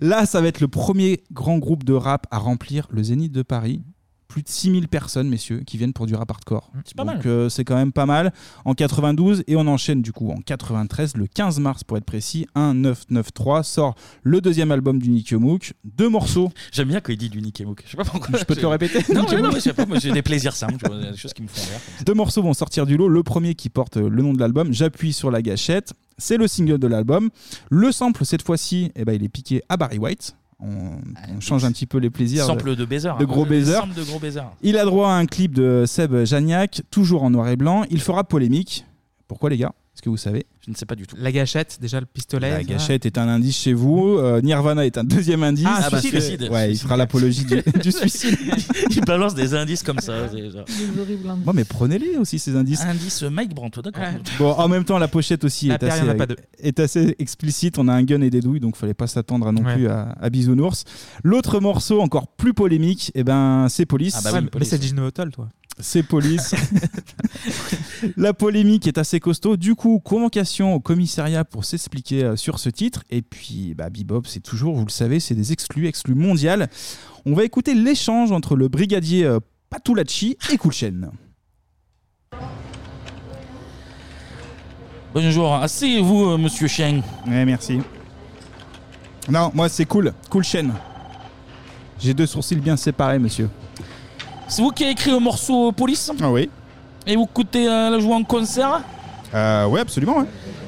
[0.00, 3.42] Là, ça va être le premier grand groupe de rap à remplir le Zénith de
[3.42, 3.82] Paris.
[4.30, 6.70] Plus de 6000 personnes, messieurs, qui viennent pour du rap hardcore.
[6.84, 7.26] C'est pas Donc, mal.
[7.26, 8.32] euh, c'est quand même pas mal.
[8.64, 12.46] En 92, et on enchaîne du coup en 93, le 15 mars pour être précis,
[12.54, 15.74] 1993 sort le deuxième album du Nick Yomook.
[15.84, 16.50] Deux morceaux.
[16.72, 17.82] J'aime bien quand il dit du Nick Yomook.
[17.84, 18.38] Je sais pas pourquoi.
[18.38, 19.84] Je peux te le répéter Non, mais non, Yomook mais je sais pas.
[19.86, 20.86] Moi, j'ai des plaisirs simples.
[20.86, 21.80] vois, Des choses qui me font rire.
[22.06, 23.08] Deux morceaux vont sortir du lot.
[23.08, 25.92] Le premier qui porte euh, le nom de l'album, J'appuie sur la gâchette.
[26.18, 27.30] C'est le single de l'album.
[27.70, 30.36] Le sample, cette fois-ci, eh ben, il est piqué à Barry White.
[30.62, 32.44] On, on change un petit peu les plaisirs.
[32.44, 33.10] Sample de baiser.
[33.18, 33.72] De gros baiser.
[33.72, 34.40] Sample de gros baiser.
[34.62, 37.84] Il a droit à un clip de Seb Janiak, toujours en noir et blanc.
[37.90, 38.84] Il fera polémique.
[39.26, 39.72] Pourquoi, les gars?
[40.00, 41.14] Est-ce que vous savez Je ne sais pas du tout.
[41.18, 42.48] La gâchette, déjà le pistolet.
[42.48, 44.16] La gâchette est un indice chez vous.
[44.16, 45.66] Euh, Nirvana est un deuxième indice.
[45.68, 46.20] Ah, bah, suicide.
[46.22, 46.48] suicide.
[46.50, 48.38] Ouais, il fera l'apologie du, du suicide.
[48.88, 50.26] il balance des indices comme ça.
[50.32, 50.64] c'est genre-.
[51.44, 52.80] Bon, mais prenez-les aussi, ces indices.
[52.80, 54.04] Indice Mike Brandt, d'accord.
[54.38, 56.14] Bon, en même temps, la pochette aussi La est paire, il assez, y en a
[56.14, 56.36] pas deux.
[56.60, 57.76] est assez explicite.
[57.76, 59.74] On a un gun et des douilles, donc fallait pas s'attendre à non Ouais.
[59.74, 60.84] plus à, à bisounours.
[61.24, 64.14] L'autre morceau, encore plus polémique, eh ben, c'est Police.
[64.16, 65.50] Ah bah Ouais, mais c'est Gino Hotel, toi.
[65.78, 66.54] C'est Police.
[68.16, 69.56] la polémique est assez costaud.
[69.56, 73.04] Du coup, convocation au commissariat pour s'expliquer euh, sur ce titre.
[73.10, 76.68] Et puis, bah, Bebop, c'est toujours, vous le savez, c'est des exclus, exclus mondiales.
[77.26, 79.38] On va écouter l'échange entre le brigadier euh,
[79.68, 81.10] Patulacci et Kulchen.
[85.12, 85.54] Bonjour.
[85.54, 87.02] Asseyez-vous, euh, monsieur Cheng.
[87.26, 87.80] Ouais, merci.
[89.28, 90.12] Non, moi c'est cool.
[90.28, 90.72] Cool chaîne.
[91.98, 93.50] J'ai deux sourcils bien séparés, monsieur.
[94.48, 96.10] C'est vous qui avez écrit le morceau Police?
[96.20, 96.48] Ah oui.
[97.06, 98.82] Et vous coûtez euh, la jouer en concert
[99.34, 100.26] Euh, ouais, absolument, ouais.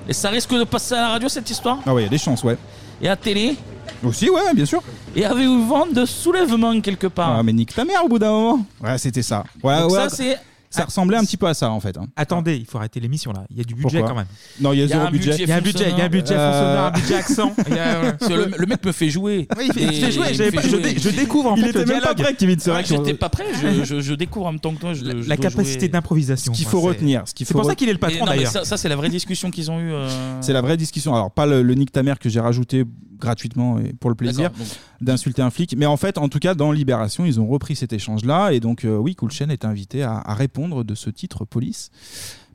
[0.09, 2.11] Et ça risque de passer à la radio cette histoire Ah ouais, il y a
[2.11, 2.57] des chances, ouais.
[3.01, 3.57] Et à télé
[4.05, 4.83] Aussi, ouais, bien sûr.
[5.15, 8.31] Et avez-vous vent de soulèvement quelque part Ah, mais nique ta mère au bout d'un
[8.31, 8.65] moment.
[8.83, 9.45] Ouais, c'était ça.
[9.63, 10.39] Ouais, Donc ouais, ça, c'est-
[10.73, 11.97] Ça ressemblait un petit peu à ça, en fait.
[11.99, 12.07] hein.
[12.17, 13.45] Attendez, il faut arrêter l'émission là.
[13.51, 14.27] Il y a du budget Pourquoi quand même.
[14.61, 15.37] Non, il y a zéro budget.
[15.39, 17.55] Il y a un budget, il y a un budget fond sonore, un budget accent.
[17.69, 18.13] Il y a- ouais.
[18.19, 19.47] Parce que le, le mec me fait jouer.
[19.57, 20.83] Oui, il fait- fait jouer, il j'avais me pas- fait je jouer.
[20.95, 22.23] dé- je découvre, en Il fait, était le même pas dialogue.
[22.23, 24.61] prêt, Kevin, c'est vrai Ouais, que J'étais pas prêt, je, je- je découvre en même
[24.61, 24.95] temps que toi.
[24.95, 25.89] Je, je La dois capacité jouer.
[25.89, 26.53] d'improvisation.
[26.55, 27.23] Ce qu'il faut c'est- retenir.
[27.27, 28.53] ce qu'il C'est faut pour ça qu'il est le Et patron non, mais d'ailleurs.
[28.53, 29.93] ça, ça, c'est la vraie discussion qu'ils ont eue.
[29.93, 30.09] euh,
[30.41, 31.15] C'est la vraie discussion.
[31.15, 32.85] Alors, pas le, le Nick ta mère que j'ai rajouté
[33.19, 34.69] gratuitement et pour le plaisir D'accord, donc-
[35.03, 35.75] d'insulter un flic.
[35.77, 38.53] Mais en fait, en tout cas, dans Libération, ils ont repris cet échange-là.
[38.53, 41.91] Et donc, euh, oui, Kulchen est invité à, à répondre de ce titre police.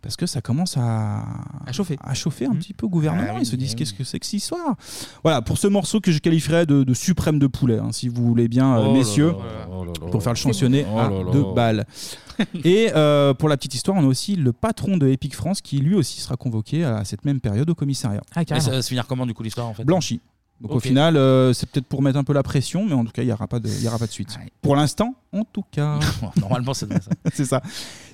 [0.01, 1.23] Parce que ça commence à,
[1.65, 1.97] À chauffer.
[2.01, 3.27] à chauffer un petit peu au gouvernement.
[3.29, 3.75] Ah oui, Ils se ah disent oui.
[3.77, 4.75] qu'est-ce que c'est que cette histoire?
[5.23, 8.25] Voilà, pour ce morceau que je qualifierais de, de suprême de poulet, hein, si vous
[8.25, 10.11] voulez bien, euh, Oh messieurs, là, là là.
[10.11, 11.31] pour faire le chansonner Oh à là là.
[11.31, 11.85] deux balles.
[12.63, 15.79] Et euh, pour la petite histoire, on a aussi le patron de Epic France qui
[15.79, 18.21] lui aussi sera convoqué à cette même période au commissariat.
[18.35, 19.83] Ah, ça va se finir comment du coup l'histoire en fait?
[19.83, 20.21] Blanchi.
[20.59, 23.11] Donc au final, euh, c'est peut-être pour mettre un peu la pression, mais en tout
[23.11, 24.29] cas, il n'y aura, pas de- il y aura pas de suite.
[24.61, 25.99] Pour l'instant, en tout cas.
[26.37, 26.99] Normalement, c'est ça.
[27.33, 27.61] c'est ça.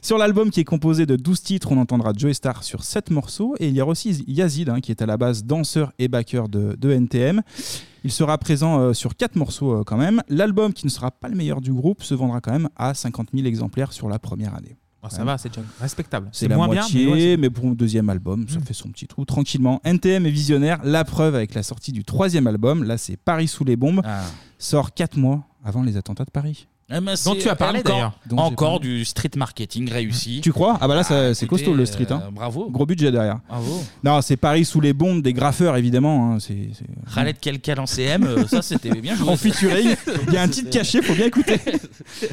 [0.01, 3.55] Sur l'album qui est composé de 12 titres, on entendra Joey Star sur 7 morceaux.
[3.59, 6.49] Et il y aura aussi Yazid, hein, qui est à la base danseur et backer
[6.49, 7.41] de, de NTM.
[8.03, 10.21] Il sera présent euh, sur 4 morceaux euh, quand même.
[10.27, 13.29] L'album, qui ne sera pas le meilleur du groupe, se vendra quand même à 50
[13.33, 14.75] 000 exemplaires sur la première année.
[15.09, 16.29] Ça va, c'est respectable.
[16.31, 18.89] C'est la moins moitié, bien, mais ouais, mais, pour le deuxième album, ça fait son
[18.89, 19.81] petit trou tranquillement.
[19.83, 23.63] NTM est visionnaire, la preuve avec la sortie du troisième album, là c'est Paris sous
[23.63, 24.21] les bombes, Ah.
[24.57, 26.67] sort 4 mois avant les attentats de Paris.
[26.95, 28.19] Eh ben, Dont c'est tu as parlé, encore- d'ailleurs.
[28.27, 28.87] Dont j'ai Encore parlé.
[28.97, 30.41] du street marketing réussi.
[30.43, 30.77] Tu crois?
[30.79, 32.05] Ah bah là ça- c'est costaud le street.
[32.11, 32.21] hein.
[32.27, 32.69] euh, bravo.
[32.69, 33.39] Gros budget derrière.
[33.49, 33.83] Bravo.
[34.03, 36.33] Non, c'est Paris sous les bombes des graffeurs évidemment.
[36.33, 39.27] hein, c'est- c'est- Khaled Kelkal en CM, euh, ça c'était bien joué.
[39.29, 39.95] en featuring.
[40.27, 41.59] Il y a un titre caché, faut bien écouter.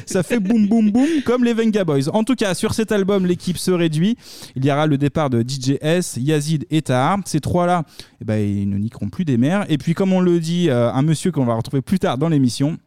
[0.05, 2.09] Ça fait boum boum boum comme les Venga Boys.
[2.13, 4.15] En tout cas, sur cet album, l'équipe se réduit.
[4.55, 7.17] Il y aura le départ de DJS, Yazid et Tahar.
[7.25, 7.83] Ces trois-là,
[8.21, 9.65] eh ben, ils ne niqueront plus des mers.
[9.69, 12.29] Et puis, comme on le dit, euh, un monsieur qu'on va retrouver plus tard dans
[12.29, 12.77] l'émission.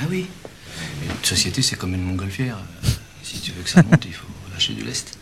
[0.00, 0.26] Ah oui.
[1.00, 2.56] Mais notre société, c'est comme une montgolfière.
[2.84, 2.88] Euh,
[3.22, 5.18] Si tu veux que ça monte, il faut lâcher du lest.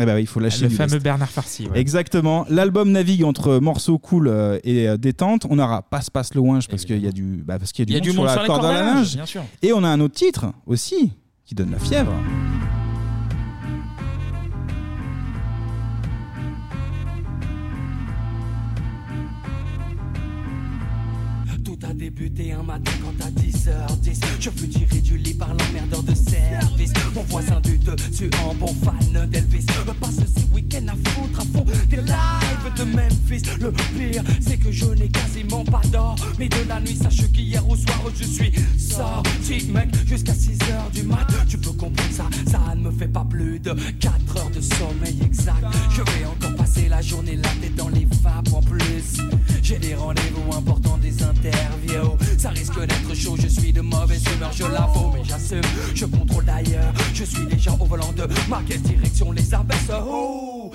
[0.00, 1.02] Eh ben oui, il faut lâcher Le du fameux lest.
[1.02, 1.66] Bernard Farcy.
[1.66, 1.78] ouais.
[1.80, 2.46] Exactement.
[2.48, 5.44] L'album navigue entre morceaux cool euh, et euh, détente.
[5.50, 7.96] On aura Passe Passe le Winge parce qu'il y a du, bah, parce qu'il y
[7.96, 9.14] a du, monde sur la corde à linge.
[9.14, 9.42] bien sûr.
[9.62, 11.12] Et on a un autre titre aussi
[11.44, 12.12] qui donne la fièvre.
[21.80, 26.02] Tout a débuté un matin quand à 10h10 Je fus tiré du lit par l'emmerdeur
[26.02, 26.92] de service.
[27.14, 29.66] Mon voisin du dessus en bon fan d'Elvis.
[29.86, 33.42] Me passe ces week-ends à foutre à fond des lives de Memphis.
[33.60, 36.96] Le pire c'est que je n'ai quasiment pas d'or Mais de la nuit.
[36.96, 41.26] Sache qu'hier au soir je suis sorti mec Jusqu'à 6h du mat.
[41.48, 45.18] Tu peux comprendre ça, ça ne me fait pas plus de 4 heures de sommeil
[45.24, 45.64] exact.
[45.90, 49.18] Je vais encore passer la journée la tête dans les vapes en plus
[49.62, 52.16] J'ai des rendez-vous importants, des interviews.
[52.38, 55.60] Ça risque d'être chaud, je suis de mauvaise humeur, je l'avoue Mais j'assume,
[55.94, 60.57] je contrôle d'ailleurs Je suis déjà au volant de ma direction les abaisse Oh,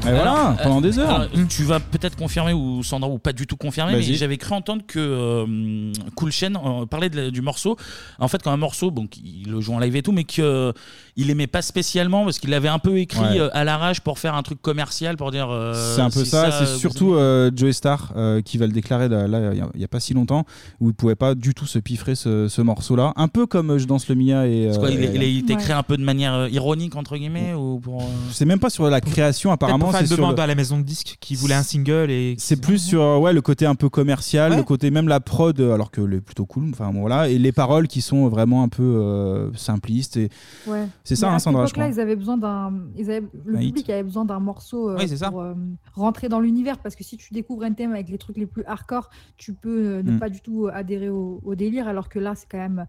[0.00, 1.10] fièvre Et voilà, Alors, pendant euh, des heures.
[1.10, 4.14] alors, Tu vas peut-être confirmer ou Sandra ou pas du tout confirmer, mais Vas-y.
[4.16, 7.76] j'avais cru entendre que euh, Cool Chain euh, parlait de la- du morceau.
[8.18, 10.24] En fait, quand un morceau, bon, il le joue en live et tout, mais
[11.16, 13.40] qu'il aimait pas spécialement parce qu'il l'avait un peu écrit Ouais.
[13.40, 15.48] euh, à l'arrache pour faire un truc commercial, pour dire.
[15.50, 18.66] euh, c'est un peu si ça, c'est vous surtout euh, Joey Star euh, qui va
[18.66, 20.44] le déclarer là, là, il y a- il y a, pas si longtemps
[20.80, 23.78] où il pouvait pas du tout se piffrer ce, ce morceau-là, un peu comme euh,
[23.78, 24.70] Je danse le Mia et.
[24.72, 26.34] C'est quoi, euh, il, est- et- il est- il était créé un peu de manière
[26.34, 28.02] euh, ironique entre guillemets ou pour.
[28.02, 30.54] euh, C'est même pas sur la création apparemment, faire une sur demande le- à la
[30.54, 33.66] maison de disques qui voulait un single et C'est plus sur euh, ouais, le côté
[33.66, 36.90] un peu commercial, le côté même la prod, euh, alors que le plutôt cool, enfin
[36.92, 40.16] bon, voilà, et les paroles qui sont vraiment un peu euh, simplistes.
[40.16, 40.30] Et...
[40.66, 40.86] Ouais.
[41.04, 41.86] C'est ça, hein, Sandra, je crois.
[41.88, 42.72] ils avaient besoin d'un.
[42.98, 43.68] avaient- Le Un hit.
[43.74, 45.54] public avait besoin d'un morceau euh, Oui, pour euh,
[45.94, 46.78] rentrer dans l'univers.
[46.78, 49.86] Parce que si tu découvres un thème avec les trucs les plus hardcore, tu peux
[49.98, 50.18] euh, ne Mm.
[50.18, 51.88] pas du tout adhérer au, au délire.
[51.88, 52.86] Alors que là, c'est quand même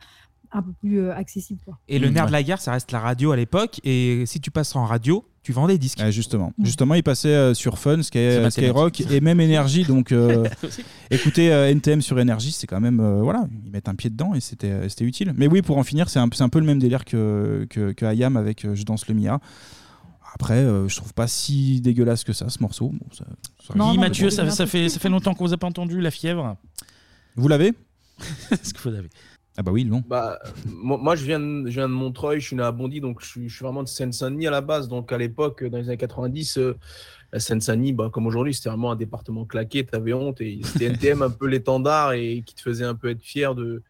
[0.53, 1.61] un peu plus euh, accessible.
[1.63, 1.77] Quoi.
[1.87, 2.27] Et le Mm, nerf ouais.
[2.27, 3.79] de la guerre, ça reste la radio à l'époque.
[3.83, 5.99] Et si tu passes en radio, tu vends des disques.
[5.99, 9.83] Ouais, justement, justement, il passait euh, sur Fun, Sky, C'est Skyrock et même Énergie.
[9.85, 10.47] Donc, euh,
[11.09, 14.33] écouter euh, NTM sur Énergie, c'est quand même euh, voilà, ils mettent un pied dedans
[14.35, 15.33] et c'était euh, c'était utile.
[15.35, 17.91] Mais oui, pour en finir, c'est un, c'est un peu le même délire que que,
[17.93, 19.39] que Ayam avec euh, Je danse le Mia.
[20.33, 22.89] Après, euh, je trouve pas si dégueulasse que ça ce morceau.
[22.89, 23.25] Bon, ça-
[23.67, 26.11] ça- Guy Mathieu, ça, ça fait, ça fait longtemps qu'on vous a pas entendu la
[26.11, 26.55] fièvre.
[27.35, 27.73] Vous l'avez?
[28.51, 29.09] Est-ce que vous avez
[29.57, 30.01] Ah bah oui, non.
[30.07, 33.01] Bah, moi, moi, je, viens de, je viens de Montreuil, je suis né à Bondy,
[33.01, 34.87] donc je suis, je suis vraiment de Seine-Saint-Denis à la base.
[34.87, 36.77] Donc à l'époque, dans les années 90, euh,
[37.33, 40.39] la Seine-Saint-Denis, bah, comme aujourd'hui, c'était vraiment un département claqué, tu avais honte.
[40.39, 43.83] Et c'était NTM un peu l'étendard et qui te faisait un peu être fier de.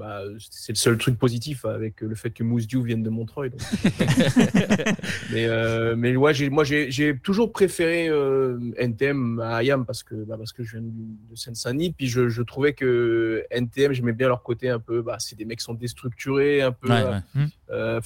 [0.00, 3.50] Bah, c'est le seul truc positif avec le fait que Mousse Diouf vienne de Montreuil.
[3.50, 3.60] donc.
[5.30, 10.36] mais, euh, mais ouais, moi, j'ai toujours préféré euh, NTM à IAM parce que, bah,
[10.38, 10.88] parce que je viens de,
[11.30, 11.92] de Seine-Saint-Denis.
[11.92, 15.02] Puis je, je trouvais que NTM, j'aimais bien leur côté un peu.
[15.02, 17.42] Bah, c'est des mecs qui sont déstructurés, un peu Ouais, euh, ouais.
[17.70, 18.00] euh,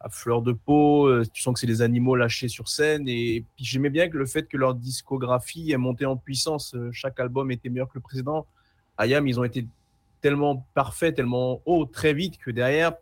[0.00, 1.08] à fleur de peau.
[1.32, 3.04] Tu sens que c'est des animaux lâchés sur scène.
[3.06, 6.74] Et puis j'aimais bien que le fait que leur discographie est montée en puissance.
[6.90, 8.48] Chaque album était meilleur que le précédent.
[8.98, 9.64] IAM, ils ont été
[10.28, 12.92] tellement parfaits, tellement hauts très vite que derrière.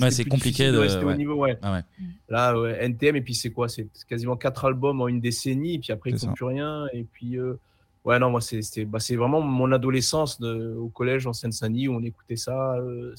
[0.00, 1.16] Ouais, c'est compliqué de- rester au ouais.
[1.16, 1.34] niveau.
[1.34, 1.58] Ouais.
[1.60, 1.82] Ah ouais.
[2.30, 3.68] Là, ouais, NTM, et puis c'est quoi?
[3.68, 6.86] C'est quasiment quatre albums en une décennie, et puis après, ils font plus rien.
[6.94, 7.58] Et puis, euh,
[8.06, 11.94] ouais, non, moi, c'est bah, c'est vraiment mon adolescence de- au collège en Seine-Saint-Denis où
[11.96, 12.76] on écoutait ça.
[12.76, 13.14] euh,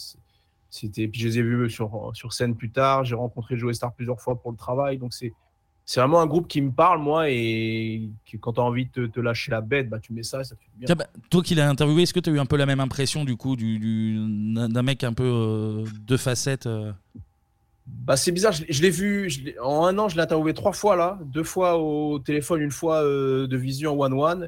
[0.69, 3.03] c'était, puis je les ai vus sur, sur scène plus tard.
[3.03, 4.97] J'ai rencontré Joe Star plusieurs fois pour le travail.
[4.97, 5.33] Donc, c'est
[5.91, 8.91] c'est vraiment un groupe qui me parle, moi, et que quand tu as envie de
[8.91, 10.85] te, te lâcher la bête, bah, tu mets ça, ça te fait du bien.
[10.85, 12.80] Tiens, bah, toi qui l'as interviewé, est-ce que tu as eu un peu la même
[12.80, 14.15] impression du coup du, du-
[14.69, 16.93] d'un mec un peu euh, deux facettes euh?
[17.85, 20.22] Bah, c'est bizarre, je, l'ai- je l'ai vu je l'ai- en un an, je l'ai
[20.22, 24.47] interviewé trois fois là, deux fois au téléphone, une fois euh, de vision one-one.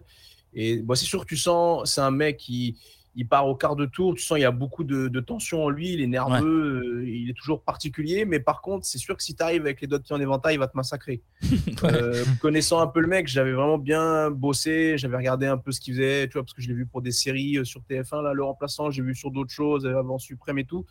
[0.53, 2.77] Et bah, c'est sûr que tu sens, c'est un mec qui
[3.15, 5.63] il part au quart de tour, tu sens il y a beaucoup de, de tension
[5.65, 9.15] en lui, il est nerveux, euh, il est toujours particulier, mais par contre, c'est sûr
[9.15, 11.21] que si tu arrives avec les doigts pied en éventail, il va te massacrer.
[11.83, 15.81] Euh, connaissant un peu le mec, j'avais vraiment bien bossé, j'avais regardé un peu ce
[15.81, 18.23] qu'il faisait, tu vois, parce que je l'ai vu pour des séries euh, sur TF1,
[18.23, 20.85] là, le remplaçant, j'ai vu sur d'autres choses, avant Suprême et tout.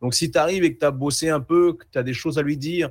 [0.00, 2.12] Donc si tu arrives et que tu as bossé un peu, que tu as des
[2.12, 2.90] choses à lui dire,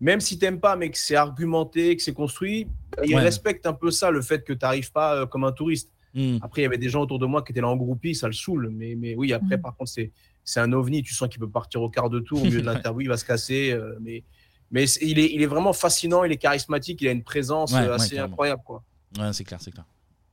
[0.00, 2.66] même si tu pas, mais que c'est argumenté, que c'est construit,
[2.96, 3.20] bah, il Ouais.
[3.22, 5.92] respecte un peu ça, le fait que tu n'arrives pas euh, comme un touriste.
[6.14, 6.38] Hmm.
[6.42, 8.26] Après, il y avait des gens autour de moi qui étaient là en groupie, ça
[8.26, 8.70] le saoule.
[8.70, 9.62] Mais, mais oui, après, Mm.
[9.62, 10.10] par contre, c'est
[10.44, 11.02] c'est un ovni.
[11.02, 13.16] Tu sens qu'il peut partir au quart de tour, au milieu de l'interview, il va
[13.16, 13.70] se casser.
[13.72, 14.24] euh, mais
[14.72, 17.78] mais il, est, il est vraiment fascinant, il est charismatique, il a une présence Ouais,
[17.80, 18.62] euh, ouais, assez incroyable.
[18.64, 18.82] Quoi.
[19.18, 19.84] Ouais, c'est clair, c'est clair.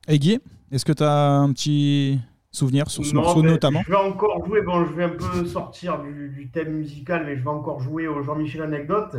[0.06, 0.38] Et Guy,
[0.72, 2.18] est-ce que tu as un petit
[2.50, 5.44] souvenir sur ce Non, morceau notamment Je vais encore jouer, bon, je vais un peu
[5.46, 9.14] sortir du, du thème musical, mais je vais encore jouer au Jean-Michel Anecdote.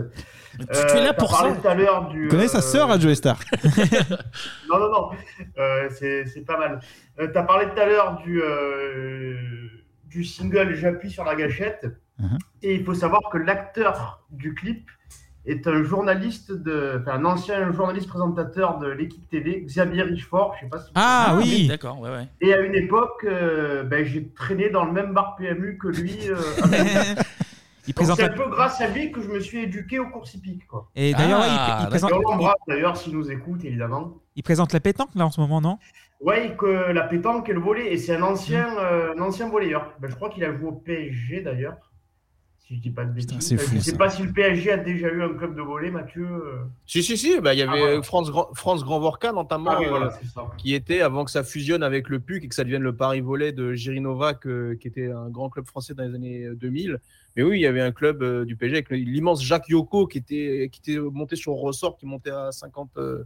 [0.57, 1.53] tu es là t'as pour ça.
[1.53, 2.23] tout à l'heure du.
[2.23, 3.39] Tu connais sa euh, sœur à Joe Star
[4.69, 5.09] Non, non, non,
[5.57, 6.79] Euh, c'est pas mal.
[7.17, 9.35] tu as parlé tout à l'heure du, euh,
[10.05, 11.87] du single J'appuie sur la gâchette.
[12.19, 12.37] Uh-huh.
[12.63, 14.89] Et il faut savoir que l'acteur du clip
[15.45, 20.53] est un journaliste, de, enfin, un ancien journaliste présentateur de l'équipe TV, Xavier Richefort.
[20.55, 22.27] Je sais pas si vous Ah oui, d'accord, ouais, ouais.
[22.41, 26.17] Et à une époque, euh, ben, j'ai traîné dans le même bar PMU que lui.
[26.29, 26.35] euh,
[27.95, 30.67] présente C'est un peu grâce à lui que je me suis éduqué au cours hippique.
[30.67, 30.89] Quoi.
[30.95, 34.13] Et d'ailleurs, ouais, il- Ah, il, présente, Et on l'embrasse d'ailleurs s'il nous écoute, évidemment.
[34.35, 35.79] il présente la pétanque là en ce moment, non?
[36.21, 37.93] Ouais, que la pétanque et le volet.
[37.93, 38.77] Et c'est un ancien, Mm.
[38.79, 39.93] euh, un ancien volleyeur.
[39.99, 41.77] Ben, je crois qu'il a joué au PSG d'ailleurs.
[42.69, 43.57] Si je dis pas de bêtises.
[43.57, 43.97] fou, je sais ça.
[43.97, 46.23] pas si le PSG a déjà eu un club de volley, Mathieu.
[46.27, 46.65] euh.
[46.85, 48.01] Si, si, si, bah, il y avait Ah, voilà.
[48.03, 50.05] France, Grand, France Grand Vorca notamment, Ah oui, voilà,
[50.37, 52.95] euh, qui était avant que ça fusionne avec le PUC et que ça devienne le
[52.95, 56.53] Paris Volley de Jirinova, que- qui était un grand club français dans les années euh,
[56.55, 56.99] 2000.
[57.35, 60.19] Mais oui, il y avait un club euh, du PSG avec l'immense Jacques Yoko qui
[60.19, 63.23] était, qui était monté sur ressort, qui montait à 50, euh,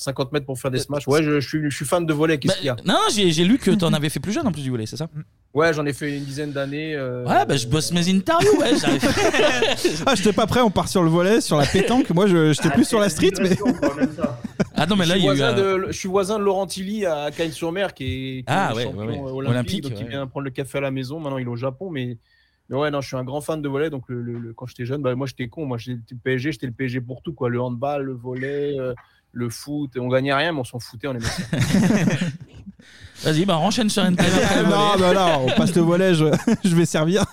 [0.00, 1.06] 50 mètres pour faire des smash.
[1.08, 2.38] Ouais, je, je suis, je suis fan de volley.
[2.38, 2.76] Qu'est-ce qu'il y a?
[2.84, 4.86] Non, j'ai j'ai lu que tu en avais fait plus jeune en plus du volet,
[4.86, 5.08] c'est ça?
[5.52, 6.94] Ouais, j'en ai fait une dizaine d'années.
[6.94, 8.70] euh, Ouais, bah je bosse mes interviews, ouais.
[10.06, 12.10] Ah, j'étais pas prêt, on part sur le volet, sur la pétanque.
[12.10, 13.56] Moi, je- j'étais plus sur la street, mais.
[14.80, 15.36] Ah non, mais là, je, il suis y a eu.
[15.36, 18.44] voisin un- de, je suis voisin de Laurent Tilly à Cagnes-sur-Mer, qui est, qui est
[18.46, 19.18] Ah, ouais, champion ouais, ouais.
[19.18, 21.18] euh, olympique, Olympique, donc il vient prendre le café à la maison.
[21.18, 22.16] Maintenant, il est au Japon, mais,
[22.68, 23.90] mais ouais, non, je suis un grand fan de volley.
[23.90, 25.66] Donc, le, le- le- quand j'étais jeune, bah, moi, j'étais con.
[25.66, 27.48] Moi, j'étais le PSG, j'étais le PSG pour tout, quoi.
[27.48, 28.94] Le handball, le volley, euh,
[29.32, 29.96] le foot.
[29.98, 31.42] On gagnait rien, mais on s'en foutait, on aimait ça.
[33.24, 36.26] Vas-y, bah enchaîne sur NTM après le non, bah là, on passe le volet, je,
[36.64, 37.24] je vais servir.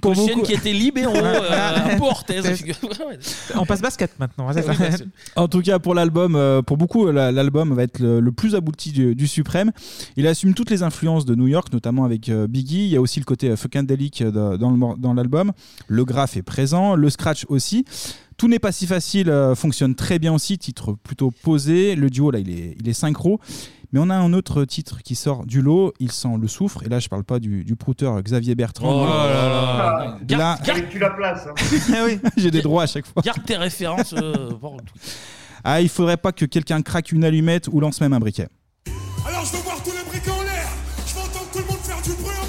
[0.00, 0.46] Pour Prochaine beaucoup.
[0.46, 2.40] qui était libéraux euh, pour Orthez.
[3.54, 4.50] On passe basket maintenant.
[4.54, 5.06] c'est ça Oui, bien sûr.
[5.36, 8.54] En tout cas, pour l'album, euh, pour beaucoup, la- l'album va être le, le plus
[8.54, 9.70] abouti du, du Suprême.
[10.16, 12.84] Il assume toutes les influences de New York, notamment avec euh, Biggie.
[12.86, 15.52] Il y a aussi le côté euh, funkadelic euh, de- dans le mor- dans l'album.
[15.88, 17.84] Le graphe est présent, le scratch aussi.
[18.38, 21.94] Tout n'est pas si facile, euh, fonctionne très bien aussi, titre plutôt posé.
[21.96, 23.40] Le duo, là, il est, il est synchro.
[23.94, 26.82] Mais on a un autre titre qui sort du lot, il sent le soufre.
[26.82, 28.90] Et là, je parle pas du, du prouteur Xavier Bertrand.
[28.92, 30.36] Oh là là là.
[30.36, 31.46] Là, Garde- Tu la places.
[31.46, 31.54] hein.
[31.94, 33.22] Ah oui, j'ai des droits à chaque fois.
[33.22, 34.12] Garde tes références.
[34.18, 34.78] euh, pour-
[35.62, 38.48] Ah, il faudrait pas que quelqu'un craque une allumette ou lance même un briquet.
[39.28, 40.66] Alors je veux voir tous les briquets en l'air.
[41.06, 42.46] Je veux entendre tout le monde faire du bruit en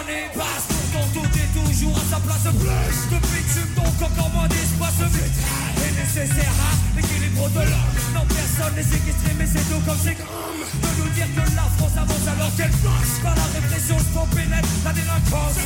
[0.00, 2.44] années passent, pourtant tout est toujours à sa place.
[2.46, 5.36] Plus de bitume, donc encore moins d'espace vide
[5.84, 7.96] est nécessaire à l'équilibre de l'homme.
[8.14, 11.68] Non, personne n'est séquestré, mais c'est tout comme c'est comme De nous dire que la
[11.76, 15.58] France avance alors qu'elle passe Par la répression, je pénètre la délinquance.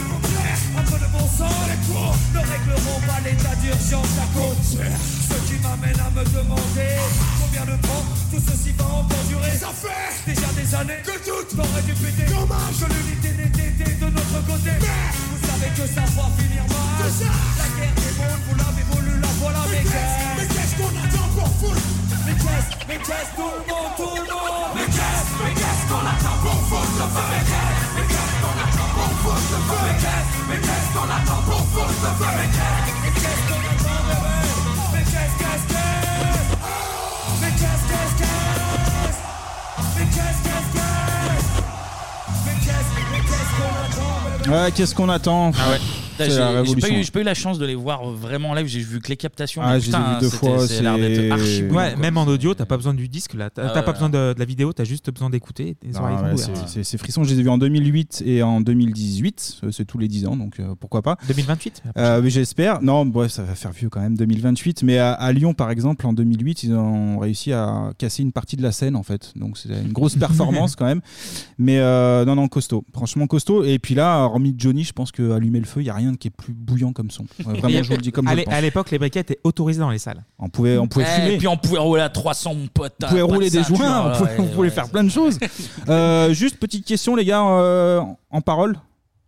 [0.76, 5.36] Un peu de bon sens Les cours ne régleront pas l'état d'urgence à côte Ce
[5.46, 6.92] qui m'amène à me demander
[7.40, 9.50] Combien de temps tout ceci va encore durer.
[9.58, 13.49] Ça fait déjà des années que tout aurait dû péter Dommage que l'unité
[13.80, 14.72] n'était de notre côté.
[14.80, 17.00] Mais vous savez que ça va finir mal.
[17.00, 21.28] La guerre des mondes, vous l'avez voulu, la voilà, mais qu'est-ce Mais qu'est-ce qu'on attend
[21.34, 21.84] pour foutre
[22.26, 24.72] Mais qu'est-ce, mais qu'est-ce tout le monde, tout le monde.
[24.76, 28.56] Mais qu'est-ce, mais qu'est-ce qu'on attend pour foutre le feu Mais qu'est-ce, mais qu'est-ce qu'on
[28.60, 32.30] attend pour foutre le feu Mais qu'est-ce, mais qu'est-ce qu'on attend pour foutre le feu
[32.36, 33.69] Mais qu'est-ce, mais qu'est-ce qu'on attend,
[44.48, 45.76] Ouais, qu'est-ce qu'on attend Ah.
[46.24, 46.94] C'est J'ai pas, révolution.
[46.96, 49.08] eu, j'ai pas eu la chance de les voir vraiment en live, j'ai vu que
[49.08, 49.62] les captations.
[49.64, 52.00] Ah, putain, deux fois, c'est l'air d'être archi c'est- bon, Ouais, quoi.
[52.00, 53.50] même en audio, t'as pas besoin du disque là.
[53.50, 55.76] T'as Ah pas besoin de, de la vidéo, t'as juste besoin d'écouter.
[55.94, 56.36] Ah ouais,
[56.82, 60.08] c'est frissons, je les ai vus en 2008 et en 2018, euh, c'est tous les
[60.08, 61.16] 10 ans, donc euh, pourquoi pas.
[61.28, 62.80] 2028 Euh, J'espère.
[62.82, 64.82] Non, bref, ça va faire vieux quand même, 2028.
[64.84, 68.56] Mais à, à Lyon, par exemple, en 2008, ils ont réussi à casser une partie
[68.56, 69.32] de la scène, en fait.
[69.36, 71.00] Donc c'est une grosse performance quand même.
[71.58, 72.84] Mais euh, non, non, costaud.
[72.94, 73.64] Franchement, costaud.
[73.64, 76.28] Et puis là, hormis Johnny, je pense qu'allumer le feu, il n'y a rien qui
[76.28, 77.24] est plus bouillant comme son.
[77.46, 78.54] Ouais, vraiment, je vous le dis comme à je le l'é- pense.
[78.54, 80.22] À l'époque, les briquets étaient autorisés dans les salles.
[80.38, 81.38] On pouvait, on pouvait Eh, fumer.
[81.38, 82.94] puis on pouvait rouler à 300, mon pote.
[83.02, 85.38] On pouvait rouler des joints, on pouvait, on pouvait faire plein de choses.
[85.88, 88.00] Euh, juste petite question, les gars, euh,
[88.30, 88.76] en parole.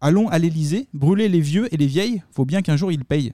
[0.01, 2.23] Allons à l'Elysée, brûler les vieux et les vieilles.
[2.33, 3.33] Faut bien qu'un jour ils payent.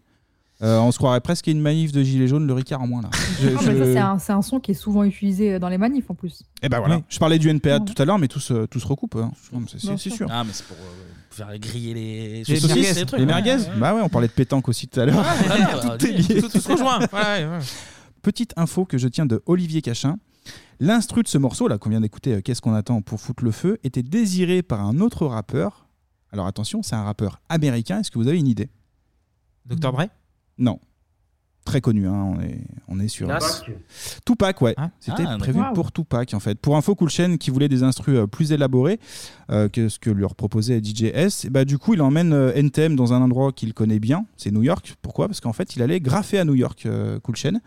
[0.60, 3.00] Euh, on se croirait presque à une manif de gilets jaunes, le Ricard en moins
[3.02, 3.10] là.
[3.40, 5.78] Je- mais je- ça, c'est un, c'est un son qui est souvent utilisé dans les
[5.78, 6.42] manifs en plus.
[6.62, 6.96] Eh ben voilà.
[6.96, 7.02] Oui.
[7.08, 9.14] Je parlais du NPA tout à l'heure, mais tout se, tout se recoupe.
[9.16, 9.30] hein.
[9.40, 10.16] C'est- Bien C'est c'est sûr.
[10.16, 10.26] sûr.
[10.30, 11.07] Ah, mais c'est pour euh,
[11.38, 13.56] faire griller les, Les saucisses, trucs, les ouais, merguez.
[13.56, 13.78] ouais.
[13.78, 15.24] Bah ouais, on parlait de pétanque aussi tout à l'heure.
[15.98, 16.42] Tout est lié.
[16.42, 16.98] Tout- tout se rejoint.
[17.00, 17.58] Ouais, ouais, ouais.
[18.22, 20.18] Petite info que je tiens de Olivier Cachin.
[20.80, 23.50] L'instru de ce morceau là qu'on vient d'écouter, euh, Qu'est-ce qu'on attend pour foutre le
[23.50, 25.86] feu, était désiré par un autre rappeur.
[26.32, 28.00] Alors attention, c'est un rappeur américain.
[28.00, 28.68] Est-ce que vous avez une idée?
[29.66, 29.92] Dr.
[29.92, 30.04] Dre?
[30.58, 30.78] Non.
[31.68, 33.28] Très connu, hein, on, est, on est sur.
[33.28, 33.62] Nas
[34.24, 34.74] Tupac, ouais.
[35.00, 35.74] C'était Ah, prévu d'accord.
[35.74, 36.58] pour Tupac, en fait.
[36.58, 38.98] Pour info, Cool Chain, qui voulait des instrus euh, plus élaborés
[39.50, 42.96] euh, que ce que leur proposait DJS, et bah, du coup, il emmène euh, NTM
[42.96, 44.94] dans un endroit qu'il connaît bien, c'est New York.
[45.02, 45.28] Pourquoi?
[45.28, 47.60] Parce qu'en fait, il allait graffer à New York, euh, Cool Chain.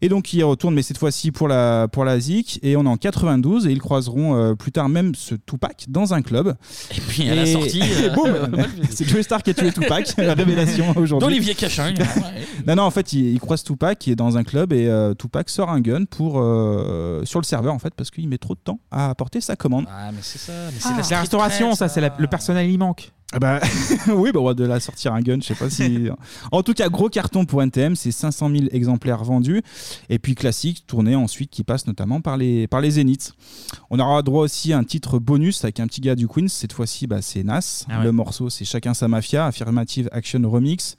[0.00, 2.84] Et donc, il y retourne, mais cette fois-ci pour la, pour la ZIC, et on
[2.84, 6.54] est en 92, et ils croiseront euh, plus tard même ce Tupac dans un club.
[6.96, 8.28] Et puis à la sortie, euh, boum
[8.90, 11.26] C'est Joe Star qui a tué Tupac, la révélation aujourd'hui.
[11.26, 11.94] D'Olivier Cachin.
[12.66, 15.14] Non, non, en fait, il, il croise Tupac qui est dans un club et euh,
[15.14, 18.54] Tupac sort un gun pour, euh, sur le serveur en fait parce qu'il met trop
[18.54, 19.86] de temps à apporter sa commande.
[19.90, 20.52] Ah, mais c'est ça.
[20.52, 23.12] Mais Ah, c'est la, restauration, ça, c'est le personnel, il manque.
[23.30, 23.60] Ah bah,
[24.08, 26.08] oui, bah, on va de la sortir un gun, je sais pas si.
[26.52, 29.62] en tout cas, gros carton pour NTM, c'est 500 000 exemplaires vendus.
[30.08, 33.34] Et puis classique, tourné ensuite qui passe notamment par les, par les Zéniths.
[33.90, 36.48] On aura droit aussi à un titre bonus avec un petit gars du Queens.
[36.48, 37.84] Cette fois-ci, bah, c'est Nas.
[37.90, 38.04] Ah ouais.
[38.04, 40.96] Le morceau, c'est Chacun sa mafia, Affirmative Action Remix.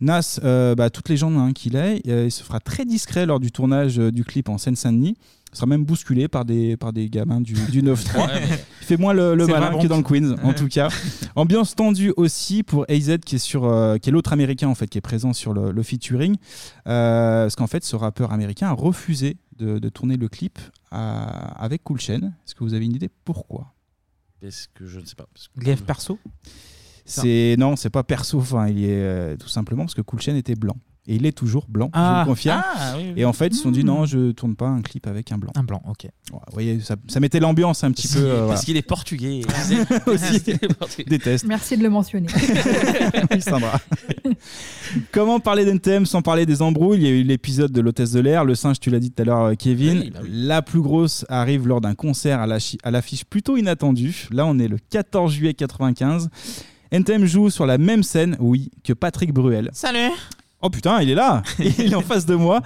[0.00, 3.24] Nas, euh, bah, toutes les gens hein, qu'il est, euh, il se fera très discret
[3.24, 5.16] lors du tournage euh, du clip en Seine-Saint-Denis.
[5.52, 8.16] Il sera même bousculé par des, par des gamins du, du 9-3.
[8.18, 10.68] Ouais, mais- Il fait moins le, le malin vraiment que dans le Queens, en tout
[10.68, 10.88] cas.
[11.34, 14.86] Ambiance tendue aussi pour AZ, qui est, sur, euh, qui est l'autre américain en fait,
[14.86, 16.36] qui est présent sur le, le featuring.
[16.86, 20.58] Euh, parce qu'en fait, ce rappeur américain a refusé de, de tourner le clip
[20.90, 22.20] à- avec Cool Chain.
[22.44, 23.72] Est-ce que vous avez une idée pourquoi?
[24.42, 25.26] Parce que je ne sais pas.
[25.32, 26.18] parce que- perso?
[27.06, 28.38] C'est non, c'est pas perso.
[28.38, 30.76] Enfin, il est euh, tout simplement parce que Cool Chain était blanc.
[31.08, 32.22] Et il est toujours blanc, je Ah.
[32.24, 32.64] vous le confirme.
[32.66, 33.20] Ah, oui, oui.
[33.20, 33.86] Et en fait, ils se sont dit Hmm.
[33.86, 35.52] non, je tourne pas un clip avec un blanc.
[35.54, 36.02] Un blanc, ok.
[36.02, 38.18] Ouais, vous voyez, ça, ça mettait l'ambiance un petit peu.
[38.18, 38.48] euh, voilà.
[38.48, 39.42] Parce qu'il est portugais.
[40.08, 40.42] Aussi.
[41.06, 41.46] Déteste.
[41.46, 42.26] Merci de le mentionner.
[45.12, 46.98] Comment parler d'NTM sans parler des embrouilles?
[46.98, 49.22] Il y a eu l'épisode de l'hôtesse de l'air, le singe, tu l'as dit tout
[49.22, 49.98] à l'heure, euh, Kevin.
[50.00, 50.28] Oui, bah oui.
[50.32, 54.26] La plus grosse arrive lors d'un concert à l'affiche plutôt inattendue.
[54.30, 56.30] Là, on est le 14 juillet 95.
[56.92, 59.70] NTM joue sur la même scène, oui, que Patrick Bruel.
[59.72, 60.10] Salut
[60.62, 62.60] Oh putain, il est là Il est en face de moi.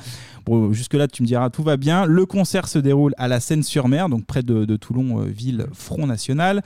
[0.46, 2.06] Bon, jusque-là, tu me diras, tout va bien.
[2.06, 6.06] Le concert se déroule à la Seine-sur-Mer, donc près de, de Toulon, euh, ville Front
[6.06, 6.62] National.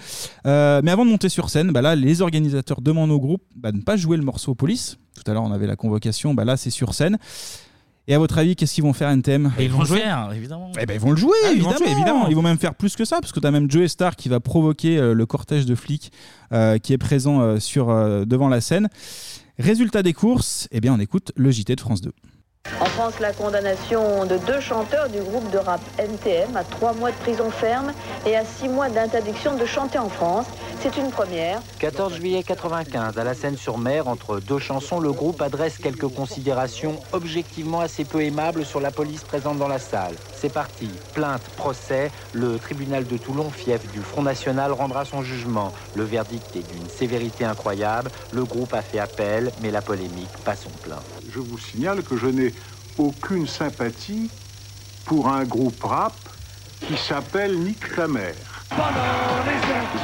[0.47, 3.73] Euh, mais avant de monter sur scène, bah là, les organisateurs demandent au groupe bah,
[3.73, 4.99] de ne pas jouer le morceau Police.
[5.15, 7.19] Tout à l'heure, on avait la convocation, bah là, c'est sur scène.
[8.07, 10.71] Et à votre avis, qu'est-ce qu'ils vont faire NTM Et ils vont le faire, évidemment.
[10.79, 11.87] eh ben, ils vont le jouer, Ah, ils vont évidemment.
[11.87, 12.29] le évidemment.
[12.29, 14.29] Ils vont même faire plus que ça, parce que tu as même Joe Star qui
[14.29, 16.13] va provoquer euh, le cortège de flics
[16.53, 18.89] euh, qui est présent euh, sur, euh, devant la scène.
[19.59, 22.13] Résultat des courses, eh bien, on écoute le JT de France 2.
[22.81, 27.13] En France, la condamnation de deux chanteurs du groupe de rap NTM à trois mois
[27.13, 27.93] de prison ferme
[28.27, 30.47] et à six mois d'interdiction de chanter en France.
[30.81, 31.63] C'est une première.
[31.79, 37.81] 14 juillet 95, à la Seine-sur-Mer, entre deux chansons, le groupe adresse quelques considérations objectivement
[37.81, 40.15] assez peu aimables sur la police présente dans la salle.
[40.35, 40.91] C'est parti.
[41.15, 42.11] Plainte, procès.
[42.33, 45.73] Le tribunal de Toulon, fief du Front National, rendra son jugement.
[45.95, 48.11] Le verdict est d'une sévérité incroyable.
[48.33, 50.99] Le groupe a fait appel, mais la polémique passe son plein.
[51.35, 52.55] Je vous signale que je n'ai
[52.97, 54.31] aucune sympathie
[55.05, 56.13] pour un groupe rap
[56.87, 58.37] qui s'appelle Nick ta mère.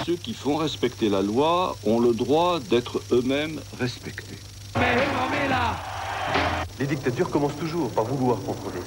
[0.04, 4.40] ceux qui font respecter la loi ont le droit d'être eux-mêmes respectés.
[6.80, 8.82] Les dictatures commencent toujours par vouloir contrôler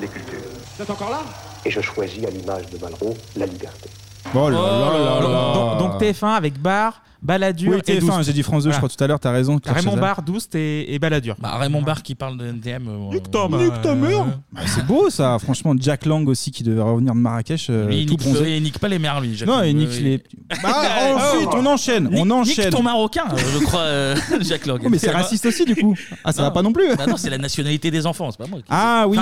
[0.00, 0.38] les cultures.
[0.76, 1.20] Vous êtes encore là?
[1.66, 3.90] Et je choisis à l'image de Malraux la liberté.
[4.34, 5.52] Oh là là là là.
[5.52, 8.22] Donc, donc TF1 avec Bar, Balladur Oui, et TF1, Doust.
[8.24, 9.58] j'ai dit France 2, je crois tout à l'heure, t'as raison.
[9.64, 9.96] Raymond.
[9.96, 11.36] Barre, Doust et, et Balladur.
[11.38, 12.88] Bah, Raymond Barre qui parle de NTM.
[12.88, 15.74] euh, Nique ta mère Bah, C'est beau ça, franchement.
[15.78, 18.78] Jack Lang aussi qui devait revenir de Marrakech, euh, Lui, il tout nique, il nique
[18.78, 19.36] pas les mères, lui.
[19.36, 19.66] Jacques Non, Lang.
[19.68, 20.22] il nique Oui, les.
[20.62, 20.70] Bah,
[21.16, 22.64] ensuite, on enchaîne, Nique- on enchaîne.
[22.66, 24.80] Nique ton marocain, euh, je crois, euh, Jacques Lang.
[24.84, 25.94] Oh, mais c'est raciste aussi du coup.
[26.24, 26.96] Ah, ça va pas non plus.
[26.96, 28.58] Bah non, c'est la nationalité des enfants, c'est pas moi.
[28.58, 29.18] qui- Ah oui.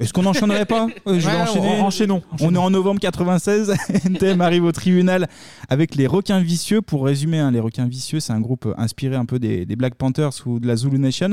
[0.00, 1.80] Est-ce qu'on enchaînerait pas Ouais, Je vais Ouais, enchaîner.
[1.80, 3.74] en- enchaînons, On est en novembre 96.
[4.04, 5.26] NTM arrive au tribunal
[5.68, 6.80] avec les requins vicieux.
[6.80, 9.76] Pour résumer, hein, les requins vicieux, c'est un groupe euh, inspiré un peu des, des
[9.76, 11.30] Black Panthers ou de la Zulu Nation.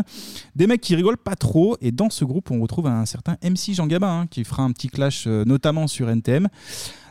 [0.55, 1.77] Des mecs qui rigolent pas trop.
[1.81, 4.71] Et dans ce groupe, on retrouve un certain MC Jean Gabin hein, qui fera un
[4.71, 6.47] petit clash, euh, notamment sur NTM,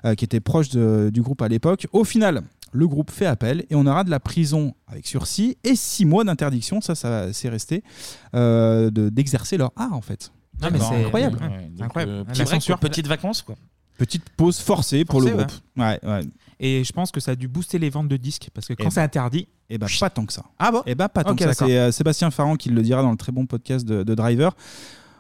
[0.05, 1.87] euh, qui était proche de- du groupe à l'époque.
[1.93, 2.43] Au final.
[2.73, 6.23] Le groupe fait appel et on aura de la prison avec sursis et six mois
[6.23, 7.83] d'interdiction, ça, ça c'est resté,
[8.37, 10.31] euh, de- d'exercer leur art en fait.
[10.63, 11.39] Mais c'est incroyable.
[11.43, 12.13] ouais, Ouais, donc, incroyable.
[12.13, 12.79] euh, La petit break, censure.
[12.79, 13.57] quoi, petites vacances, quoi.
[13.99, 15.61] Petite pause forcée pour le Forcée, groupe.
[15.79, 16.21] Ouais, ouais.
[16.63, 18.77] Et je pense que ça a dû booster les ventes de disques parce que Eh
[18.77, 19.49] quand ben- c'est interdit.
[19.71, 20.45] Eh ben pas tant que ça.
[20.59, 21.51] Ah bon Eh ben pas tant Ok, que ça.
[21.51, 21.67] d'accord.
[21.69, 24.55] C'est euh, Sébastien Farran qui le dira dans le très bon podcast de, de Driver.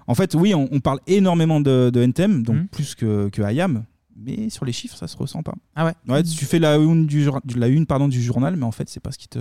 [0.06, 2.68] En fait, oui, on, on parle énormément de, de NTM, donc Mhm.
[2.68, 3.84] plus que, que IAM,
[4.16, 5.54] mais sur les chiffres, ça se ressent pas.
[5.74, 8.64] Ah ouais Ouais, tu fais la une du, jour- la une pardon, du journal, mais
[8.66, 9.38] en fait, c'est pas ce qui te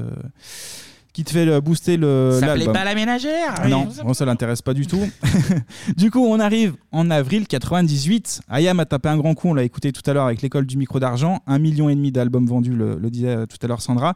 [1.13, 2.73] qui te fait le- booster le Ça plaît l'album.
[2.73, 5.01] pas la ménagère Ah Non, bon, ça l'intéresse pas du tout.
[5.97, 8.41] du coup, on arrive en avril 98.
[8.49, 10.77] Ayam a tapé un grand coup, on l'a écouté tout à l'heure avec l'école du
[10.77, 11.39] micro d'argent.
[11.47, 14.15] Un million et demi d'albums vendus, le, le disait euh, tout à l'heure Sandra.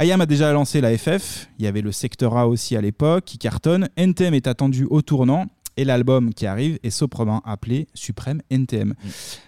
[0.00, 1.48] Ayam a déjà lancé la FF.
[1.58, 3.88] Il y avait le Secteur A aussi à l'époque qui cartonne.
[3.96, 5.46] NTM est attendu au tournant.
[5.78, 8.94] Et l'album qui arrive est sobrement appelé Suprême NTM.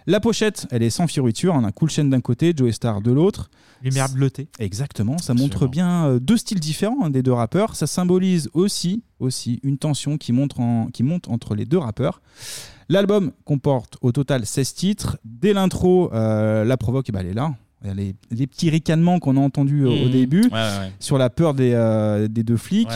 [0.07, 1.55] La pochette, elle est sans fioriture.
[1.57, 3.51] On a Cool Chain d'un côté, Joey Star de l'autre.
[3.83, 4.49] Lumière bleutée.
[4.61, 7.75] Exactement, ça montre bien euh, deux styles différents hein, des deux rappeurs.
[7.75, 12.23] Ça symbolise aussi, aussi une tension qui, monte en- qui monte entre les deux rappeurs.
[12.89, 15.17] L'album comporte au total 16 titres.
[15.25, 17.55] Dès l'intro, euh, la provoque, eh ben, elle est là.
[17.83, 20.11] Les, les petits ricanements qu'on a entendus au- au Mhm.
[20.11, 20.93] début Ouais, ouais, ouais.
[21.01, 22.89] sur la peur des, euh, des deux flics.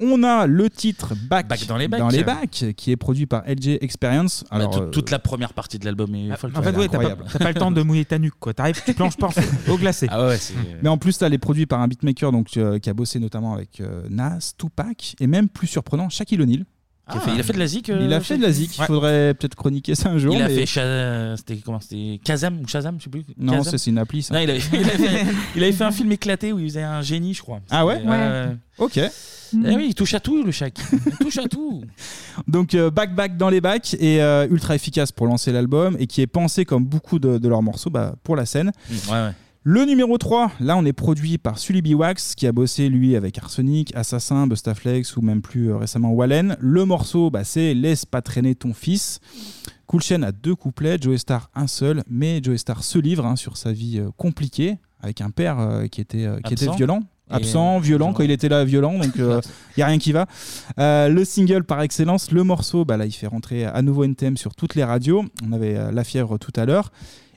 [0.00, 2.24] On a le titre Back, Back dans les bacs.
[2.24, 4.44] bacs, qui est produit par LG Experience.
[4.50, 6.52] Bah, Alors, toute, euh, toute la première partie de l'album est folle.
[6.56, 8.54] En fait, ouais, t'as pas, t'as pas le temps de mouiller ta nuque, quoi.
[8.54, 9.30] T'arrives, tu planches pas
[9.68, 10.06] au glacé.
[10.10, 10.54] Ah ouais, c'est.
[10.82, 13.20] Mais en plus, là, elle est produite par un beatmaker donc, euh, qui a bossé
[13.20, 16.64] notamment avec euh, Nas, Tupac et même plus surprenant, Shaquille O'Neal.
[17.06, 18.76] Fait- il a fait de la zik, euh, Il a fait de la zik.
[18.76, 18.86] Il Ouais.
[18.86, 20.34] faudrait peut-être chroniquer ça un jour.
[20.34, 23.24] Il a mais- fait Sha- c'était comment c'était Kazam ou Shazam, je sais plus.
[23.38, 24.34] Non, Kazam ça, c'est une appli, ça.
[24.34, 25.26] Non, il avait, il avait fait,
[25.56, 27.60] il avait fait un film éclaté où il faisait un génie, je crois.
[27.70, 28.02] Ah ouais?
[28.02, 28.56] Ouais.
[28.78, 28.96] Ok.
[28.96, 29.10] Eh
[29.76, 30.74] oui, il touche à tout, le Shaq.
[31.06, 31.82] Il touche à tout.
[32.48, 36.06] Donc euh, back back dans les bacs et euh, ultra efficace pour lancer l'album et
[36.08, 38.72] qui est pensé comme beaucoup de, de leurs morceaux bah, pour la scène.
[38.90, 39.30] Ouais, ouais.
[39.66, 41.98] Le numéro 3, là on est produit par Sully B.
[41.98, 46.54] Wax qui a bossé lui avec Arsenic, Assassin, Bustaflex ou même plus euh, récemment Wallen.
[46.60, 49.20] Le morceau bah, c'est Laisse pas traîner ton fils.
[49.86, 53.36] Cool Chain a deux couplets, Joey Star un seul, mais Joey Star se livre hein,
[53.36, 56.76] sur sa vie euh, compliquée avec un père euh, qui, était, euh, qui était Absent.
[56.76, 57.00] violent.
[57.30, 59.40] Absent, violent, quand il était là, violent, donc il
[59.78, 60.26] n'y a rien qui va.
[60.78, 64.36] Euh, le single par excellence, le morceau, bah là il fait rentrer à nouveau NTM
[64.36, 65.24] sur toutes les radios.
[65.46, 66.92] On avait euh, La Fièvre tout à l'heure.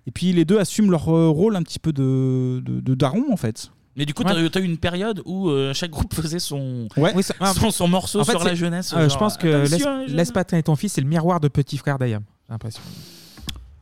[0.07, 3.25] Et puis les deux assument leur euh, rôle un petit peu de, de, de daron
[3.31, 3.71] en fait.
[3.95, 4.31] Mais du coup, Ouais.
[4.34, 7.11] t'as eu- t'as eu une période où euh, chaque groupe faisait son, Ouais.
[7.15, 8.93] Oui, ça- son, son morceau En fait, sur la c'est- jeunesse.
[8.95, 10.15] euh, je pense que laisse, attention, jeunes.
[10.15, 12.21] laisse pas traîner ton fils, c'est le miroir de petit frère d'Ayam.
[12.47, 12.81] J'ai l'impression.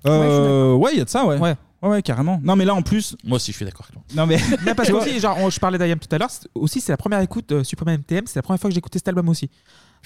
[0.08, 1.38] Euh, ouais, il y a de ça, ouais.
[1.38, 1.56] ouais.
[1.82, 2.40] Ouais, carrément.
[2.44, 3.16] Non, mais là en plus.
[3.24, 4.16] Moi aussi, je suis d'accord avec toi.
[4.16, 4.38] Non, mais.
[4.66, 6.92] Mais parce que aussi, genre, on- je parlais d'Ayam tout à l'heure, c'est- aussi c'est
[6.92, 9.30] la première écoute euh, Supreme NTM, c'est la première fois que j'ai écouté cet album
[9.30, 9.50] aussi.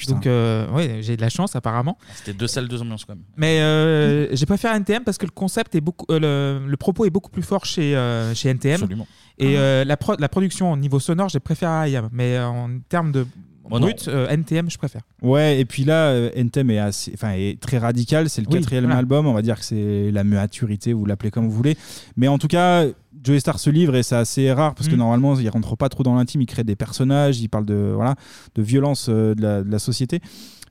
[0.07, 1.97] Donc, euh, ouais, j'ai de la chance apparemment.
[2.15, 3.23] C'était deux salles, deux ambiances quand même.
[3.37, 7.05] Mais euh, j'ai préféré NTM parce que le concept est beaucoup, euh, le, le propos
[7.05, 8.75] est beaucoup plus fort chez, euh, chez NTM.
[8.75, 9.07] Absolument.
[9.37, 12.09] Et euh, la, pro- la production au niveau sonore, j'ai préféré IAM.
[12.11, 13.25] Mais en termes de.
[13.69, 15.01] Brut, euh, NTM, je préfère.
[15.21, 18.29] Ouais, et puis là, euh, NTM est, assez, enfin, est très radical.
[18.29, 18.99] C'est le Oui, quatrième voilà.
[18.99, 19.27] album.
[19.27, 21.77] On va dire que c'est la maturité, vous l'appelez comme vous voulez.
[22.17, 22.85] Mais en tout cas,
[23.23, 24.99] Joey Star se livre et c'est assez rare parce que Mm.
[24.99, 26.41] normalement, il rentre pas trop dans l'intime.
[26.41, 28.15] Il crée des personnages, il parle de, voilà,
[28.55, 30.21] de violence euh, de, la, de la société.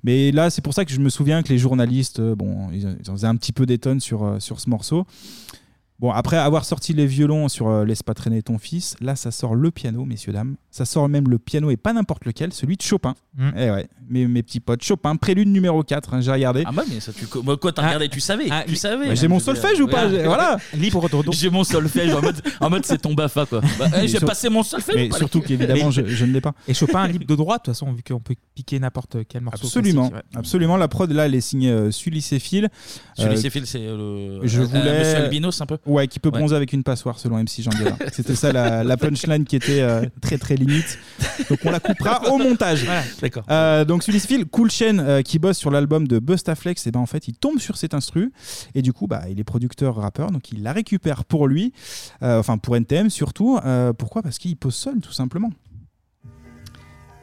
[0.05, 2.97] Mais là, c'est pour ça que je me souviens que les journalistes, euh, bon, ils,
[3.03, 5.05] ils en faisaient un petit peu des tonnes sur, euh, sur ce morceau.
[6.01, 9.33] Bon, après avoir sorti les violons sur euh, Laisse pas traîner ton fils, là, ça
[9.33, 10.55] sort le piano, messieurs, dames.
[10.71, 13.15] Ça sort même le piano et pas n'importe lequel, celui de Chopin.
[13.37, 13.49] Mm.
[13.57, 14.83] Eh ouais, mes, mes petits potes.
[14.85, 16.63] Chopin, prélude numéro 4, hein, j'ai regardé.
[16.67, 17.27] Ah, bah, mais ça, tu.
[17.43, 18.47] Moi, quoi, t'as regardé, tu savais.
[18.69, 19.09] tu savais.
[19.09, 20.09] Bah, j'ai mon solfège ou pas?
[20.09, 20.59] J'ai- Voilà.
[20.75, 23.61] Libre de J'ai mon solfège en mode, en mode c'est ton bafa quoi.
[23.79, 24.95] Bah, eh, Mais j'ai sur- passé mon solfège.
[24.95, 26.53] mais ou pas, surtout les- qu'évidemment, je, je ne l'ai pas.
[26.69, 29.67] Et Chopin libre de droit, de toute façon, vu qu'on peut piquer n'importe quel morceau.
[29.67, 30.39] Absolument, classique, ouais.
[30.39, 30.77] absolument.
[30.77, 32.69] La prod là, elle est signée euh, Sully Céphile.
[33.17, 34.99] Sully Euh, Céphile, c'est le- Je euh, voulais.
[35.01, 36.39] Monsieur Albinos, un peu Ouais, qui peut Ouais.
[36.39, 37.97] bronzer avec une passoire selon MC Jean Guérin.
[38.13, 40.99] C'était ça la, la punchline qui était euh, très très limite.
[41.49, 42.87] Donc on la coupera au montage.
[43.23, 43.45] D'accord.
[43.51, 44.05] Euh, donc
[44.53, 47.59] Cool Chain, euh, qui bosse sur l'album de Bustaflex, et ben en fait il tombe
[47.59, 48.33] sur cet instru
[48.75, 51.73] et du coup bah il est producteur rappeur, donc il la récupère pour lui,
[52.23, 53.59] euh, enfin pour NTM surtout.
[53.97, 54.23] Pourquoi?
[54.23, 55.51] Parce qu'il pose seul tout simplement.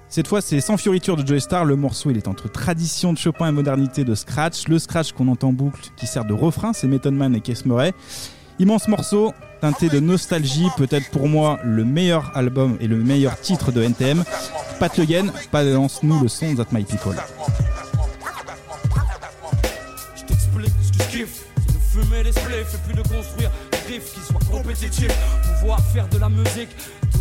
[0.07, 1.65] Cette fois, c'est sans fioriture de Joey Star.
[1.65, 4.67] Le morceau, il est entre tradition de Chopin et modernité de scratch.
[4.67, 7.65] Le scratch qu'on entend en boucle, qui sert de refrain, c'est Method Man et Keith
[7.65, 7.91] Murray.
[8.57, 13.73] Immense morceau, teinté de nostalgie, peut-être pour moi le meilleur album et le meilleur titre
[13.73, 14.23] de NTM.
[14.79, 17.17] Pat Le Guen, balance-nous le son That My People.
[20.15, 21.45] Je t'explique ce que je kiffe.
[21.57, 25.17] C'est de fumer des spliffs et puis de construire des riffs qui soient compétitifs.
[25.59, 26.69] Pouvoir faire de la musique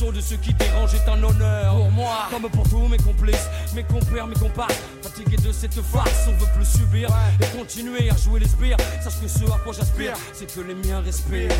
[0.00, 1.76] de ceux qui dérangent est un honneur.
[1.76, 4.74] Pour moi, comme pour tous mes complices, mes compères, mes comparses.
[5.02, 7.08] Fatigué de cette farce, on veut plus subir.
[7.40, 8.76] Et continuer à jouer les sbires.
[9.02, 11.50] Sache que ce à quoi j'aspire, c'est que les miens respirent.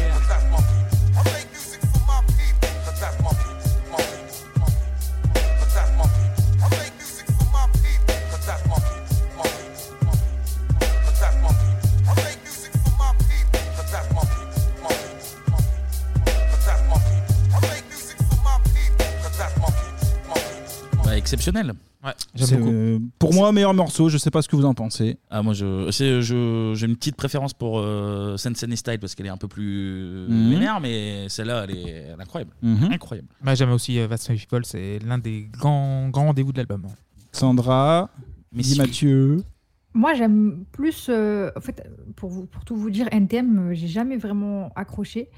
[21.32, 21.72] Exceptionnel.
[22.34, 24.08] C'est, euh, pour moi, meilleur morceau.
[24.08, 25.18] Je sais pas ce que vous en pensez.
[25.30, 29.26] Ah, moi, je, c'est- je- j'ai une petite préférence pour euh, Sensei Style parce qu'elle
[29.26, 30.50] est un peu plus Mhm.
[30.50, 31.82] vénère, mais celle-là, elle est,
[32.12, 32.52] elle est incroyable.
[32.60, 32.88] Mhm.
[32.92, 33.28] Incroyable.
[33.42, 36.82] Bah, J'aime aussi euh, Vast People, c'est l'un des grands, grands rendez-vous de l'album.
[37.30, 38.10] Sandra,
[38.54, 39.42] Guy Mathieu.
[39.94, 41.08] Moi, j'aime plus.
[41.10, 41.86] euh, en fait,
[42.16, 45.28] pour, vous, pour tout vous dire, NTM, euh, j'ai jamais vraiment accroché.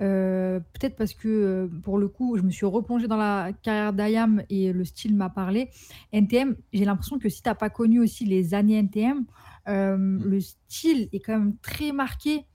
[0.00, 3.92] Euh, Peut-être parce que, euh, pour le coup, je me suis replongée dans la carrière
[3.92, 5.70] d'Ayam et le style m'a parlé.
[6.12, 9.24] NTM, j'ai l'impression que si tu n'as pas connu aussi les années NTM,
[9.68, 12.46] euh, le style est quand même très marqué.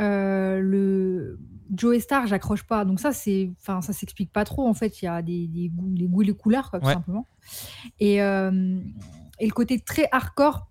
[0.00, 1.38] Euh, le
[1.74, 2.84] Joe Star, j'accroche pas.
[2.84, 4.66] Donc ça, c'est, enfin, ça s'explique pas trop.
[4.66, 6.86] En fait, il y a des, des goûts, les goûts et les couleurs, quoi, tout
[6.86, 6.92] Ouais.
[6.94, 7.26] simplement.
[8.00, 8.80] Et, euh,
[9.40, 10.68] et le côté très hardcore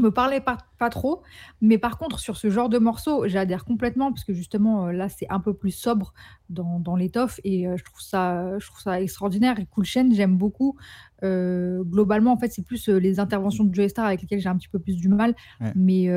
[0.00, 1.22] me parlait pas, pas trop.
[1.60, 5.08] Mais par contre, sur ce genre de morceau, j'adhère complètement parce que justement, euh, là,
[5.08, 6.12] c'est un peu plus sobre
[6.48, 9.58] dans, dans l'étoffe et euh, je, trouve ça, je trouve ça extraordinaire.
[9.58, 10.76] Et Cool Chain, j'aime beaucoup.
[11.22, 14.48] Euh, globalement, en fait, c'est plus euh, les interventions de Joey Star avec lesquelles j'ai
[14.48, 15.34] un petit peu plus du mal.
[15.60, 15.72] Ouais.
[15.76, 16.10] Mais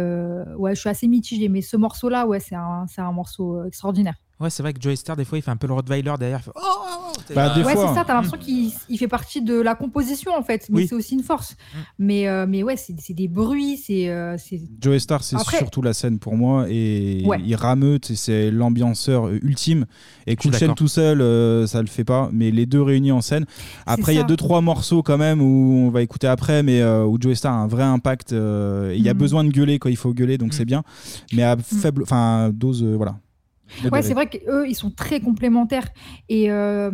[0.57, 1.49] ouais, je suis assez mitigée.
[1.49, 4.15] Mais ce morceau-là, ouais, c'est un, un morceau extraordinaire.
[4.39, 6.39] Ouais, c'est vrai que Joey Star, des fois, il fait un peu le Rottweiler derrière.
[6.39, 8.97] il fait, Oh, oh, oh Bah, des ouais, fois, c'est ça, t'as l'impression qu'il il
[8.97, 10.87] fait partie de la composition en fait, mais Oui.
[10.87, 11.55] c'est aussi une force.
[11.99, 14.09] Mais, euh, mais ouais, c'est c'est des bruits, c'est.
[14.09, 17.39] euh, c'est- Joey Star, c'est Après- surtout la scène pour moi et Ouais.
[17.45, 19.85] il rameute et c'est l'ambianceur euh, ultime.
[20.27, 20.75] Et Cool Chain d'accord.
[20.75, 23.45] tout seul, euh, ça le fait pas, mais les deux réunis en scène.
[23.85, 24.27] Après, il y a ça.
[24.27, 27.53] deux trois morceaux quand même où on va écouter après, mais euh, où Joey Star
[27.53, 28.33] a un vrai impact.
[28.33, 29.19] euh, et Il y a Mhm.
[29.19, 30.83] besoin de gueuler quand il faut gueuler, donc c'est bien.
[31.33, 33.15] Mais à faible, enfin dose, euh, voilà.
[33.91, 35.87] Ouais, c'est vrai qu'eux, ils sont très complémentaires.
[36.29, 36.91] Et euh,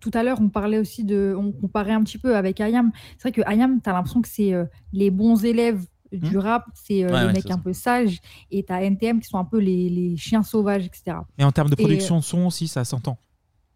[0.00, 1.34] tout à l'heure, on parlait aussi de.
[1.38, 2.92] On comparait un petit peu avec Ayam.
[3.18, 7.04] C'est vrai que Ayam, t'as l'impression que c'est euh, les bons élèves du rap, c'est
[7.04, 8.20] euh, Ouais, les ouais, mecs un peu sages.
[8.50, 11.18] Et t'as NTM qui sont un peu les, les chiens sauvages, etc.
[11.38, 13.18] Et en termes de Et, production de son aussi, ça s'entend.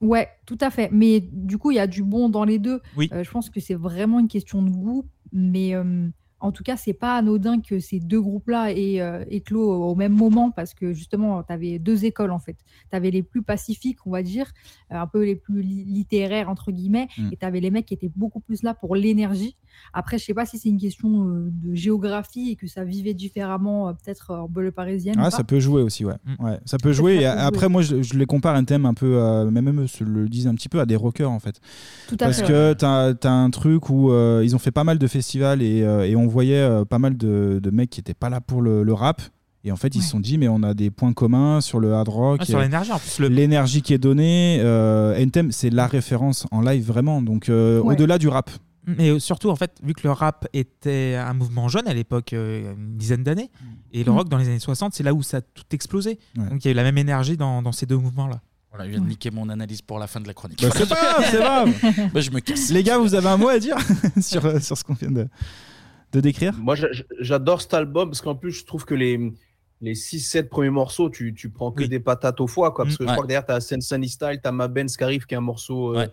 [0.00, 0.88] Ouais, tout à fait.
[0.92, 2.80] Mais du coup, il y a du bon dans les deux.
[2.96, 3.10] Oui.
[3.12, 5.06] Euh, je pense que c'est vraiment une question de goût.
[5.32, 6.08] Mais euh,
[6.40, 10.12] en tout cas, c'est pas anodin que ces deux groupes-là aient euh, éclos au même
[10.14, 12.56] moment parce que justement, tu avais deux écoles en fait.
[12.90, 14.50] Tu avais les plus pacifiques, on va dire,
[14.92, 17.28] euh, un peu les plus li- littéraires, entre guillemets, Mm.
[17.32, 19.56] et tu avais les mecs qui étaient beaucoup plus là pour l'énergie.
[19.92, 23.14] Après, je sais pas si c'est une question euh, de géographie et que ça vivait
[23.14, 25.16] différemment, euh, peut-être en banlieue parisienne.
[25.16, 25.30] ou Ah, pas.
[25.30, 26.14] ça peut jouer aussi, ouais.
[26.24, 26.44] Mm.
[26.44, 27.20] ouais ça peut jouer.
[27.22, 27.68] ça Et peut après, jouer.
[27.68, 30.46] moi, je, je les compare un thème un peu, euh, même eux se le disent
[30.46, 31.60] un petit peu, à des rockers en fait.
[32.08, 34.84] Tout à Parce fait, que t'as as un truc où euh, ils ont fait pas
[34.84, 38.00] mal de festivals et, euh, et on voyait euh, pas mal de, de mecs qui
[38.00, 39.20] étaient pas là pour le, le rap.
[39.62, 41.92] Et en fait, ils se sont dit, mais on a des points communs sur le
[41.92, 42.40] hard rock.
[42.40, 44.58] Ouais, sur l'énergie, en plus, le- L'énergie qui est donnée.
[44.62, 47.20] Euh, NTM, c'est la référence en live vraiment.
[47.20, 47.92] Donc, euh, Ouais.
[47.94, 48.50] au-delà du rap.
[48.98, 52.32] Mais euh, surtout, en fait, vu que le rap était un mouvement jeune à l'époque,
[52.32, 53.50] euh, une dizaine d'années,
[53.92, 54.14] et le Mm.
[54.16, 56.18] rock dans les années 60, c'est là où ça a tout explosé.
[56.36, 56.48] Ouais.
[56.48, 58.40] Donc il y a eu la même énergie dans, dans ces deux mouvements-là.
[58.70, 60.62] Voilà, il vient de niquer mon analyse pour la fin de la chronique.
[60.62, 62.10] Bah, c'est pas grave, c'est grave.
[62.14, 62.70] Bah, je me casse.
[62.70, 63.76] Les gars, vous avez un mot à dire
[64.20, 65.26] sur, euh, sur ce qu'on vient de,
[66.12, 66.54] de décrire?
[66.56, 69.32] Moi, j'a- j'a- j'adore cet album parce qu'en plus, je trouve que les,
[69.80, 72.84] les 6-7 premiers morceaux, tu, tu prends que des patates au foie, quoi.
[72.84, 73.14] Parce que Mm, je ouais.
[73.16, 75.34] crois que derrière, tu as Sen Sunny Style, tu as Ma Benz qui arrive, qui
[75.34, 76.06] est un morceau euh,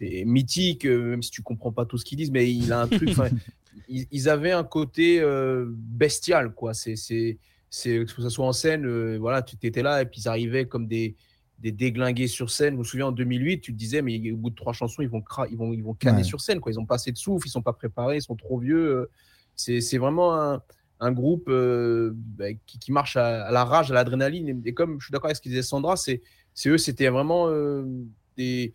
[0.00, 2.80] et mythique, euh, même si tu comprends pas tout ce qu'ils disent, mais il a
[2.82, 3.10] un truc.
[3.88, 6.74] ils, ils avaient un côté euh, bestial, quoi.
[6.74, 7.38] C'est, c'est,
[7.70, 10.66] c'est, que ce soit en scène, euh, voilà, tu étais là et puis ils arrivaient
[10.66, 11.14] comme des,
[11.58, 12.74] des déglingués sur scène.
[12.74, 15.08] Je me souviens en 2008, tu te disais, mais au bout de trois chansons, ils
[15.08, 16.24] vont, cra- ils vont, ils vont canner Ouais.
[16.24, 16.72] sur scène, quoi.
[16.72, 19.08] Ils ont pas assez de souffle, ils sont pas préparés, ils sont trop vieux.
[19.54, 20.62] C'est, c'est vraiment un,
[21.00, 24.48] un groupe euh, bah, qui, qui marche à, à la rage, à l'adrénaline.
[24.64, 26.22] Et, et comme je suis d'accord avec ce que disait Sandra, c'est,
[26.54, 27.48] c'est eux, c'était vraiment
[28.36, 28.72] des,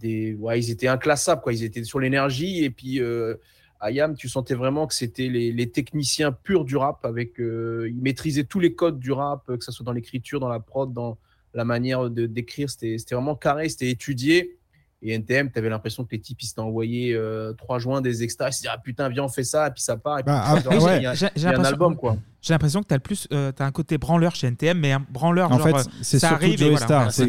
[0.00, 1.52] des, ouais, ils étaient inclassables, quoi.
[1.52, 3.00] Ils étaient sur l'énergie et puis.
[3.00, 3.34] euh,
[3.80, 7.04] Ayam, tu sentais vraiment que c'était les, techniciens purs du rap.
[7.04, 10.40] Avec, euh, ils maîtrisaient tous les codes du rap, euh, que ce soit dans l'écriture,
[10.40, 11.16] dans la prod, dans
[11.54, 12.68] la manière de d'écrire.
[12.70, 14.57] C'était vraiment carré, c'était étudié.
[15.00, 18.24] Et NTM, tu avais l'impression que les types, ils s'étaient envoyés euh, trois joints des
[18.24, 18.48] extras.
[18.48, 19.68] Ils se disaient, ah putain, viens, on fait ça.
[19.68, 20.18] Et puis ça part.
[20.18, 20.96] Et puis Bah, tu ah, sors, ouais.
[20.96, 22.16] il y a, J'ai- il j'ai y a un l'impression- album, quoi.
[22.42, 25.04] J'ai l'impression que tu as, plus, euh, t'as un côté branleur chez NTM, mais un
[25.08, 26.76] branleur, En genre, fait, euh, c'est ça surtout arrive Joey.
[26.78, 27.12] Star.
[27.12, 27.28] C'est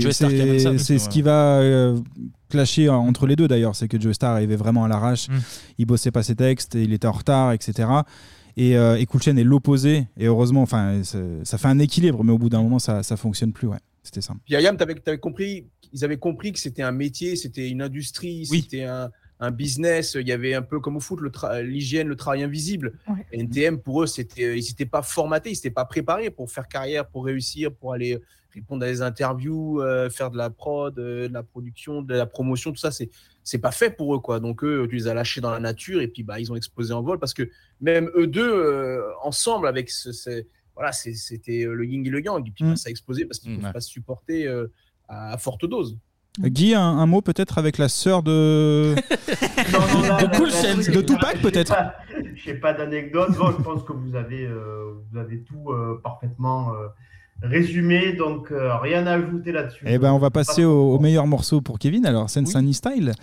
[0.99, 1.97] ce qui va euh,
[2.49, 3.75] clasher entre les deux d'ailleurs.
[3.75, 5.29] C'est que Joey Star arrivait vraiment à l'arrache.
[5.29, 5.33] Mm.
[5.77, 7.87] Il bossait pas ses textes, et il était en retard, etc.
[8.57, 10.07] Et, euh, et Cool Chain est l'opposé.
[10.17, 13.53] Et heureusement, enfin, ça fait un équilibre, mais au bout d'un moment, ça, ça fonctionne
[13.53, 13.67] plus.
[13.67, 14.33] Ouais, c'était ça.
[14.45, 18.45] Puis Ayam, t'avais, t'avais compris, ils avaient compris que c'était un métier, c'était une industrie,
[18.61, 20.15] c'était un, un business.
[20.19, 22.93] Il y avait un peu comme au foot, le tra- l'hygiène, le travail invisible.
[23.31, 26.67] NTM, pour eux, c'était, euh, ils n'étaient pas formatés, ils n'étaient pas préparés pour faire
[26.67, 28.19] carrière, pour réussir, pour aller
[28.53, 32.25] répondre à des interviews, euh, faire de la prod, euh, de la production, de la
[32.25, 33.09] promotion, tout ça, c'est
[33.43, 34.39] c'est pas fait pour eux quoi.
[34.39, 36.93] Donc eux, tu les as lâchés dans la nature et puis bah ils ont explosé
[36.93, 37.49] en vol parce que
[37.81, 40.43] même eux deux euh, ensemble avec ce, ce-
[40.75, 43.51] voilà, c'était le yin et le yang et puis bah, ça a explosé parce qu'ils
[43.51, 44.67] ne peuvent pas supporter euh,
[45.09, 45.97] à, forte dose.
[46.39, 48.95] Guy, un, un mot peut-être avec la sœur de.
[49.69, 50.49] De Cool
[50.93, 51.75] de Tupac peut-être.
[52.35, 53.35] Je n'ai pas d'anecdote.
[53.37, 56.87] Bon, je pense que vous avez, euh, vous avez tout euh, parfaitement euh,
[57.41, 59.85] résumé, donc euh, rien à ajouter là-dessus.
[59.87, 62.05] Eh ben, on va passer au, au meilleur morceau pour Kevin.
[62.05, 63.13] Alors, Sense Sunny Style.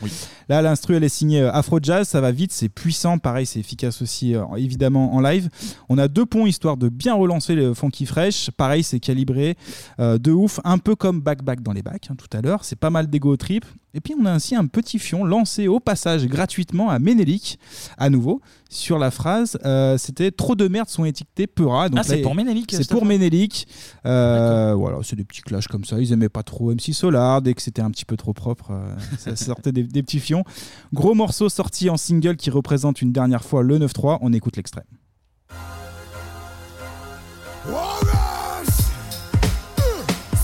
[0.49, 2.09] Là, l'instru, elle est signée euh, Afro Jazz.
[2.09, 3.19] Ça va vite, c'est puissant.
[3.19, 5.49] Pareil, c'est efficace aussi, euh, évidemment, en live.
[5.89, 8.51] On a deux ponts histoire de bien relancer le funky fresh.
[8.53, 9.57] Pareil, c'est calibré
[10.01, 12.65] euh, de ouf, un peu comme Back Back dans les bacs hein, tout à l'heure.
[12.65, 13.65] C'est pas mal d'ego trip.
[13.97, 17.59] Et puis, on a ainsi un petit fion lancé au passage gratuitement à Ménélique,
[17.97, 21.89] à nouveau, sur la phrase euh, c'était trop de merde sont étiquetés Peura.
[21.89, 23.67] Donc Ah, c'est pour Ménélique, C'est pour Ménélique.
[24.05, 25.99] Euh, voilà, c'est des petits clashs comme ça.
[25.99, 27.41] Ils aimaient pas trop MC Solar.
[27.41, 30.45] Dès que c'était un petit peu trop propre, euh, ça sortait des, des petits fions.
[30.93, 34.19] Gros morceau sorti en single qui représente une dernière fois le 9-3.
[34.21, 34.85] On écoute l'extrait.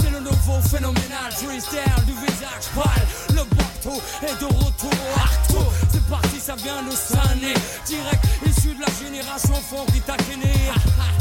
[0.01, 2.02] C'est le nouveau phénoménal freestyle.
[4.23, 4.91] Est de retour.
[5.49, 5.72] C'est
[6.13, 7.55] parti, ça vient de Sané.
[7.87, 10.17] Direct issu de la génération fond qui t'a.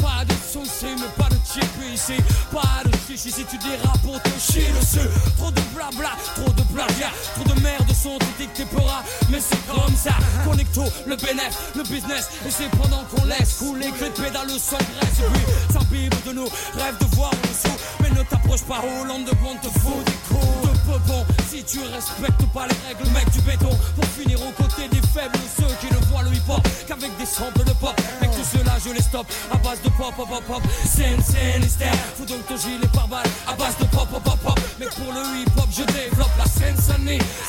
[0.01, 2.17] Pas de soucis, mais pas de chip ici.
[2.51, 5.07] Pas de chichi si tu diras pour te chier dessus.
[5.37, 7.11] Trop de blabla, trop de plagiat.
[7.35, 9.03] Trop de merde sont étiquetés peuras.
[9.29, 10.15] Mais c'est comme ça.
[10.43, 12.29] Connecto, le bénéf, le business.
[12.47, 15.19] Et c'est pendant qu'on laisse couler que de pédale sans graisse.
[15.19, 17.77] Et puis, s'imbibe de nous, rêve de voir en dessous.
[18.01, 21.25] Mais ne t'approche pas, Hollande de bon te fout des coups de peu bon.
[21.49, 23.77] Si tu respectes pas les règles, mec du béton.
[23.95, 27.63] Pour finir aux côtés des faibles, ceux qui ne voient le hip-hop qu'avec des samples
[27.63, 27.93] de pop.
[28.21, 30.61] Mec, tout cela, je les stoppe à base de pop, pop, pop, pop.
[30.85, 31.93] Scène, scène, hystère.
[32.17, 34.59] Fous donc ton gilet par balle à base de pop, pop, pop, pop.
[34.79, 36.75] Mec, pour le hip-hop, je développe la scène.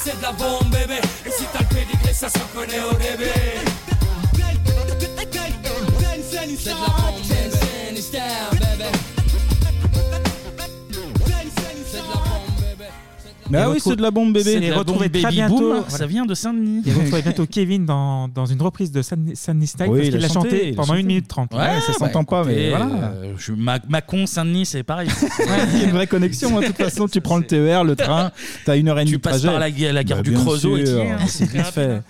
[0.03, 1.01] C'est de la bombe, bébé.
[1.25, 3.31] Et si t'as le pédigré, ça se connaît au début.
[6.59, 8.51] C'est de la bombe, scène, scène, hystère,
[13.53, 14.59] Bah oui, c'est de la bombe bébé.
[14.63, 15.57] Et retrouver très bientôt.
[15.59, 15.89] Boom, voilà.
[15.91, 16.83] ça vient de Saint-Denis.
[16.87, 19.35] Et retrouver bientôt Kevin dans, dans une reprise de Sunny
[19.67, 21.01] Style Oui, parce il qu'il a l'a chanté, pendant chanté.
[21.01, 21.53] 1 minute 30.
[21.55, 22.87] Ouais, ça s'entend pas, mais voilà.
[22.87, 25.09] euh, je- Ma- Mâcon, Saint-Denis, c'est pareil.
[25.75, 26.57] Il y a une vraie connexion.
[26.57, 26.61] hein.
[26.63, 28.33] De toute façon, tu prends le TER, le train,
[28.65, 29.49] t'as une heure et demie Tu de passes trajet.
[29.49, 31.17] par la gu- la gare Bah, du Creusot et hein.
[31.27, 32.01] C'est vite fait.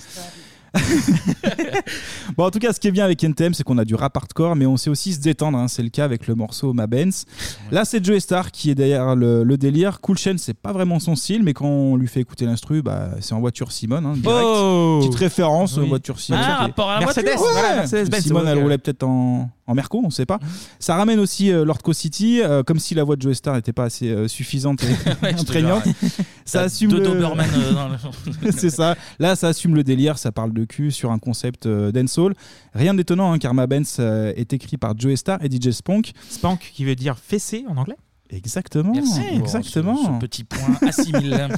[2.36, 4.16] bon, en tout cas, ce qui est bien avec NTM, c'est qu'on a du rap
[4.16, 5.59] hardcore, mais on sait aussi se détendre.
[5.59, 5.69] hein.
[5.69, 7.24] C'est le cas avec le morceau Ma Benz.
[7.70, 10.01] Là, c'est Joey Star qui est derrière le, le délire.
[10.01, 13.11] Cool Chain, c'est pas vraiment son style, mais quand on lui fait écouter l'instru, bah,
[13.20, 14.07] c'est en voiture Simone.
[14.07, 14.27] hein, direct.
[14.44, 16.40] Oh Petite référence voitures Simone.
[16.44, 18.62] Ah, rapport à la Mercedes, Ouais, voilà, Mercedes-Benz, Simone, ouais, elle ok.
[18.62, 20.39] roulait peut-être en, en Merco, on sait pas.
[20.78, 23.55] Ça ramène aussi euh, Lord Co City, euh, comme si la voix de Joey Star
[23.55, 24.86] n'était pas assez euh, suffisante et
[25.22, 25.84] Ouais, je te imprégnante.
[25.84, 26.09] jure, ouais.
[26.44, 28.97] Ça T'as assume deux le- Doberman, euh, dans le- c'est ça.
[29.18, 32.34] Là, ça assume le délire, ça parle de cul sur un concept euh, dancehall.
[32.74, 36.12] Rien d'étonnant, hein, car Ma Benz euh, est écrit par Joey Star et DJ Spunk.
[36.28, 37.97] Spank qui veut dire fessé en anglais?
[38.32, 38.92] Exactement.
[38.92, 39.96] Merci exactement.
[39.96, 41.48] ce- ce petit point assimile.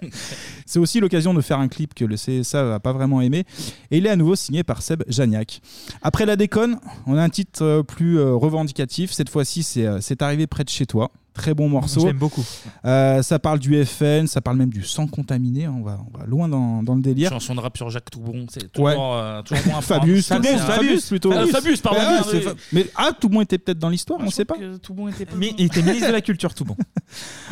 [0.66, 3.44] C'est aussi l'occasion de faire un clip que le CSA va pas vraiment aimer.
[3.90, 5.60] Et il est à nouveau signé par Seb Janiak.
[6.02, 9.12] Après la déconne, on a un titre euh, plus euh, revendicatif.
[9.12, 11.10] Cette fois-ci, c'est euh, C'est arrivé près de chez toi.
[11.32, 12.00] Très bon morceau.
[12.00, 12.44] Je l'aime beaucoup.
[12.84, 15.68] Euh, ça parle du FN, ça parle même du sang contaminé.
[15.68, 17.30] On va, on va loin dans, dans le délire.
[17.30, 18.94] Chanson de rap sur Jacques Toubon, c'est toujours, Ouais.
[18.98, 20.42] euh, toujours Fabius, prendre.
[20.44, 21.32] Toubon, C'est un- Fabius plutôt.
[21.32, 22.00] Ah, Fabius, pardon.
[22.00, 22.40] Mais, ouais, c'est.
[22.40, 24.56] Fa- mais ah, Toubon était peut-être dans l'histoire, on ne sait pas.
[24.82, 26.76] Toubon était pas Mais il était ministre de la Culture, tout bon.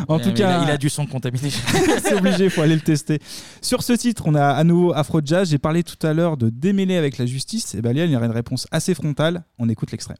[0.08, 1.50] En tout mais cas, il a- il a du sang contaminé.
[2.02, 3.20] c'est obligé, il faut aller le tester.
[3.62, 5.50] Sur ce titre, on a à nouveau Afro Jazz.
[5.50, 7.74] J'ai parlé tout à l'heure de démêler avec la justice.
[7.74, 9.44] Et ben là, il y aura une réponse assez frontale.
[9.58, 10.16] On écoute l'extrait.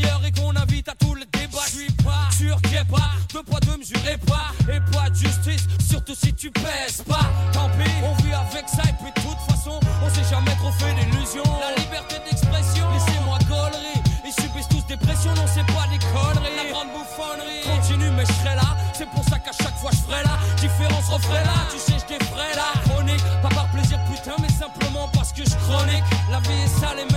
[0.00, 1.62] De et qu'on invite à tout le débat.
[1.66, 4.80] Je suis pas sûr qu'il y ait pas deux poids deux mesures et pas et
[4.92, 7.26] pas de justice, surtout si tu pèses pas.
[7.52, 10.72] Tant pis, on vit avec ça et puis de toute façon, on s'est jamais trop
[10.72, 11.44] fait d'illusions.
[11.60, 14.00] La liberté d'expression, laissez-moi gaulerie.
[14.24, 16.56] Ils subissent tous des pressions, non c'est pas des conneries.
[16.56, 18.76] La grande bouffonnerie continue, mais je serai là.
[18.92, 20.38] C'est pour ça qu'à chaque fois je ferai là.
[20.56, 22.72] Différence referai là, tu sais, je défrais là.
[22.84, 26.04] Chronique, pas par plaisir, putain, mais simplement parce que je chronique.
[26.30, 27.11] La vie est sale et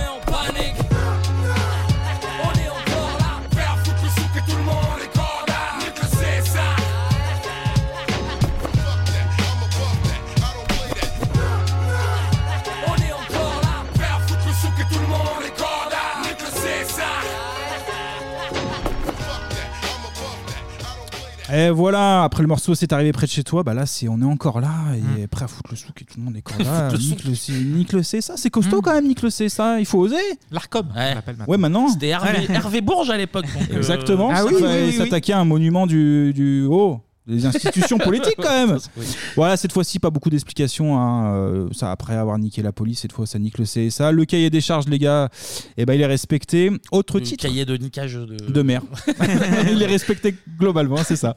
[21.52, 24.20] Et voilà, après le morceau C'est arrivé près de chez toi, bah là c'est on
[24.20, 24.72] est encore là
[25.18, 26.90] et prêt à foutre le souk et tout le monde est encore là.
[26.90, 29.30] Foutre le Nique le, C- nique le C, ça c'est costaud quand même, nique le
[29.30, 30.16] C, ça, il faut oser.
[30.50, 31.14] L'ARCOM, Ouais.
[31.46, 31.88] Ouais, maintenant.
[31.88, 33.46] C'était Hervé, Hervé Bourges à l'époque.
[33.52, 37.00] donc, euh, Exactement, ça ça fallait fallait s'attaquer à un monument du, du haut.
[37.26, 38.78] Des institutions politiques quand même.
[38.96, 39.04] Oui.
[39.34, 40.98] Voilà, cette fois-ci, pas beaucoup d'explications.
[40.98, 41.34] hein.
[41.34, 44.12] Euh, ça, après avoir niqué la police, cette fois, ça nique le CSA.
[44.12, 45.28] Le cahier des charges, les gars,
[45.76, 46.70] eh ben, il est respecté.
[46.92, 48.82] Autre Le titre cahier de niquage de, de mer.
[49.70, 51.34] il est respecté globalement, c'est ça.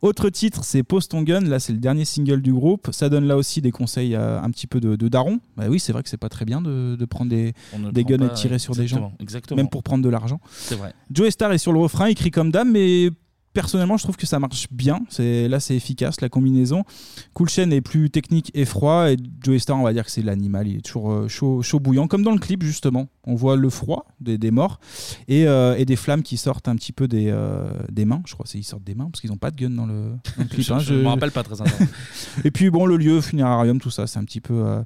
[0.00, 1.40] Autre titre, c'est Pose ton gun.
[1.40, 2.88] Là, c'est le dernier single du groupe.
[2.92, 5.40] Ça donne là aussi des conseils euh, un petit peu de, de daron.
[5.56, 8.04] Bah oui, c'est vrai que c'est pas très bien de, de prendre des, On des
[8.04, 9.12] guns et de tirer sur des gens.
[9.20, 9.56] exactement.
[9.56, 10.40] Même pour prendre de l'argent.
[10.52, 10.94] C'est vrai.
[11.12, 13.10] Joe Star est sur le refrain, il crie comme dame, mais
[13.62, 15.00] personnellement, je trouve que ça marche bien.
[15.08, 16.84] C'est là, c'est efficace la combinaison.
[17.34, 20.22] Cool Chain est plus technique et froid, et Joe Star, on va dire que c'est
[20.22, 20.68] l'animal.
[20.68, 23.08] Il est toujours euh, chaud, chaud bouillant, comme dans le clip justement.
[23.24, 24.78] On voit le froid des, des morts
[25.26, 28.22] et, euh, et des flammes qui sortent un petit peu des, euh, des mains.
[28.26, 30.44] Je crois qu'ils sortent des mains parce qu'ils n'ont pas de gun dans le, dans
[30.44, 30.64] le clip.
[30.64, 30.78] Je- hein.
[30.78, 31.56] je me rappelle pas très
[32.44, 34.82] et puis bon, le lieu, funérarium, tout ça, c'est un petit peu, euh,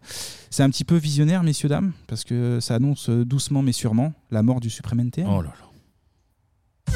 [0.49, 4.43] c'est un petit peu visionnaire, messieurs dames, parce que ça annonce doucement mais sûrement la
[4.43, 5.27] mort du suprême NTM.
[5.29, 6.93] Oh là là.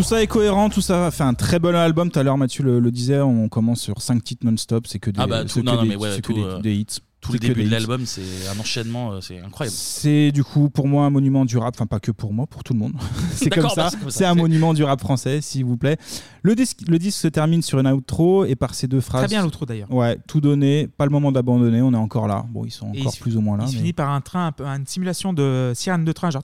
[0.00, 2.10] Tout ça est cohérent, tout ça fait un très bon album.
[2.10, 4.86] Tout à l'heure, Mathieu le, le disait, on commence sur 5 titres non-stop.
[4.86, 6.26] C'est que des, Ah bah, c'est tout, que non, non, des- mais ouais, c'est que
[6.26, 6.86] tout, des- euh, des hits.
[7.20, 9.76] Tout le début de l'album, c'est un enchaînement, euh, c'est incroyable.
[9.76, 12.64] C'est du coup pour moi un monument du rap, enfin pas que pour moi, pour
[12.64, 12.94] tout le monde.
[13.34, 13.82] c'est comme D'accord, ça.
[13.82, 14.18] bah, c'est comme ça.
[14.20, 15.98] C'est un monument du rap français, s'il vous plaît.
[16.42, 19.20] Le disque, le disque se termine sur une outro et par ces deux phrases.
[19.24, 19.92] Très bien l'outro, d'ailleurs.
[19.92, 22.46] Ouais, tout donné, pas le moment d'abandonner, on est encore là.
[22.48, 23.64] Bon, ils sont encore il plus ou moins là.
[23.66, 26.30] Il se mais- finit par un train, un peu, une simulation de sirène de train,
[26.30, 26.42] genre.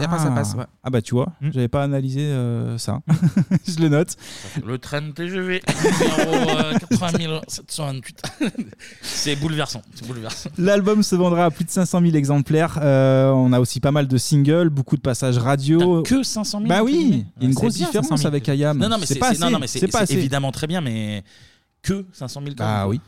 [0.00, 0.54] Et après ça passe.
[0.54, 0.64] ouais.
[0.82, 1.50] Ah bah tu vois, Mm.
[1.52, 3.00] j'avais pas analysé euh, ça.
[3.66, 4.16] Je le note.
[4.64, 5.60] Le train TGV
[6.18, 8.22] euh, 80 728.
[9.02, 10.50] c'est bouleversant, c'est bouleversant.
[10.58, 12.78] L'album se vendra à plus de 500 000 exemplaires.
[12.82, 16.02] Euh, on a aussi pas mal de singles, beaucoup de passages radio.
[16.02, 18.28] Que 500 000 Bah oui, il y a une grosse différence 500 000.
[18.28, 18.78] avec Ayam.
[18.78, 19.52] Non, non, mais c'est pas c'est- non, assez.
[19.52, 20.14] non, mais c'est- C'est pas c'est assez.
[20.14, 21.22] évidemment très bien, mais
[21.82, 23.00] que 500 000 quand Bah oui.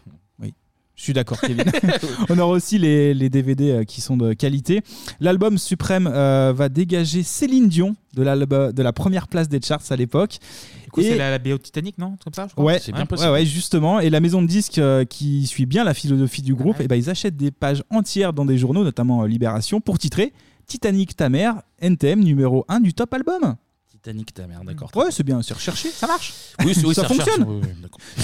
[1.00, 1.64] Je suis d'accord, Kevin.
[2.28, 4.82] On aura aussi les, les DVD euh, qui sont de qualité.
[5.18, 9.80] L'album Suprême euh, va dégager Céline Dion de, l'album- de la première place des charts
[9.88, 10.36] à l'époque.
[10.84, 12.18] Du coup, Et- c'est la, la BO Titanic, non?
[12.22, 12.66] Comme ça, je crois.
[12.66, 12.78] Ouais,
[13.22, 13.98] ouais, ouais, justement.
[14.00, 16.96] Et la maison de disques euh, qui suit bien la philosophie du groupe, eh ben,
[16.96, 20.34] ils achètent des pages entières dans des journaux, notamment euh, Libération, pour titrer
[20.66, 23.56] Titanic ta mère, NTM numéro 1 du top album.
[24.02, 24.90] Titanic, ta mère, d'accord.
[24.94, 26.32] Ouais, c'est bien, c'est recherché, ça marche.
[26.64, 27.44] Oui, ça fonctionne.
[27.46, 27.60] oui,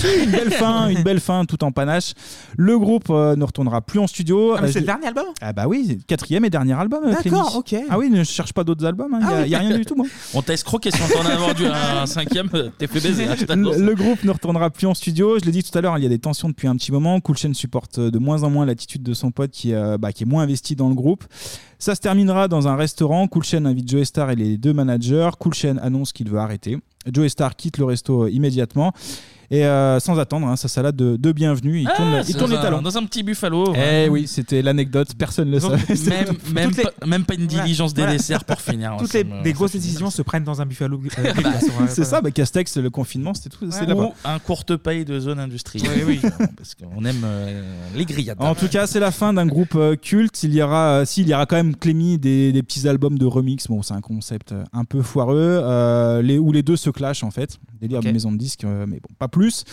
[0.05, 2.13] oui, une belle fin, une belle fin, tout en panache.
[2.57, 4.55] Le groupe euh, ne retournera plus en studio.
[4.57, 7.05] Ah, mais Euh, c'est le dernier album Ah bah oui, quatrième et dernier album.
[7.05, 7.75] euh, D'accord, ok.
[7.91, 9.19] Ah oui, ne cherche pas d'autres albums.
[9.21, 9.55] Il Ah n'y oui.
[9.55, 9.95] a, rien du tout.
[9.97, 10.07] moi.
[10.33, 12.49] On t'a escroqué si on t'en a vendu un cinquième,
[12.79, 13.25] t'es fait baiser.
[13.27, 13.77] hein, je t'annonce.
[13.77, 15.39] Le, le groupe ne retournera plus en studio.
[15.39, 17.21] Je l'ai dit tout à l'heure, il y a des tensions depuis un petit moment.
[17.21, 20.23] Cool Chain supporte de moins en moins l'attitude de son pote qui, euh, bah, qui
[20.23, 21.25] est moins investi dans le groupe.
[21.79, 23.29] Ça se terminera dans un restaurant.
[23.29, 25.31] Cool Chain invite Joe Star et les deux managers.
[25.39, 26.79] Cool Chain annonce qu'il veut arrêter.
[27.13, 28.93] Joe Star quitte le resto immédiatement.
[29.51, 32.39] Et euh, sans attendre, hein, sa salade de, de bienvenue, il Ah, tourne, il c'est
[32.39, 32.83] tourne les talons.
[32.83, 33.73] Dans un petit buffalo.
[33.77, 35.77] Eh oui, c'était l'anecdote, personne ne le savait.
[36.11, 38.17] Même, même, Toutes les- pas, même pas une diligence des Voilà.
[38.17, 38.97] desserts pour finir.
[38.99, 41.01] Toutes les, grosses décisions se prennent dans un buffalo.
[41.19, 42.05] euh, Bah, Grill, de ouais, C'est voilà.
[42.05, 43.67] ça, bah, Castex, le confinement, c'était tout.
[43.71, 45.91] C'est Ou un courte paille de zone industrielle.
[46.07, 46.31] Oui, oui.
[46.57, 47.63] Parce qu'on aime euh,
[47.95, 48.37] les grillades.
[48.41, 50.43] En tout cas, c'est la fin d'un groupe euh, culte.
[50.43, 53.19] Il y aura, euh, si, il y aura quand même Clémy des, des petits albums
[53.19, 53.69] de remix.
[53.69, 57.23] Bon, c'est un concept euh, un peu foireux, euh, les, où les deux se clashent
[57.23, 57.59] en fait.
[57.81, 58.13] Délire de Ok.
[58.15, 59.65] maison de disques, euh, mais bon, pas plus.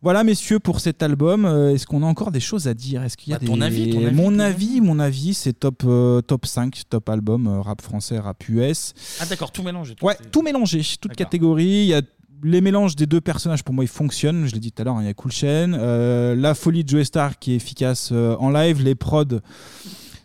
[0.00, 3.04] Voilà, messieurs, pour cet album, euh, est-ce qu'on a encore des choses à dire?
[3.04, 3.62] Est-ce qu'il y a Bah, ton des...
[3.62, 7.46] avis, ton avis, Mon ton avis, mon avis, c'est top, euh, top 5, top album,
[7.46, 8.94] euh, rap français, rap US.
[9.20, 9.94] Ah d'accord, tout mélangé.
[9.94, 11.64] tout Ouais, tout mélangé, toute catégorie.
[11.84, 12.02] Il y a
[12.42, 14.46] les mélanges des deux personnages pour moi ils fonctionnent.
[14.46, 16.82] Je l'ai dit tout à l'heure, hein, il y a Cool Chain, euh, la folie
[16.82, 19.38] de Joe Star qui est efficace euh, en live, les prods.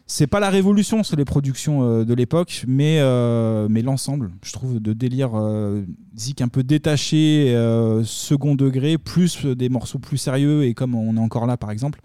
[0.10, 4.54] C'est pas la révolution sur les productions euh, de l'époque, mais, euh, mais l'ensemble, je
[4.54, 5.84] trouve, de délire euh,
[6.16, 11.18] zik un peu détaché, euh, second degré, plus des morceaux plus sérieux, et comme on
[11.18, 12.00] est encore là par exemple,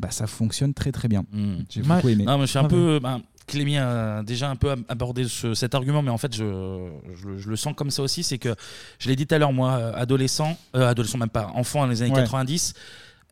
[0.00, 1.22] ben, ça fonctionne très très bien.
[1.68, 2.24] J'ai beaucoup aimé.
[2.24, 2.98] Non, mais je suis un peu.
[3.00, 6.44] ben, Clémy a déjà un peu ab- abordé ce- cet argument, mais en fait, je,
[7.16, 8.22] je le- je le sens comme ça aussi.
[8.22, 8.54] C'est que,
[9.00, 12.02] je l'ai dit tout à l'heure, moi, adolescent, euh, adolescent même pas, enfant dans les
[12.02, 12.20] années Ouais.
[12.22, 12.74] 90,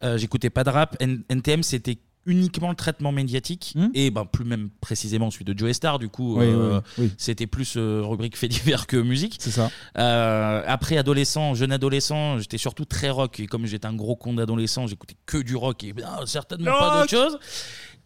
[0.02, 0.96] euh, j'écoutais pas de rap.
[1.00, 5.72] N- NTM, c'était uniquement le traitement médiatique et ben plus même précisément celui de Joe
[5.72, 6.38] Star du coup Hmm.
[6.40, 7.12] Oui, euh, oui, oui.
[7.18, 12.38] c'était plus euh, rubrique fait divers que musique c'est ça Euh, après adolescent jeune adolescent
[12.38, 15.82] j'étais surtout très rock et comme j'étais un gros con d'adolescent j'écoutais que du rock
[15.84, 17.38] et ben, certainement pas d'autre chose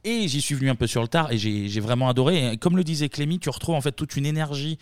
[0.04, 2.54] et j'y suis venu un peu sur le tard et j'ai j'ai vraiment adoré.
[2.54, 4.76] Et comme le disait Clémy, tu retrouves en fait toute une énergie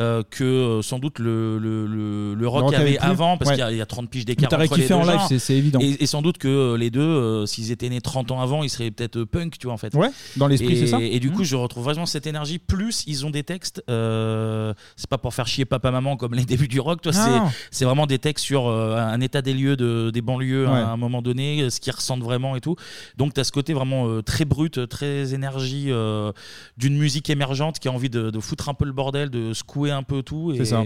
[0.00, 3.06] euh, que euh, sans doute le, le, le, le rock rock avait avait plus.
[3.06, 3.56] avant, parce Ouais.
[3.56, 5.12] qu'il y a- il y, a 30 piges d'écart t'as entre les deux en live,
[5.12, 5.28] genres.
[5.28, 5.78] c'est- c'est évident.
[5.80, 8.62] Et, et sans doute que euh, les deux, euh, s'ils étaient nés 30 ans avant,
[8.64, 9.94] ils seraient peut-être euh, punk, tu vois, en fait.
[9.94, 10.98] Ouais, dans l'esprit, Et- c'est ça.
[11.00, 11.36] Et du Mhm.
[11.36, 12.58] coup, je retrouve vraiment cette énergie.
[12.58, 13.82] Plus, ils ont des textes.
[13.88, 17.12] euh, c'est pas pour faire chier papa-maman comme les débuts du rock, toi.
[17.12, 17.48] Non.
[17.70, 20.72] C'est c'est vraiment des textes sur euh, un état des lieux de, des banlieues Ouais.
[20.72, 22.76] à un moment donné, euh, ce qu'ils ressentent vraiment et tout.
[23.16, 26.32] Donc, tu as ce côté vraiment euh, très brut, très énergie euh,
[26.78, 29.83] d'une musique émergente qui a envie de, de foutre un peu le bordel, de secouer
[29.90, 30.52] un peu tout.
[30.52, 30.82] Et, C'est ça.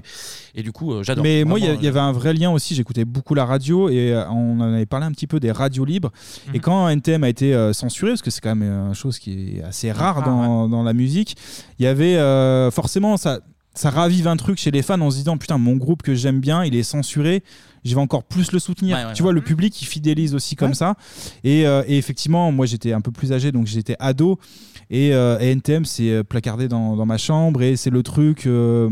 [0.54, 1.22] et du coup, euh, j'adore.
[1.24, 2.74] Mais moi, il y avait un vrai lien aussi.
[2.74, 5.84] J'écoutais beaucoup la radio et euh, on en avait parlé un petit peu des radios
[5.84, 6.10] libres.
[6.48, 6.54] Mhm.
[6.54, 9.56] Et quand NTM a été euh, censuré, parce que c'est quand même une chose qui
[9.58, 11.36] est assez rare dans, dans la musique,
[11.78, 13.40] il y avait euh, forcément ça.
[13.74, 16.40] Ça ravive un truc chez les fans en se disant putain mon groupe que j'aime
[16.40, 17.44] bien il est censuré
[17.84, 20.56] je vais encore plus le soutenir Ouais, ouais, tu vois le public il fidélise aussi
[20.56, 20.74] comme Ouais.
[20.74, 20.96] ça
[21.44, 24.40] et, euh, et effectivement moi j'étais un peu plus âgé donc j'étais ado
[24.90, 28.46] et, euh, et NTM c'est euh, placardé dans, dans ma chambre et c'est le truc
[28.46, 28.88] euh,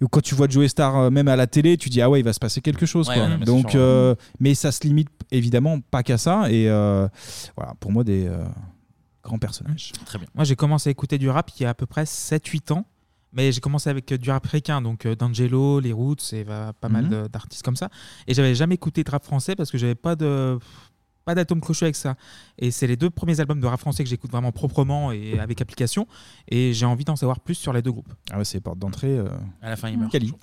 [0.00, 2.20] où quand tu vois Joe Star euh, même à la télé, tu dis ah ouais
[2.20, 3.24] il va se passer quelque chose Ouais, quoi.
[3.24, 7.08] ouais, mais c'est Donc euh, mais ça se limite évidemment pas qu'à ça et euh,
[7.56, 8.44] voilà pour moi des euh,
[9.22, 9.92] grands personnages.
[10.04, 10.26] Très bien.
[10.34, 12.86] Moi, j'ai commencé à écouter du rap il y a à peu près 7-8 ans.
[13.34, 17.04] Mais j'ai commencé avec du rap ricain, donc D'Angelo, les Roots et euh, pas mal
[17.04, 17.10] Mhm.
[17.10, 17.88] de- d'artistes comme ça.
[18.26, 20.58] Et j'avais jamais écouté de rap français parce que j'avais pas de
[21.24, 22.16] pas d'atome crochu avec ça.
[22.58, 25.60] Et c'est les deux premiers albums de rap français que j'écoute vraiment proprement et avec
[25.60, 26.06] application.
[26.48, 28.12] Et j'ai envie d'en savoir plus sur les deux groupes.
[28.30, 29.18] Ah ouais c'est porte d'entrée.
[29.18, 29.28] euh,
[29.60, 30.10] À la fin, il meurt.
[30.12, 30.32] Cali.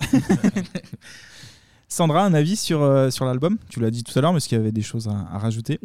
[1.92, 3.58] Sandra, un avis sur, euh, sur l'album?
[3.68, 5.38] Tu l'as dit tout à l'heure, mais est-ce qu'il y avait des choses à, à
[5.38, 5.80] rajouter?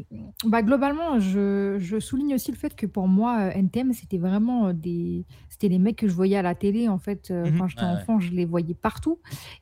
[0.45, 4.71] Bah, globalement, je, je souligne aussi le fait que pour moi, euh, NTM, c'était vraiment
[4.71, 5.25] des.
[5.49, 7.31] C'était les mecs que je voyais à la télé, en fait.
[7.31, 7.57] euh, Mhm.
[7.57, 7.89] Quand j'étais ouais.
[7.89, 9.17] enfant, je les voyais partout.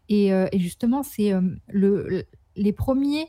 [0.09, 1.39] Et, euh, et justement, c'est euh,
[1.69, 2.23] le, le-
[2.57, 3.27] les premiers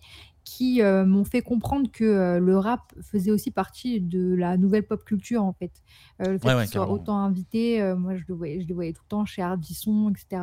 [0.56, 4.86] qui euh, m'ont fait comprendre que euh, le rap faisait aussi partie de la nouvelle
[4.86, 5.72] pop culture, en fait.
[6.22, 9.02] Euh, le fait Ouais, autant invités, euh, moi, je, le voyais, je les voyais tout
[9.04, 10.42] le temps chez Ardisson, etc.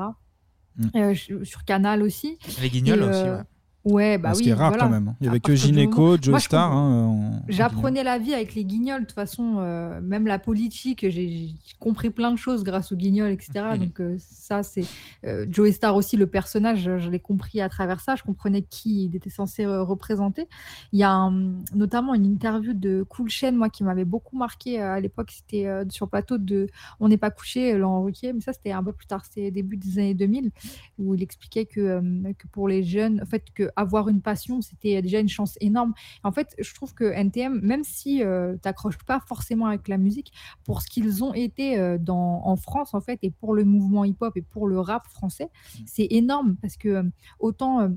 [0.75, 1.43] Mm.
[1.45, 2.37] Sur Canal aussi.
[2.61, 3.43] Les Guignols Et, aussi, ouais.
[3.83, 4.43] Ouais, bah Ce oui.
[4.43, 4.83] qui est rare voilà.
[4.83, 5.07] quand même.
[5.07, 5.15] hein.
[5.21, 6.71] Il y À avait que moment- Joe Star.
[6.71, 9.01] hein, en- en J'apprenais la vie avec les guignols.
[9.01, 11.49] De toute façon, euh, même la politique, j'ai
[11.79, 13.51] compris plein de choses grâce aux guignols, etc.
[13.79, 14.83] Donc euh, ça, c'est
[15.25, 18.15] euh, Joe Star aussi, le personnage, je, je l'ai compris à travers ça.
[18.15, 20.47] Je comprenais qui il était censé euh, représenter.
[20.93, 24.79] Il y a un- notamment une interview de Cool Chain, moi, qui m'avait beaucoup marqué
[24.79, 25.31] à l'époque.
[25.31, 26.67] C'était sur le plateau de
[26.99, 28.31] On n'est pas couché, Laurent Ruquier.
[28.33, 30.51] Mais ça, c'était un peu plus tard, c'était début des années 2000,
[30.99, 31.99] où il expliquait que,
[32.33, 35.93] que pour les jeunes, en fait, que avoir une passion, c'était déjà une chance énorme.
[36.23, 40.31] En fait, je trouve que NTM, même si tu t'accroches pas forcément avec la musique,
[40.63, 44.05] pour ce qu'ils ont été euh, dans, en France, en fait, et pour le mouvement
[44.05, 45.49] hip-hop et pour le rap français,
[45.85, 47.03] c'est énorme parce que euh,
[47.39, 47.81] autant.
[47.81, 47.89] euh,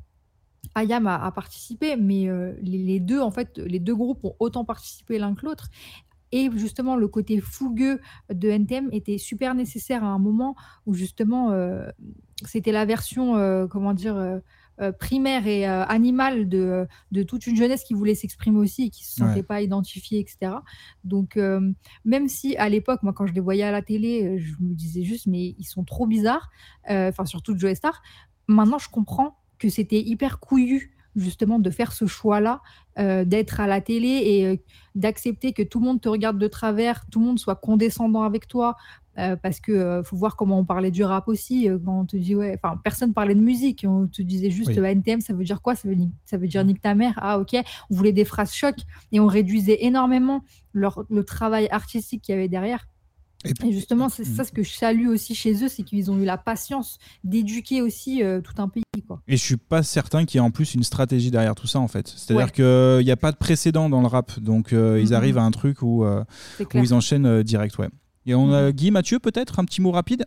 [0.75, 4.35] Ayam a, a participé, mais euh, les, les deux, en fait, les deux groupes ont
[4.41, 5.69] autant participé l'un que l'autre.
[6.33, 8.01] Et justement, le côté fougueux
[8.33, 10.57] de NTM était super nécessaire à un moment
[10.87, 11.89] où justement, euh,
[12.45, 14.41] c'était la version, euh, comment dire,
[14.81, 18.91] euh, primaire et euh, animale de, de toute une jeunesse qui voulait s'exprimer aussi et
[18.91, 19.43] qui se sentait Ouais.
[19.43, 20.53] pas identifiée, etc.
[21.05, 21.73] Donc, euh,
[22.05, 24.75] même si à l'époque, moi, quand je les voyais à la télé, euh, je me
[24.75, 26.51] disais juste, mais ils sont trop bizarres,
[26.89, 28.03] enfin, surtout Joe Star,
[28.49, 32.61] maintenant, je comprends que c'était hyper couillu justement de faire ce choix-là,
[32.99, 34.57] euh, d'être à la télé et euh,
[34.95, 38.47] d'accepter que tout le monde te regarde de travers, tout le monde soit condescendant avec
[38.49, 38.77] toi,
[39.19, 42.35] euh, parce que faut voir comment on parlait du rap aussi, quand on te dit
[42.35, 44.85] ouais, enfin personne parlait de musique, on te disait juste Oui.
[44.85, 45.75] NTM, ça veut dire quoi?
[45.77, 47.15] Ça veut dire ça veut dire nique ta mère.
[47.19, 47.57] Ah ok,
[47.91, 48.75] on voulait des phrases choc
[49.13, 50.43] et on réduisait énormément
[50.73, 52.87] leur, le travail artistique qu'il y avait derrière.
[53.45, 56.25] Et justement, c'est ça ce que je salue aussi chez eux, c'est qu'ils ont eu
[56.25, 58.83] la patience d'éduquer aussi euh, tout un pays.
[59.07, 59.21] Quoi.
[59.29, 61.79] Et je suis pas certain qu'il y ait en plus une stratégie derrière tout ça
[61.79, 62.09] en fait.
[62.09, 62.51] C'est-à-dire Ouais.
[62.99, 65.13] qu'il n'y a pas de précédent dans le rap, donc euh, ils Mhm.
[65.15, 66.25] arrivent à un truc où, euh,
[66.61, 67.89] où ils enchaînent euh, direct, ouais.
[68.27, 70.25] Et on a Guy, Mathieu peut-être un petit mot rapide?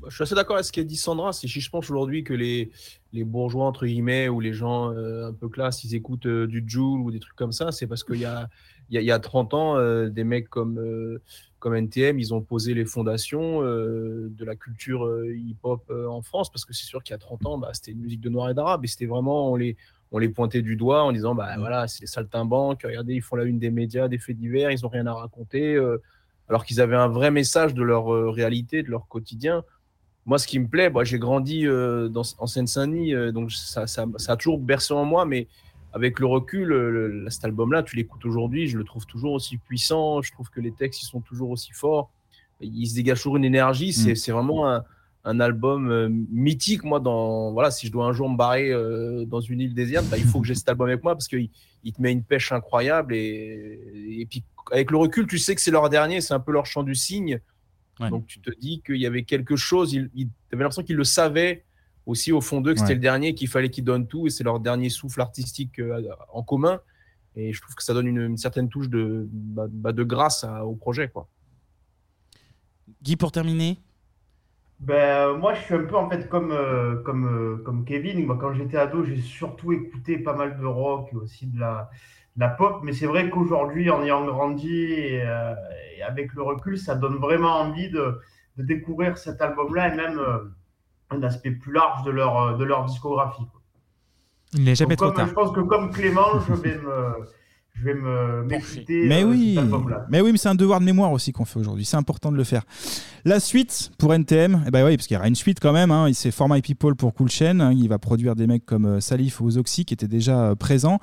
[0.00, 1.32] Bah, Je suis assez d'accord avec ce qu'a dit Sandra.
[1.32, 2.70] C'est si je pense aujourd'hui que les,
[3.12, 6.62] les bourgeois, entre guillemets, ou les gens euh, un peu classe, ils écoutent euh, du
[6.66, 8.48] Joule ou des trucs comme ça, c'est parce qu'il y a,
[8.90, 11.20] il y, a, il y a 30 ans, euh, des mecs comme, euh,
[11.58, 16.50] comme NTM, ils ont posé les fondations euh, de la culture hip-hop en France.
[16.50, 18.50] Parce que c'est sûr qu'il y a 30 ans, bah, c'était une musique de noir
[18.50, 18.84] et d'arabe.
[18.84, 19.76] Et c'était vraiment, on les,
[20.12, 23.36] on les pointait du doigt en disant, bah voilà, c'est les saltimbanques, regardez, ils font
[23.36, 25.76] la une des médias, des faits divers, ils n'ont rien à raconter.
[26.48, 29.64] alors qu'ils avaient un vrai message de leur réalité, de leur quotidien
[30.26, 34.32] moi, ce qui me plaît, moi, j'ai grandi dans, en Seine-Saint-Denis, donc ça, ça, ça
[34.32, 35.48] a toujours bercé en moi, mais
[35.94, 39.56] avec le recul, euh, le- cet album-là, tu l'écoutes aujourd'hui, je le trouve toujours aussi
[39.58, 42.10] puissant, je trouve que les textes, ils sont toujours aussi forts,
[42.60, 44.16] il se dégage toujours une énergie, c'est Mm.
[44.16, 44.84] c'est vraiment un,
[45.26, 49.24] un album euh, mythique, moi, dans, voilà, si je dois un jour me barrer euh,
[49.24, 51.48] dans une île déserte, bah, il faut que j'ai cet album avec moi, parce qu'il
[51.84, 53.78] il te met une pêche incroyable, et,
[54.20, 54.42] et puis
[54.72, 56.94] avec le recul, tu sais que c'est leur dernier, c'est un peu leur chant du
[56.94, 57.38] cygne,
[58.10, 60.96] donc tu te dis qu'il y avait quelque chose, il, il, tu avais l'impression qu'ils
[60.96, 61.62] le savaient
[62.06, 62.94] aussi au fond d'eux que c'était Ouais.
[62.94, 66.02] le dernier, qu'il fallait qu'ils donnent tout et c'est leur dernier souffle artistique euh,
[66.32, 66.80] en commun.
[67.36, 70.44] Et je trouve que ça donne une, une certaine touche de, bah, bah, de grâce
[70.44, 71.08] à- au projet.
[71.08, 71.28] Quoi.
[73.02, 73.78] Guy, pour terminer?
[74.80, 78.24] Ben, moi, je suis un peu en fait comme, euh, comme, euh, comme Kevin.
[78.26, 81.90] Moi, quand j'étais ado, j'ai surtout écouté pas mal de rock et aussi de la,
[82.36, 82.80] de la pop.
[82.82, 85.54] Mais c'est vrai qu'aujourd'hui, en ayant grandi et, euh,
[85.96, 88.20] et avec le recul, ça donne vraiment envie de,
[88.56, 90.38] de découvrir cet album-là et même euh,
[91.10, 93.44] un aspect plus large de leur, euh, de leur discographie.
[93.50, 93.60] quoi.
[94.54, 95.28] Il n'est jamais Donc, trop comme- tard.
[95.28, 97.14] Je pense que comme Clément, je vais me,
[97.74, 98.44] je vais me
[99.08, 100.06] Mais euh, oui, cet album-là.
[100.08, 101.84] mais oui, mais c'est un devoir de mémoire aussi qu'on fait aujourd'hui.
[101.84, 102.62] C'est important de le faire.
[103.24, 105.90] La suite pour NTM, eh ben oui, parce qu'il y aura une suite quand même.
[105.90, 106.08] Hein.
[106.12, 107.58] C'est For My People pour Cool Chain.
[107.60, 107.72] hein.
[107.72, 111.00] Il va produire des mecs comme euh, Salif ou Zoxy qui étaient déjà présents.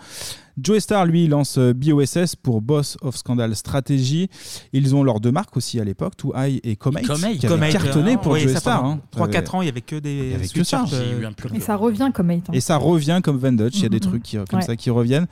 [0.61, 4.29] Joe Star, lui, lance euh, BOSS pour Boss of Scandal Strategy.
[4.73, 7.37] Ils ont leurs deux marques aussi à l'époque, Too High et Comate, Comate.
[7.37, 8.85] qui avaient Comate, cartonné euh, pour oui, Joe Star.
[8.85, 8.99] hein.
[9.15, 10.85] 3-4 ans, il y avait que des Il y avait que ça.
[10.93, 12.53] euh, Et ça revient comme étant.
[12.53, 14.01] Et ça revient comme Van Dutch, il y a des Mhm.
[14.01, 14.65] trucs qui, comme Ouais.
[14.65, 15.27] ça qui reviennent.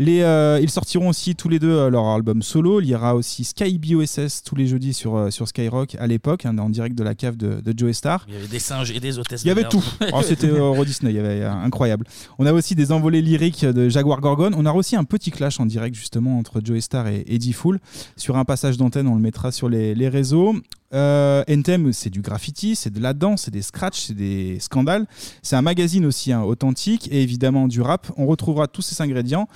[0.00, 2.80] Les, euh, ils sortiront aussi tous les deux euh, leur album solo.
[2.80, 6.46] Il y aura aussi Sky BOSS tous les jeudis sur, euh, sur Skyrock à l'époque,
[6.46, 8.24] hein, en direct de la cave de, de Joe Star.
[8.28, 9.42] Il y avait des singes et des hôtesses.
[9.42, 9.82] Il y avait tout.
[10.12, 12.06] Oh, C'était euh, Euro Disney, il y avait euh, incroyable.
[12.38, 14.52] On a aussi des envolées lyriques de Jaguar Gorgon.
[14.56, 17.80] On a aussi un petit clash en direct justement entre Joe Star et Eddie Fool.
[18.16, 20.54] Sur un passage d'antenne, on le mettra sur les, réseaux.
[20.94, 21.44] Euh,
[21.92, 25.06] c'est du graffiti, c'est de la danse, c'est des scratchs, c'est des scandales.
[25.42, 28.10] C'est un magazine aussi hein, authentique et évidemment du rap.
[28.16, 29.48] On retrouvera tous ces ingrédients.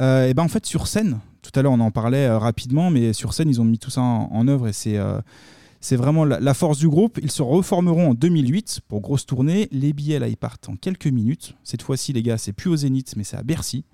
[0.00, 2.90] Euh, et ben en fait sur scène, tout à l'heure on en parlait euh, rapidement,
[2.90, 5.20] mais sur scène ils ont mis tout ça en, œuvre et c'est euh,
[5.80, 7.18] c'est vraiment la force du groupe.
[7.22, 9.68] Ils se reformeront en 2008 pour grosse tournée.
[9.70, 11.54] Les billets là ils partent en quelques minutes.
[11.62, 13.84] Cette fois-ci les gars c'est plus au Zénith mais c'est à Bercy.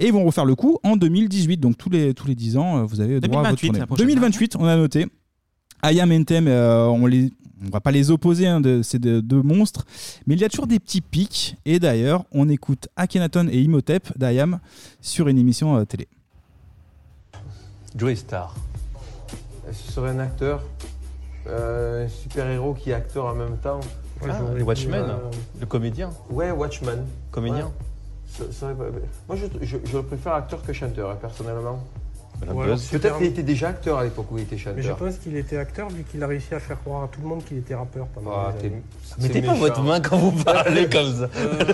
[0.00, 1.58] Et ils vont refaire le coup en 2018.
[1.58, 3.78] Donc tous les, tous les 10 ans, euh, vous avez droit à votre 2028, tournée.
[3.80, 5.06] la prochaine 2028, on a noté.
[5.82, 7.30] Ayam NTM, euh, on, les,
[7.66, 9.84] On va pas les opposer, hein, de, c'est de- deux monstres,
[10.26, 11.56] mais il y a toujours des petits pics.
[11.64, 14.58] Et d'ailleurs, on écoute Akhenaton et Imhotep d'Ayam
[15.00, 16.08] sur une émission euh, télé.
[17.96, 18.54] Joey Star.
[19.72, 20.62] Ce serait un acteur,
[21.46, 23.80] euh, un super-héros qui est acteur en même temps?
[24.22, 25.16] Ah, j'aurais Watchmen, euh,
[25.60, 26.10] le comédien.
[26.30, 27.04] Ouais, Watchman.
[27.30, 27.66] Comédien.
[27.66, 27.72] Ouais.
[29.28, 31.82] Moi, je, je- je le préfère acteur que chanteur, hein, personnellement.
[32.92, 34.76] Peut-être qu'il était déjà acteur à l'époque où il était chanteur.
[34.76, 37.20] Mais je pense qu'il était acteur vu qu'il a réussi à faire croire à tout
[37.20, 38.82] le monde qu'il était rappeur pendant Ah, des années.
[39.20, 41.28] Mettez pas votre main quand vous parlez comme ça.
[41.36, 41.64] Euh,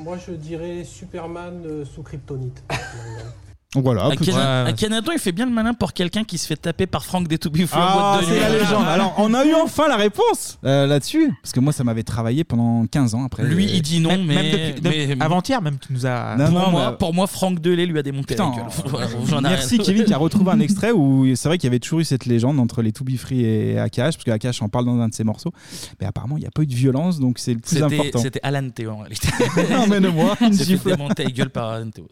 [0.00, 2.62] moi je dirais Superman euh, sous kryptonite.
[3.74, 4.06] Donc voilà.
[4.06, 7.28] Akhenaton, Akhenaton, il fait bien le malin pour quelqu'un qui se fait taper par Franck
[7.28, 8.40] des To Be Free en Ah, boîte de c'est nuit.
[8.40, 8.84] la légende.
[8.88, 11.32] Alors, on a eu enfin la réponse euh, là-dessus.
[11.40, 13.44] Parce que moi, ça m'avait travaillé pendant 15 ans après.
[13.44, 16.34] Lui, il dit non, Même- mais, même depuis- de- mais- avant-hier, même, tu nous as.
[16.36, 18.66] Non, pour, non, moi, mais- pour moi, Franck Delay lui a démonté Putain, la gueule.
[18.86, 19.84] Voilà, j'en ai Merci rien.
[19.84, 22.26] Kevin qui a retrouvé un extrait où c'est vrai qu'il y avait toujours eu cette
[22.26, 25.08] légende entre les To Be Free et Akash, parce que Akash en parle dans un
[25.08, 25.52] de ses morceaux.
[26.00, 28.18] Mais apparemment, il n'y a pas eu de violence, donc c'est le plus C'était- important.
[28.18, 29.28] C'était Alan Théo en réalité.
[29.78, 30.90] Emmène-moi, une Il s'est fait gifle.
[30.90, 32.08] démonter la gueule par Alan Théo.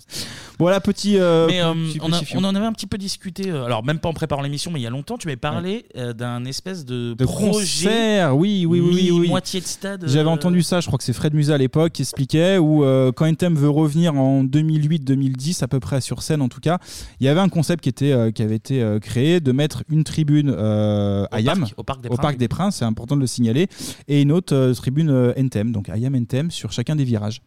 [0.60, 1.16] Voilà, petit.
[1.18, 3.98] euh, mais euh, petit- on, a- en avait un petit peu discuté, euh, alors même
[3.98, 6.84] pas en préparant l'émission, mais il y a longtemps, tu m'avais parlé euh, d'un espèce
[6.84, 7.50] de, de projet.
[7.86, 9.28] concert, oui, oui, oui.
[9.28, 10.04] Moitié de stade.
[10.06, 12.84] J'avais euh, entendu ça, je crois que c'est Fred Musa à l'époque qui expliquait, où
[12.84, 16.78] euh, quand NTM veut revenir en 2008-2010, à peu près sur scène en tout cas,
[17.20, 19.82] il y avait un concept qui, était, euh, qui avait été euh, créé de mettre
[19.88, 22.36] une tribune euh, à Yam, parc- au Parc des Princes.
[22.38, 23.68] des Princes, c'est important de le signaler,
[24.08, 27.40] et une autre euh, tribune euh, NTM, donc Ayam NTM sur chacun des virages.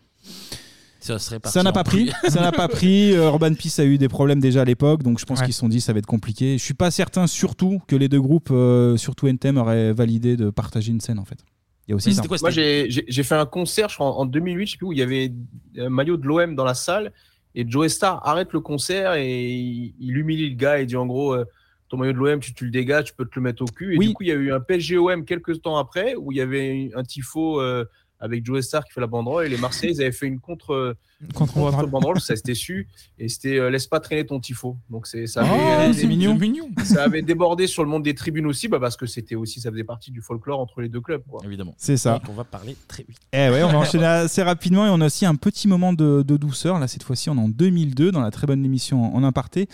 [1.01, 2.31] Ça serait parti Ça n'a en pas pris, couille.
[2.31, 3.11] ça n'a pas pris.
[3.15, 5.45] Euh, Urban Peace a eu des problèmes déjà à l'époque, donc je pense Ouais.
[5.45, 6.57] qu'ils se sont dit ça va être compliqué.
[6.57, 10.49] Je suis pas certain surtout que les deux groupes, euh, surtout NTM, auraient validé de
[10.51, 11.39] partager une scène en fait.
[11.87, 12.21] Il y a aussi ça.
[12.41, 14.85] Moi, j'ai j'ai- j'ai fait un concert, je crois, en en 2008, je sais plus
[14.87, 15.33] où il y avait
[15.77, 17.11] un maillot de l'OM dans la salle
[17.55, 21.07] et Joe Star arrête le concert et il, il humilie le gars et dit en
[21.07, 21.43] gros euh,
[21.89, 23.95] ton maillot de l'OM, tu, tu le dégages, tu peux te le mettre au cul.
[23.95, 24.07] Et Oui.
[24.09, 26.91] du coup, il y a eu un PSG-OM quelques temps après où il y avait
[26.95, 27.83] un tifo euh,
[28.21, 30.95] avec Joe Star qui fait la banderole et les Marseillais ils avaient fait une contre
[31.35, 31.89] Contre-banderole.
[31.89, 32.87] banderole, ça s'était su
[33.19, 34.77] et c'était euh, laisse pas traîner ton tifo.
[34.89, 36.37] Donc c'est ça Oh, avait, c'est mignon.
[36.83, 39.69] ça avait débordé sur le monde des tribunes aussi bah, parce que c'était aussi ça
[39.71, 41.21] faisait partie du folklore entre les deux clubs.
[41.29, 41.41] quoi.
[41.43, 41.75] Évidemment.
[41.77, 42.13] C'est ça.
[42.13, 43.17] Donc on va parler très vite.
[43.33, 46.21] Eh ouais, on va enchaîner assez rapidement et on a aussi un petit moment de,
[46.21, 46.79] de douceur.
[46.79, 49.67] Là, cette fois-ci, on est en 2002 dans la très bonne émission en aparté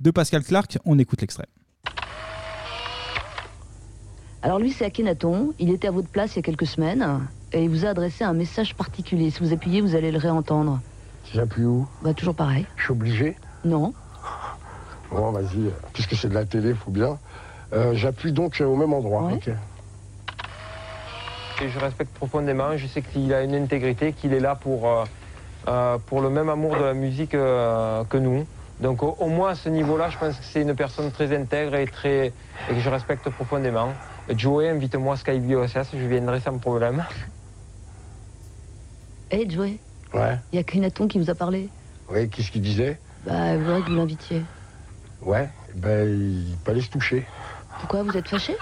[0.00, 0.78] de Pascal Clark.
[0.84, 1.46] On écoute l'extrait.
[4.42, 5.52] Alors lui, c'est Akhenaton.
[5.58, 7.06] Il était à votre place il y a quelques semaines
[7.52, 9.30] et il vous a adressé un message particulier.
[9.30, 10.80] Si vous appuyez, vous allez le réentendre.
[11.32, 11.86] J'appuie où?
[12.02, 12.66] Bah toujours pareil.
[12.76, 13.36] Je suis obligé?
[13.64, 13.92] Non.
[15.10, 17.18] Bon, vas-y, euh, puisque c'est de la télé, faut bien.
[17.72, 19.30] Euh, J'appuie donc euh, au même endroit.
[19.32, 19.48] ok.
[21.62, 22.76] Et je respecte profondément.
[22.76, 25.06] Je sais qu'il a une intégrité, qu'il est là pour,
[25.68, 28.46] euh, pour le même amour de la musique euh, que nous.
[28.80, 31.76] Donc au, au moins à ce niveau-là, je pense que c'est une personne très intègre
[31.76, 32.26] et, très,
[32.68, 33.90] et que je respecte profondément.
[34.30, 37.04] Joey, invite-moi à Skype OSS, je viendrai sans problème.
[39.32, 39.78] Hé, Joey,
[40.12, 40.38] Ouais.
[40.52, 41.70] il y a Akhenaton qui vous a parlé.
[42.10, 44.42] Oui, qu'est-ce qu'il disait Bah, il voudrait que vous l'invitiez.
[45.22, 47.26] Ouais, ben, il fallait se toucher.
[47.80, 48.54] Pourquoi vous êtes fâché?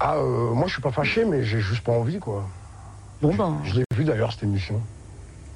[0.00, 2.44] Ah, euh, moi, je suis pas fâché, mais j'ai juste pas envie, quoi.
[3.20, 3.58] Bon, ben.
[3.64, 4.80] Je l'ai vu d'ailleurs, cette émission.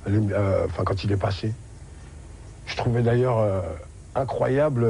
[0.09, 1.53] Euh, Enfin, quand il est passé.
[2.67, 3.63] Je trouvais d'ailleurs euh,
[4.15, 4.87] incroyable,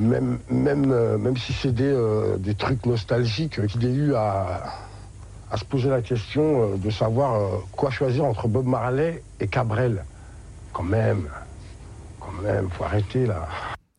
[0.00, 1.94] même, même, même si c'est des,
[2.38, 4.64] des trucs nostalgiques, qu'il ait eu à,
[5.50, 9.46] à se poser la question euh, de savoir euh, quoi choisir entre Bob Marley et
[9.48, 10.04] Cabrel.
[10.72, 11.28] Quand même,
[12.20, 13.48] quand même, faut arrêter là.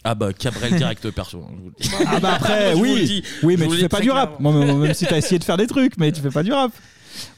[0.04, 1.44] Ah bah Cabrel direct perso.
[1.46, 2.08] hein, je vous le dis.
[2.12, 3.24] Ah bah après, Je vous le oui, dis.
[3.44, 4.40] oui, mais tu fais pas du rap.
[4.40, 6.72] Moi, même si t'as essayé de faire des trucs, mais tu fais pas du rap.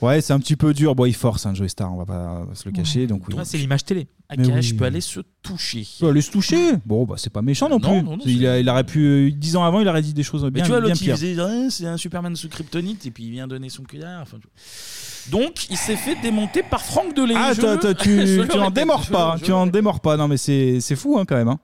[0.02, 0.96] Ouais, c'est un petit peu dur.
[0.96, 3.08] Bon, il force, hein, Joey Star, on va pas se le cacher.
[3.08, 3.36] Donc oui.
[3.44, 4.08] C'est l'image télé.
[4.38, 4.74] Mais Akash oui.
[4.74, 5.80] peut aller se toucher.
[5.82, 6.74] Il peut aller se toucher.
[6.86, 8.04] Bon, bah c'est pas méchant non, Non, plus.
[8.04, 10.24] non, non, il, a- il aurait pu, euh, dix ans avant, il aurait dit des
[10.24, 11.16] choses Mais bien, tu vois, bien l'autre il pires.
[11.18, 14.20] faisait c'est un Superman sous kryptonite et puis il vient donner son cuillère.
[14.24, 17.36] Enfin, tu- Donc il s'est fait démonter par Franck Delay.
[17.38, 19.36] Ah, je t'as- le- je tu, le tu en répète, démords je- pas.
[19.40, 20.18] je- Tu en démords pas.
[20.18, 21.50] Non, mais c'est c'est fou hein, quand même.
[21.50, 21.60] hein.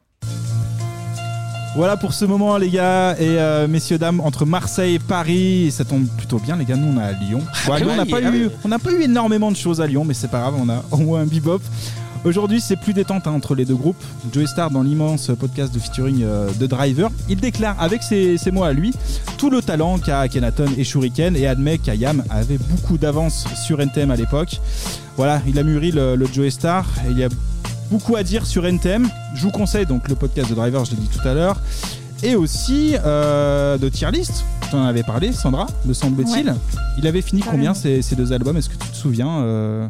[1.80, 5.86] Voilà pour ce moment, les gars et euh, messieurs dames, entre Marseille et Paris, ça
[5.86, 6.76] tombe plutôt bien, les gars.
[6.76, 7.40] Nous, on est à Lyon.
[7.70, 8.50] On n'a pas eu, oui.
[8.66, 10.56] on n'a pas eu énormément de choses à Lyon, mais c'est pas grave.
[10.60, 11.62] On a au moins un bebop.
[12.26, 14.04] Aujourd'hui, c'est plus détente hein, entre les deux groupes.
[14.34, 18.52] Joey Star, dans l'immense podcast de featuring euh, de Driver, il déclare avec ses, ses
[18.52, 18.94] mots à lui
[19.38, 24.12] tout le talent qu'a Kenaton et Shuriken et admet qu'Ayam avait beaucoup d'avance sur NTM
[24.12, 24.60] à l'époque.
[25.16, 27.30] Voilà, il a mûri le, le Joey Star et il y a
[27.90, 29.08] beaucoup à dire sur NTM.
[29.36, 31.62] Je vous conseille donc le podcast de Driver, je l'ai dit tout à l'heure.
[32.22, 36.48] Et aussi euh, de tier list, tu en avais parlé, Sandra, me semble-t-il.
[36.50, 36.56] Ouais.
[36.98, 37.58] Il avait fini Carrément.
[37.58, 38.58] combien ces, ces deux albums?
[38.58, 39.88] Est-ce que tu te souviens euh,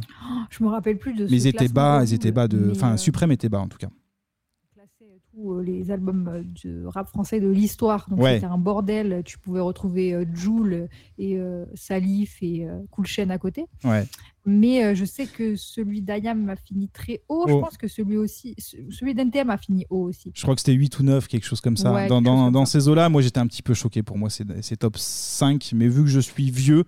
[0.51, 1.23] Je me rappelle plus de.
[1.23, 2.69] Mais ils étaient bas, ils étaient bas de.
[2.71, 3.87] Enfin, euh, Suprême était bas en tout cas.
[5.33, 8.05] tous euh, les albums euh, de rap français de l'histoire.
[8.11, 8.35] Donc Ouais.
[8.35, 9.23] c'était un bordel.
[9.25, 11.39] Tu pouvais retrouver Jul et
[11.73, 13.65] Salif et Cool Chain à côté.
[13.83, 14.05] Ouais.
[14.45, 17.45] Mais euh, je sais que celui d'Ayam a fini très haut.
[17.47, 17.61] Je Haut.
[17.61, 20.31] pense que celui aussi, ce- celui d'NTM a fini haut aussi.
[20.33, 21.91] Je crois que c'était 8 ou 9, quelque chose comme ça.
[21.93, 24.01] Ouais, dans ces eaux-là, moi j'étais un petit peu choqué.
[24.01, 25.71] Pour moi, c'est top 5.
[25.75, 26.83] Mais vu que je suis vieux,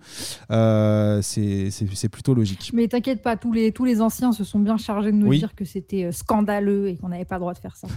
[0.50, 2.70] euh, c'est plutôt logique.
[2.74, 5.38] Mais t'inquiète pas, tous les, tous les anciens se sont bien chargés de nous Oui.
[5.38, 7.86] dire que c'était euh, scandaleux et qu'on n'avait pas le droit de faire ça.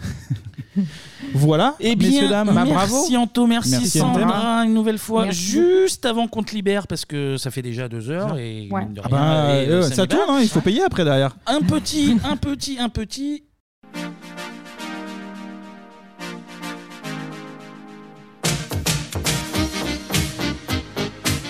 [1.34, 2.48] Voilà, Eh messieurs, bien, dames.
[2.54, 2.96] Bah, bravo.
[2.96, 5.42] merci Anto, merci, Merci, Sandra, une nouvelle fois, Merci.
[5.52, 8.84] juste avant qu'on te libère, parce que ça fait déjà deux heures et Ouais.
[8.86, 11.36] mine de Ah rien, et, euh, ça tourne, hein, il faut payer après derrière.
[11.48, 13.44] Un petit, un petit, un petit.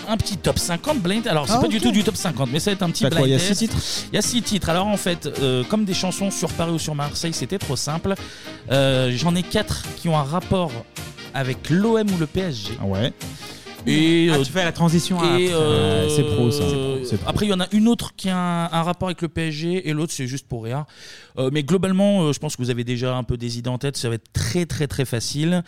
[0.07, 1.27] Un petit top 50 blind.
[1.27, 1.83] Alors, c'est Ah, pas du ok.
[1.83, 3.17] tout du top 50, mais ça va être un petit blind.
[3.17, 3.53] quoi, il y a test.
[3.55, 3.77] six titres
[4.11, 4.69] Il y a 6 titres.
[4.69, 8.13] Alors, en fait, euh, comme des chansons sur Paris ou sur Marseille, c'était trop simple.
[8.71, 10.71] Euh, J'en ai 4 qui ont un rapport
[11.33, 12.77] avec l'OM ou le PSG.
[12.83, 13.13] Ouais.
[13.87, 16.63] Et, Ah, euh, tu fais la transition à- et, euh, Ouais, c'est pro, ça.
[17.03, 17.29] C'est pro.
[17.29, 19.87] Après, il y en a une autre qui a un, un rapport avec le PSG
[19.87, 20.85] et l'autre, c'est juste pour rien.
[21.37, 23.77] Euh, mais globalement, euh, je pense que vous avez déjà un peu des idées en
[23.77, 23.95] tête.
[23.97, 25.63] Ça va être très, très, très facile.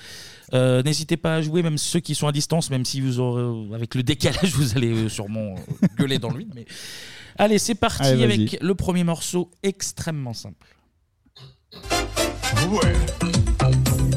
[0.53, 3.75] Euh, N'hésitez pas à jouer, même ceux qui sont à distance, même si vous aurez,
[3.75, 5.55] avec le décalage, vous allez sûrement
[5.99, 6.53] gueuler dans le vide.
[6.55, 6.65] Mais...
[7.37, 10.65] Allez, c'est parti Allez, avec le premier morceau extrêmement simple.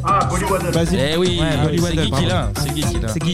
[0.03, 0.63] Ah, Bollywood.
[0.73, 0.97] Vas-y.
[0.97, 2.53] Eh oui, Ouais, ah oui, Bollywood, c'est Guy qui l'a.
[2.57, 3.09] C'est Guy qui l'a.
[3.09, 3.33] C'est Guy.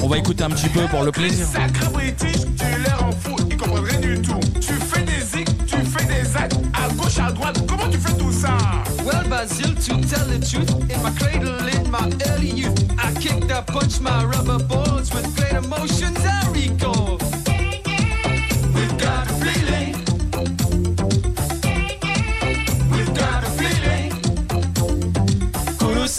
[0.00, 1.46] On va écouter un petit peu pour le plaisir.
[1.46, 4.40] Sacré british, tu les rends fous, ils comprennent rien du tout.
[4.60, 8.14] Tu fais des zigs, tu fais des actes, à gauche, à droite, comment tu fais
[8.14, 8.56] tout ça?
[9.04, 13.50] Well, Basil, to tell the truth, in my cradle in my early youth, I kicked,
[13.50, 16.18] I punched my rubber balls with great emotions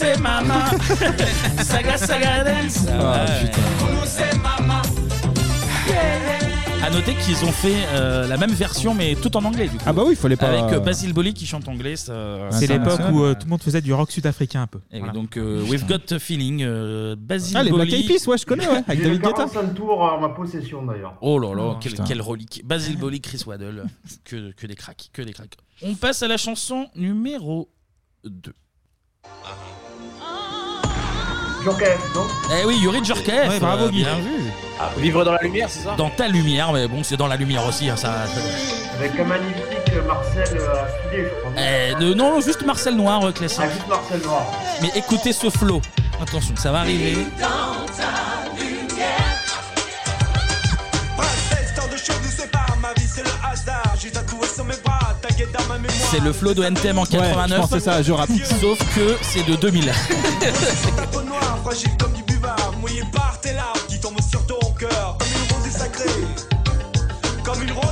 [0.00, 0.70] c'est mama.
[1.62, 2.86] saga saga dance.
[2.88, 3.40] Ah, Ouais.
[3.42, 4.06] putain.
[4.06, 4.30] C'est.
[6.82, 9.84] À noter qu'ils ont fait euh, la même version, mais tout en anglais, du coup.
[9.86, 10.46] Ah bah oui, il fallait pas.
[10.48, 11.94] Avec euh, Basil Boli qui chante anglais.
[11.96, 14.78] ça- C'est l'époque où euh, tout le monde faisait du rock sud-africain un peu.
[14.90, 15.12] Et oui, Voilà.
[15.12, 18.00] donc, euh, We've Got a Feeling, euh, Basil Ah, les Black Boli.
[18.00, 19.34] Eyed Peas, ouais, je connais, ouais, avec J'ai le David Guetta.
[19.48, 21.14] 45 tours en ma possession d'ailleurs.
[21.20, 22.04] Oh là là, Oh, quel, putain.
[22.04, 22.62] quelle relique.
[22.64, 23.84] Basil Boli, Chris Waddle.
[24.24, 25.56] que, que des cracks, que des cracks.
[25.82, 27.68] On passe à la chanson numéro
[28.24, 28.52] 2.
[31.64, 32.26] Joker, non
[32.60, 33.48] Eh oui, Yuri Djorkaeff.
[33.48, 34.02] Ouais, bravo, euh, Guy.
[34.04, 34.50] Bien vu.
[34.98, 37.66] Vivre dans la lumière, c'est ça Dans ta lumière, mais bon, c'est dans la lumière
[37.66, 37.90] aussi.
[37.90, 38.12] hein, ça...
[38.98, 41.52] Avec un magnifique Marcel euh, affilé, je crois.
[41.58, 43.60] Eh, de- non, juste Marcel Noir, euh, classique.
[43.64, 44.46] Ah, juste Marcel Noir.
[44.82, 45.80] Mais écoutez ce flow.
[46.22, 47.16] Attention, ça va arriver.
[55.88, 57.56] C'est le flow de NTM en Ouais, 89.
[57.56, 58.30] je pensais ça, je rappe.
[58.60, 59.84] Sauf que c'est de 2000.
[60.96, 64.58] Ta peau noire, fragile comme du buvard, mouillé par tes larmes qui tombent sur ton
[64.78, 65.16] cœur.
[65.18, 66.04] Comme une rose est sacrée,
[67.44, 67.89] comme une rose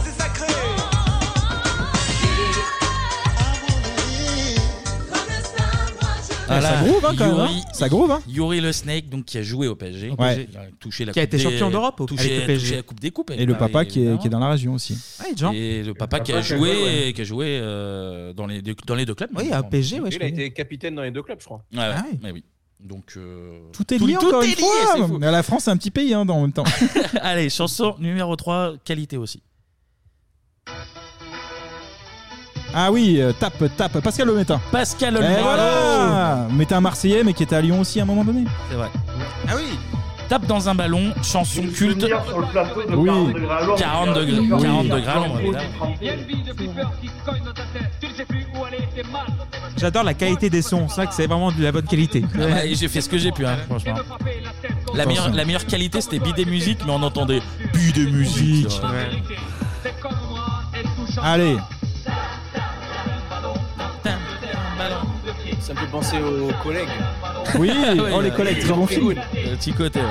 [6.48, 7.60] Ah, ça groove, hein, quand même, hein.
[7.72, 8.20] Ça groove, hein.
[8.28, 10.10] Yuri le Snake, donc qui a joué au PSG.
[10.18, 10.46] Ouais.
[10.50, 12.46] Il a touché la Qui a coupe été des- champion d'Europe au- touché, avec le
[12.46, 12.64] PSG.
[12.66, 13.30] touché la Coupe des Coupes.
[13.36, 14.96] Et le papa qui est, qui est dans la région aussi.
[15.54, 18.62] Et le papa qui a papa qui a joué, qui a joué euh, dans, les
[18.62, 19.30] deux, dans les deux clubs.
[19.36, 20.42] Oui, à PSG, ouais, je Il a connais.
[20.46, 21.62] été capitaine dans les deux clubs, je crois.
[21.72, 22.18] Ouais, ouais, Ah oui.
[22.22, 22.44] mais oui.
[22.80, 24.56] Donc, euh, Tout est lié encore est une lié,
[25.08, 25.18] fois.
[25.18, 26.62] Mais la France, c'est un petit pays hein, dans, en même temps.
[27.22, 29.42] Allez, chanson numéro 3, qualité aussi.
[32.74, 34.00] Ah oui, euh, tape, tape.
[34.00, 34.60] Pascal Ometin.
[34.70, 35.36] Pascal Et Olmo.
[35.42, 38.44] voilà On mettait un Marseillais, mais qui était à Lyon aussi à un moment donné.
[38.70, 38.88] C'est vrai.
[39.48, 39.78] Ah oui
[40.28, 42.00] Tape dans un ballon, chanson culte.
[42.02, 43.08] souvenir sur le plateau de Oui.
[43.08, 43.78] 40 degrés à l'ombre.
[43.78, 46.64] 40 degrés- sur- 40 sur- degrés à sur- l'ombre, sur- évidemment.
[49.78, 52.24] J'adore la qualité des sons, c'est vrai que c'est vraiment de la bonne qualité.
[52.34, 53.94] Ah bah, et j'ai fait ce que j'ai pu, hein, franchement.
[54.94, 57.40] La meilleure, la meilleure qualité, c'était Bidet Musique, mais on entendait
[57.72, 58.80] Bidet Musique.
[61.22, 61.56] Allez.
[65.60, 66.88] Ça me fait penser aux collègues.
[67.58, 69.10] Oui, Ah oh les collègues, très bon film.
[69.10, 70.00] Euh, Petit côté.
[70.00, 70.06] ouais.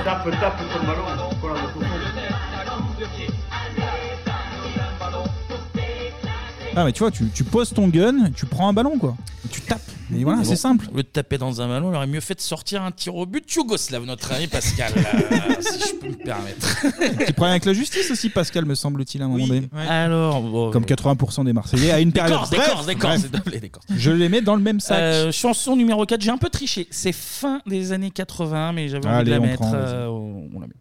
[6.80, 9.16] Ah mais tu vois, tu, tu poses ton gun, tu prends un ballon quoi.
[9.50, 9.82] Tu tapes.
[10.16, 10.88] Et voilà, c'est bon, simple.
[10.94, 13.16] Au lieu de taper dans un ballon, il aurait mieux fait de sortir un tir
[13.16, 15.02] au but yougoslave, notre ami Pascal, euh,
[15.60, 16.82] si je peux me permettre.
[17.18, 19.68] Petit problème avec la justice aussi, Pascal, me semble-t-il, à un moment donné.
[19.90, 22.40] Alors, bon, Comme 80% des Marseillais à une période.
[22.40, 23.22] Décorce, Bref, décorce, décorce, bref.
[23.22, 23.86] s'il te plaît, décorce.
[23.90, 24.98] Je les mets dans le même sac.
[25.00, 26.88] Euh, chanson numéro 4, j'ai un peu triché.
[26.92, 29.58] C'est fin des années 80, mais j'avais envie Allez, de la on mettre.
[29.60, 29.82] prend, vas-y.
[29.84, 30.74] euh, on la met.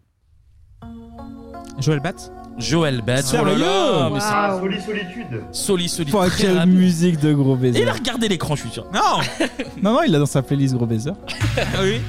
[1.81, 2.31] Joël Batz?
[2.57, 3.23] Joël Bad.
[3.33, 5.41] Oh là là, mais c'est- Ah, Soli Solitude.
[5.51, 6.15] Soli Solitude.
[6.17, 6.73] Oh, très quelle rapide.
[6.73, 7.79] musique de gros baiser.
[7.79, 8.85] Et il a regardé l'écran, je suis sûr.
[8.93, 9.21] Non
[9.83, 11.11] Non, non, il l'a dans sa playlist gros baiser.
[11.81, 12.01] Oui.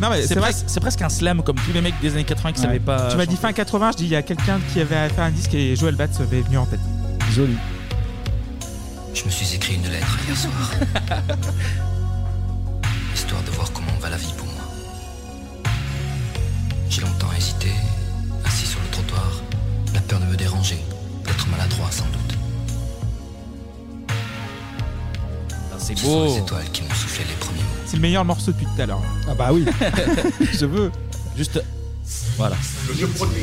[0.00, 0.50] Non, mais C'est c'est vrai.
[0.50, 2.66] presque, c'est presque un slam comme tous les mecs des années 80 qui Ouais.
[2.66, 3.08] savaient pas.
[3.10, 3.48] Tu m'as dit chanter.
[3.48, 5.94] fin 80, je dis il y a quelqu'un qui avait fait un disque et Joël
[5.94, 6.80] Batz m'est venu en tête.
[7.30, 7.56] Joli.
[9.14, 10.52] Je me suis écrit une lettre hier soir.
[13.14, 15.72] Histoire de voir comment va la vie pour moi.
[16.88, 17.68] J'ai longtemps hésité,
[20.08, 20.78] peur de me déranger,
[21.24, 22.38] d'être maladroit sans doute.
[25.72, 26.24] Ah, C'est Ce sont beau.
[26.26, 27.66] les étoiles qui m'ont soufflé les premiers mots.
[27.86, 29.02] C'est le meilleur morceau depuis tout à l'heure.
[29.28, 29.64] Ah bah oui.
[30.52, 30.90] Je veux.
[31.36, 31.62] Juste.
[32.36, 32.56] Voilà.
[32.88, 33.42] Le vieux produit.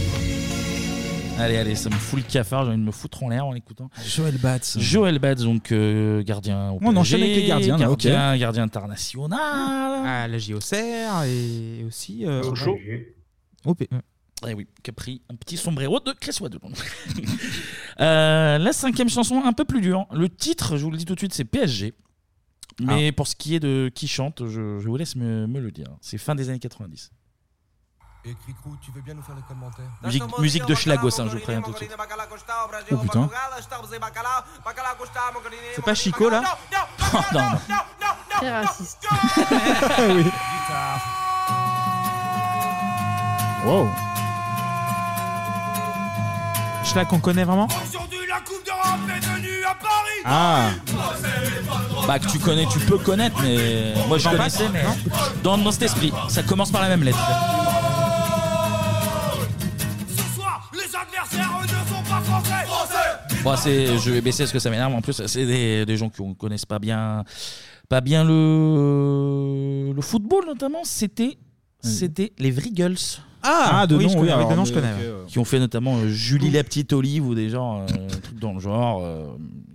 [1.39, 3.53] Allez, allez, ça me fout le cafard, j'ai envie de me foutre en l'air en
[3.53, 3.89] l'écoutant.
[4.05, 4.77] Joël Batz.
[4.77, 7.99] Joël Batz, donc euh, gardien au On PSG, enchaîne avec les gardiens, là, ok.
[8.03, 10.05] gardien, gardien international.
[10.05, 12.25] À la JOCR et aussi.
[12.25, 12.77] euh, Au chaud.
[13.63, 13.87] au P-
[14.47, 16.59] Eh oui, qui a pris un petit sombrero de Chris Waddle.
[17.99, 20.07] Euh, la cinquième chanson, un peu plus dure.
[20.13, 21.93] Le titre, je vous le dis tout de suite, c'est PSG.
[22.79, 25.69] Mais pour ce qui est de qui chante, je, je vous laisse me, me le
[25.71, 25.87] dire.
[25.99, 27.11] C'est fin des années 90.
[28.25, 31.37] Et Cricrou, tu veux bien nous faire le commentaire Musique, musique de Schlagos, hein, je
[31.37, 31.91] vous préviens tout de suite.
[32.91, 33.29] Oh putain.
[35.75, 36.43] C'est pas Chico là
[37.13, 37.57] Oh, non, non.
[38.31, 39.07] Très raciste.
[39.99, 40.25] oui.
[43.65, 43.89] Wow.
[46.89, 47.67] Schlag qu'on connaît vraiment
[50.25, 50.71] Ah.
[52.07, 54.95] Bah que tu connais, tu peux connaître, mais moi je connaissais, mais non
[55.43, 57.19] dans, dans cet esprit, ça commence par la même lettre.
[63.43, 64.93] Bon, c'est, je vais baisser parce que ça m'énerve.
[64.93, 67.23] En plus, c'est des, des gens qui ne connaissent pas bien,
[67.87, 70.83] pas bien le, le football notamment.
[70.83, 71.37] C'était,
[71.81, 72.97] c'était les Vrigels.
[73.41, 74.91] Ah, de oui, nom, je oui, connais, avec alors, de nom, je connais.
[74.93, 75.25] ouais.
[75.27, 78.37] Qui ont fait notamment euh, Julie la petite olive ou des gens, euh, un truc
[78.39, 79.01] dans le genre.
[79.03, 79.25] euh,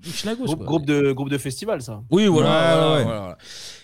[0.02, 0.66] Schlagos, Groupe, quoi.
[0.66, 2.02] groupe de, groupe de festival, ça.
[2.10, 3.02] Oui, voilà, Ouais, voilà, ouais.
[3.04, 3.38] voilà, voilà.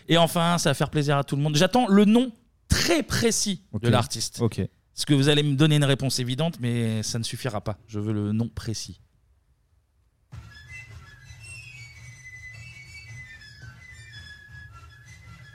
[0.08, 1.56] Et enfin, ça va faire plaisir à tout le monde.
[1.56, 2.30] J'attends le nom
[2.68, 4.40] très précis de l'artiste.
[4.42, 4.60] Ok.
[4.94, 7.78] Parce que vous allez me donner une réponse évidente, mais ça ne suffira pas.
[7.86, 9.00] Je veux le nom précis.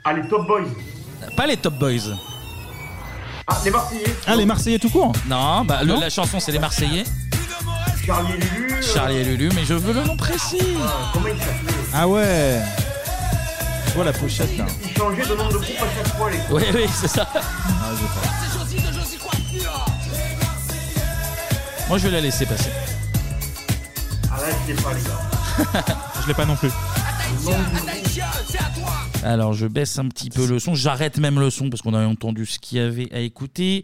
[0.04, 0.66] Ah, les Top Boys.
[1.36, 2.14] Pas les Top Boys.
[3.48, 4.16] Ah, les Marseillais.
[4.26, 7.04] Ah, les Marseillais tout court Non, bah, le- Non la chanson c'est les Marseillais.
[8.04, 8.72] Charlie et Lulu.
[8.74, 10.58] euh, Charlie et Lulu, mais je veux le nom précis.
[11.12, 12.60] Comment il s'appelait Ah ouais.
[13.88, 14.64] Je vois la pochette là.
[14.84, 17.28] Ils changeaient de nom de groupe à chaque fois, les Oui, oui, c'est ça.
[17.34, 17.40] Ah,
[17.92, 18.28] je sais pas.
[21.88, 22.70] Moi, je vais la laisser passer.
[24.32, 25.84] Ah là, je sais pas, les gars.
[26.22, 26.70] Je l'ai pas non plus.
[29.26, 30.74] Alors, je baisse un petit peu le son.
[30.74, 33.82] J'arrête même le son parce qu'on avait entendu ce qu'il y avait à écouter.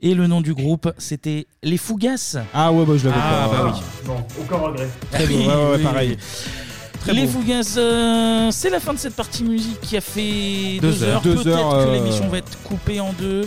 [0.00, 2.36] Et le nom du groupe, c'était Les Fougasses.
[2.54, 3.56] Ah ouais, bah je l'avais Ah, pas.
[3.56, 4.08] bah oui.
[4.08, 4.88] Non, aucun regret.
[5.12, 5.34] Très beau.
[5.38, 6.16] Ouais, ouais, ouais, pareil.
[7.00, 7.32] Très les beau.
[7.32, 11.14] Fougasses, euh, c'est la fin de cette partie musique qui a fait Deux deux, heures.
[11.16, 11.22] heures.
[11.22, 13.42] Deux Peut-être heures, que euh, l'émission va être coupée en deux.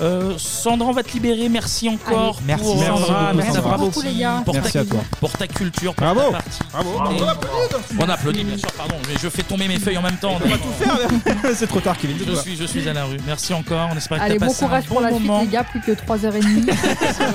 [0.00, 1.48] Euh, Sandra, on va te libérer.
[1.48, 2.36] Merci encore.
[2.38, 2.46] Allez.
[2.48, 3.22] Merci, pour, merci Sandra.
[3.22, 3.68] beaucoup, Merci, Sandra.
[3.68, 4.42] bravo beaucoup, les gars.
[4.44, 5.00] Pour, Merci ta, à toi.
[5.20, 6.20] pour ta culture, pour Bravo.
[6.20, 6.58] ta partie.
[6.72, 6.90] Bravo.
[6.90, 7.84] Et- On applaudit.
[8.00, 8.96] On applaudit, bien sûr, pardon.
[9.08, 10.32] Mais je fais tomber mes feuilles en même temps.
[10.44, 10.98] On va tout faire.
[11.56, 12.16] C'est trop tard, Kevin.
[12.26, 13.18] Je suis, je suis à la rue.
[13.26, 13.88] Merci encore.
[13.92, 15.40] On espère que Allez, t'as bon passé courage un pour bon la suite, moment.
[15.42, 15.64] les gars.
[15.64, 16.74] Plus que 3h30.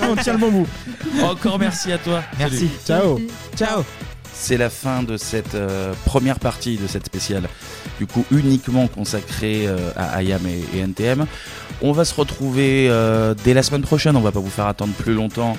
[0.11, 0.67] On tient le bon bout.
[1.23, 2.21] Encore merci à toi.
[2.37, 2.69] Merci.
[2.85, 3.19] Ciao.
[3.55, 3.83] Ciao.
[4.41, 7.43] C'est la fin de cette euh, première partie de cette spéciale,
[7.99, 11.27] du coup uniquement consacrée euh, à IAM et, et NTM.
[11.81, 14.93] On va se retrouver euh, dès la semaine prochaine, on va pas vous faire attendre
[14.93, 15.57] plus longtemps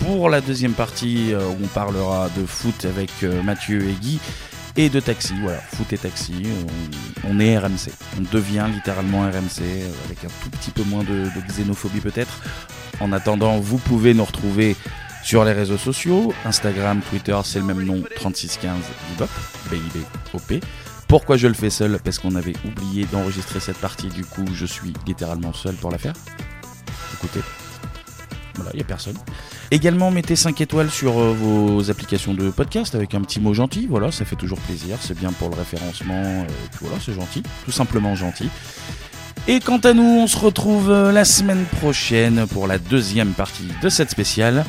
[0.00, 3.10] pour la deuxième partie où on parlera de foot avec
[3.44, 4.18] Mathieu et Guy
[4.76, 5.34] et de taxi.
[5.42, 6.32] Voilà, foot et taxi,
[7.28, 7.92] on, est RMC.
[8.18, 9.62] On devient littéralement RMC
[10.06, 12.40] avec un tout petit peu moins de xénophobie peut-être.
[13.00, 14.76] En attendant, vous pouvez nous retrouver
[15.22, 18.74] sur les réseaux sociaux, Instagram, Twitter, c'est le même nom, 3615
[19.10, 19.30] Bibop,
[19.70, 20.60] B-I-B-O-P.
[21.08, 21.98] Pourquoi je le fais seul?
[22.02, 25.98] Parce qu'on avait oublié d'enregistrer cette partie, du coup je suis littéralement seul pour la
[25.98, 26.14] faire.
[27.14, 27.40] Écoutez,
[28.56, 29.16] voilà, il n'y a personne.
[29.70, 33.86] Également, mettez 5 étoiles sur euh, vos applications de podcast avec un petit mot gentil,
[33.88, 36.44] voilà, ça fait toujours plaisir, c'est bien pour le référencement, euh,
[36.80, 38.50] voilà, c'est gentil, tout simplement gentil.
[39.48, 43.68] Et quant à nous, on se retrouve euh, la semaine prochaine pour la deuxième partie
[43.82, 44.64] de cette spéciale.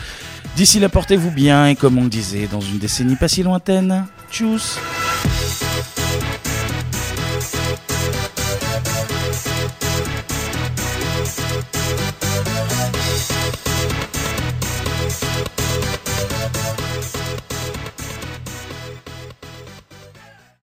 [0.56, 4.06] D'ici là, portez-vous bien et comme on le disait dans une décennie pas si lointaine,
[4.32, 4.80] tchuss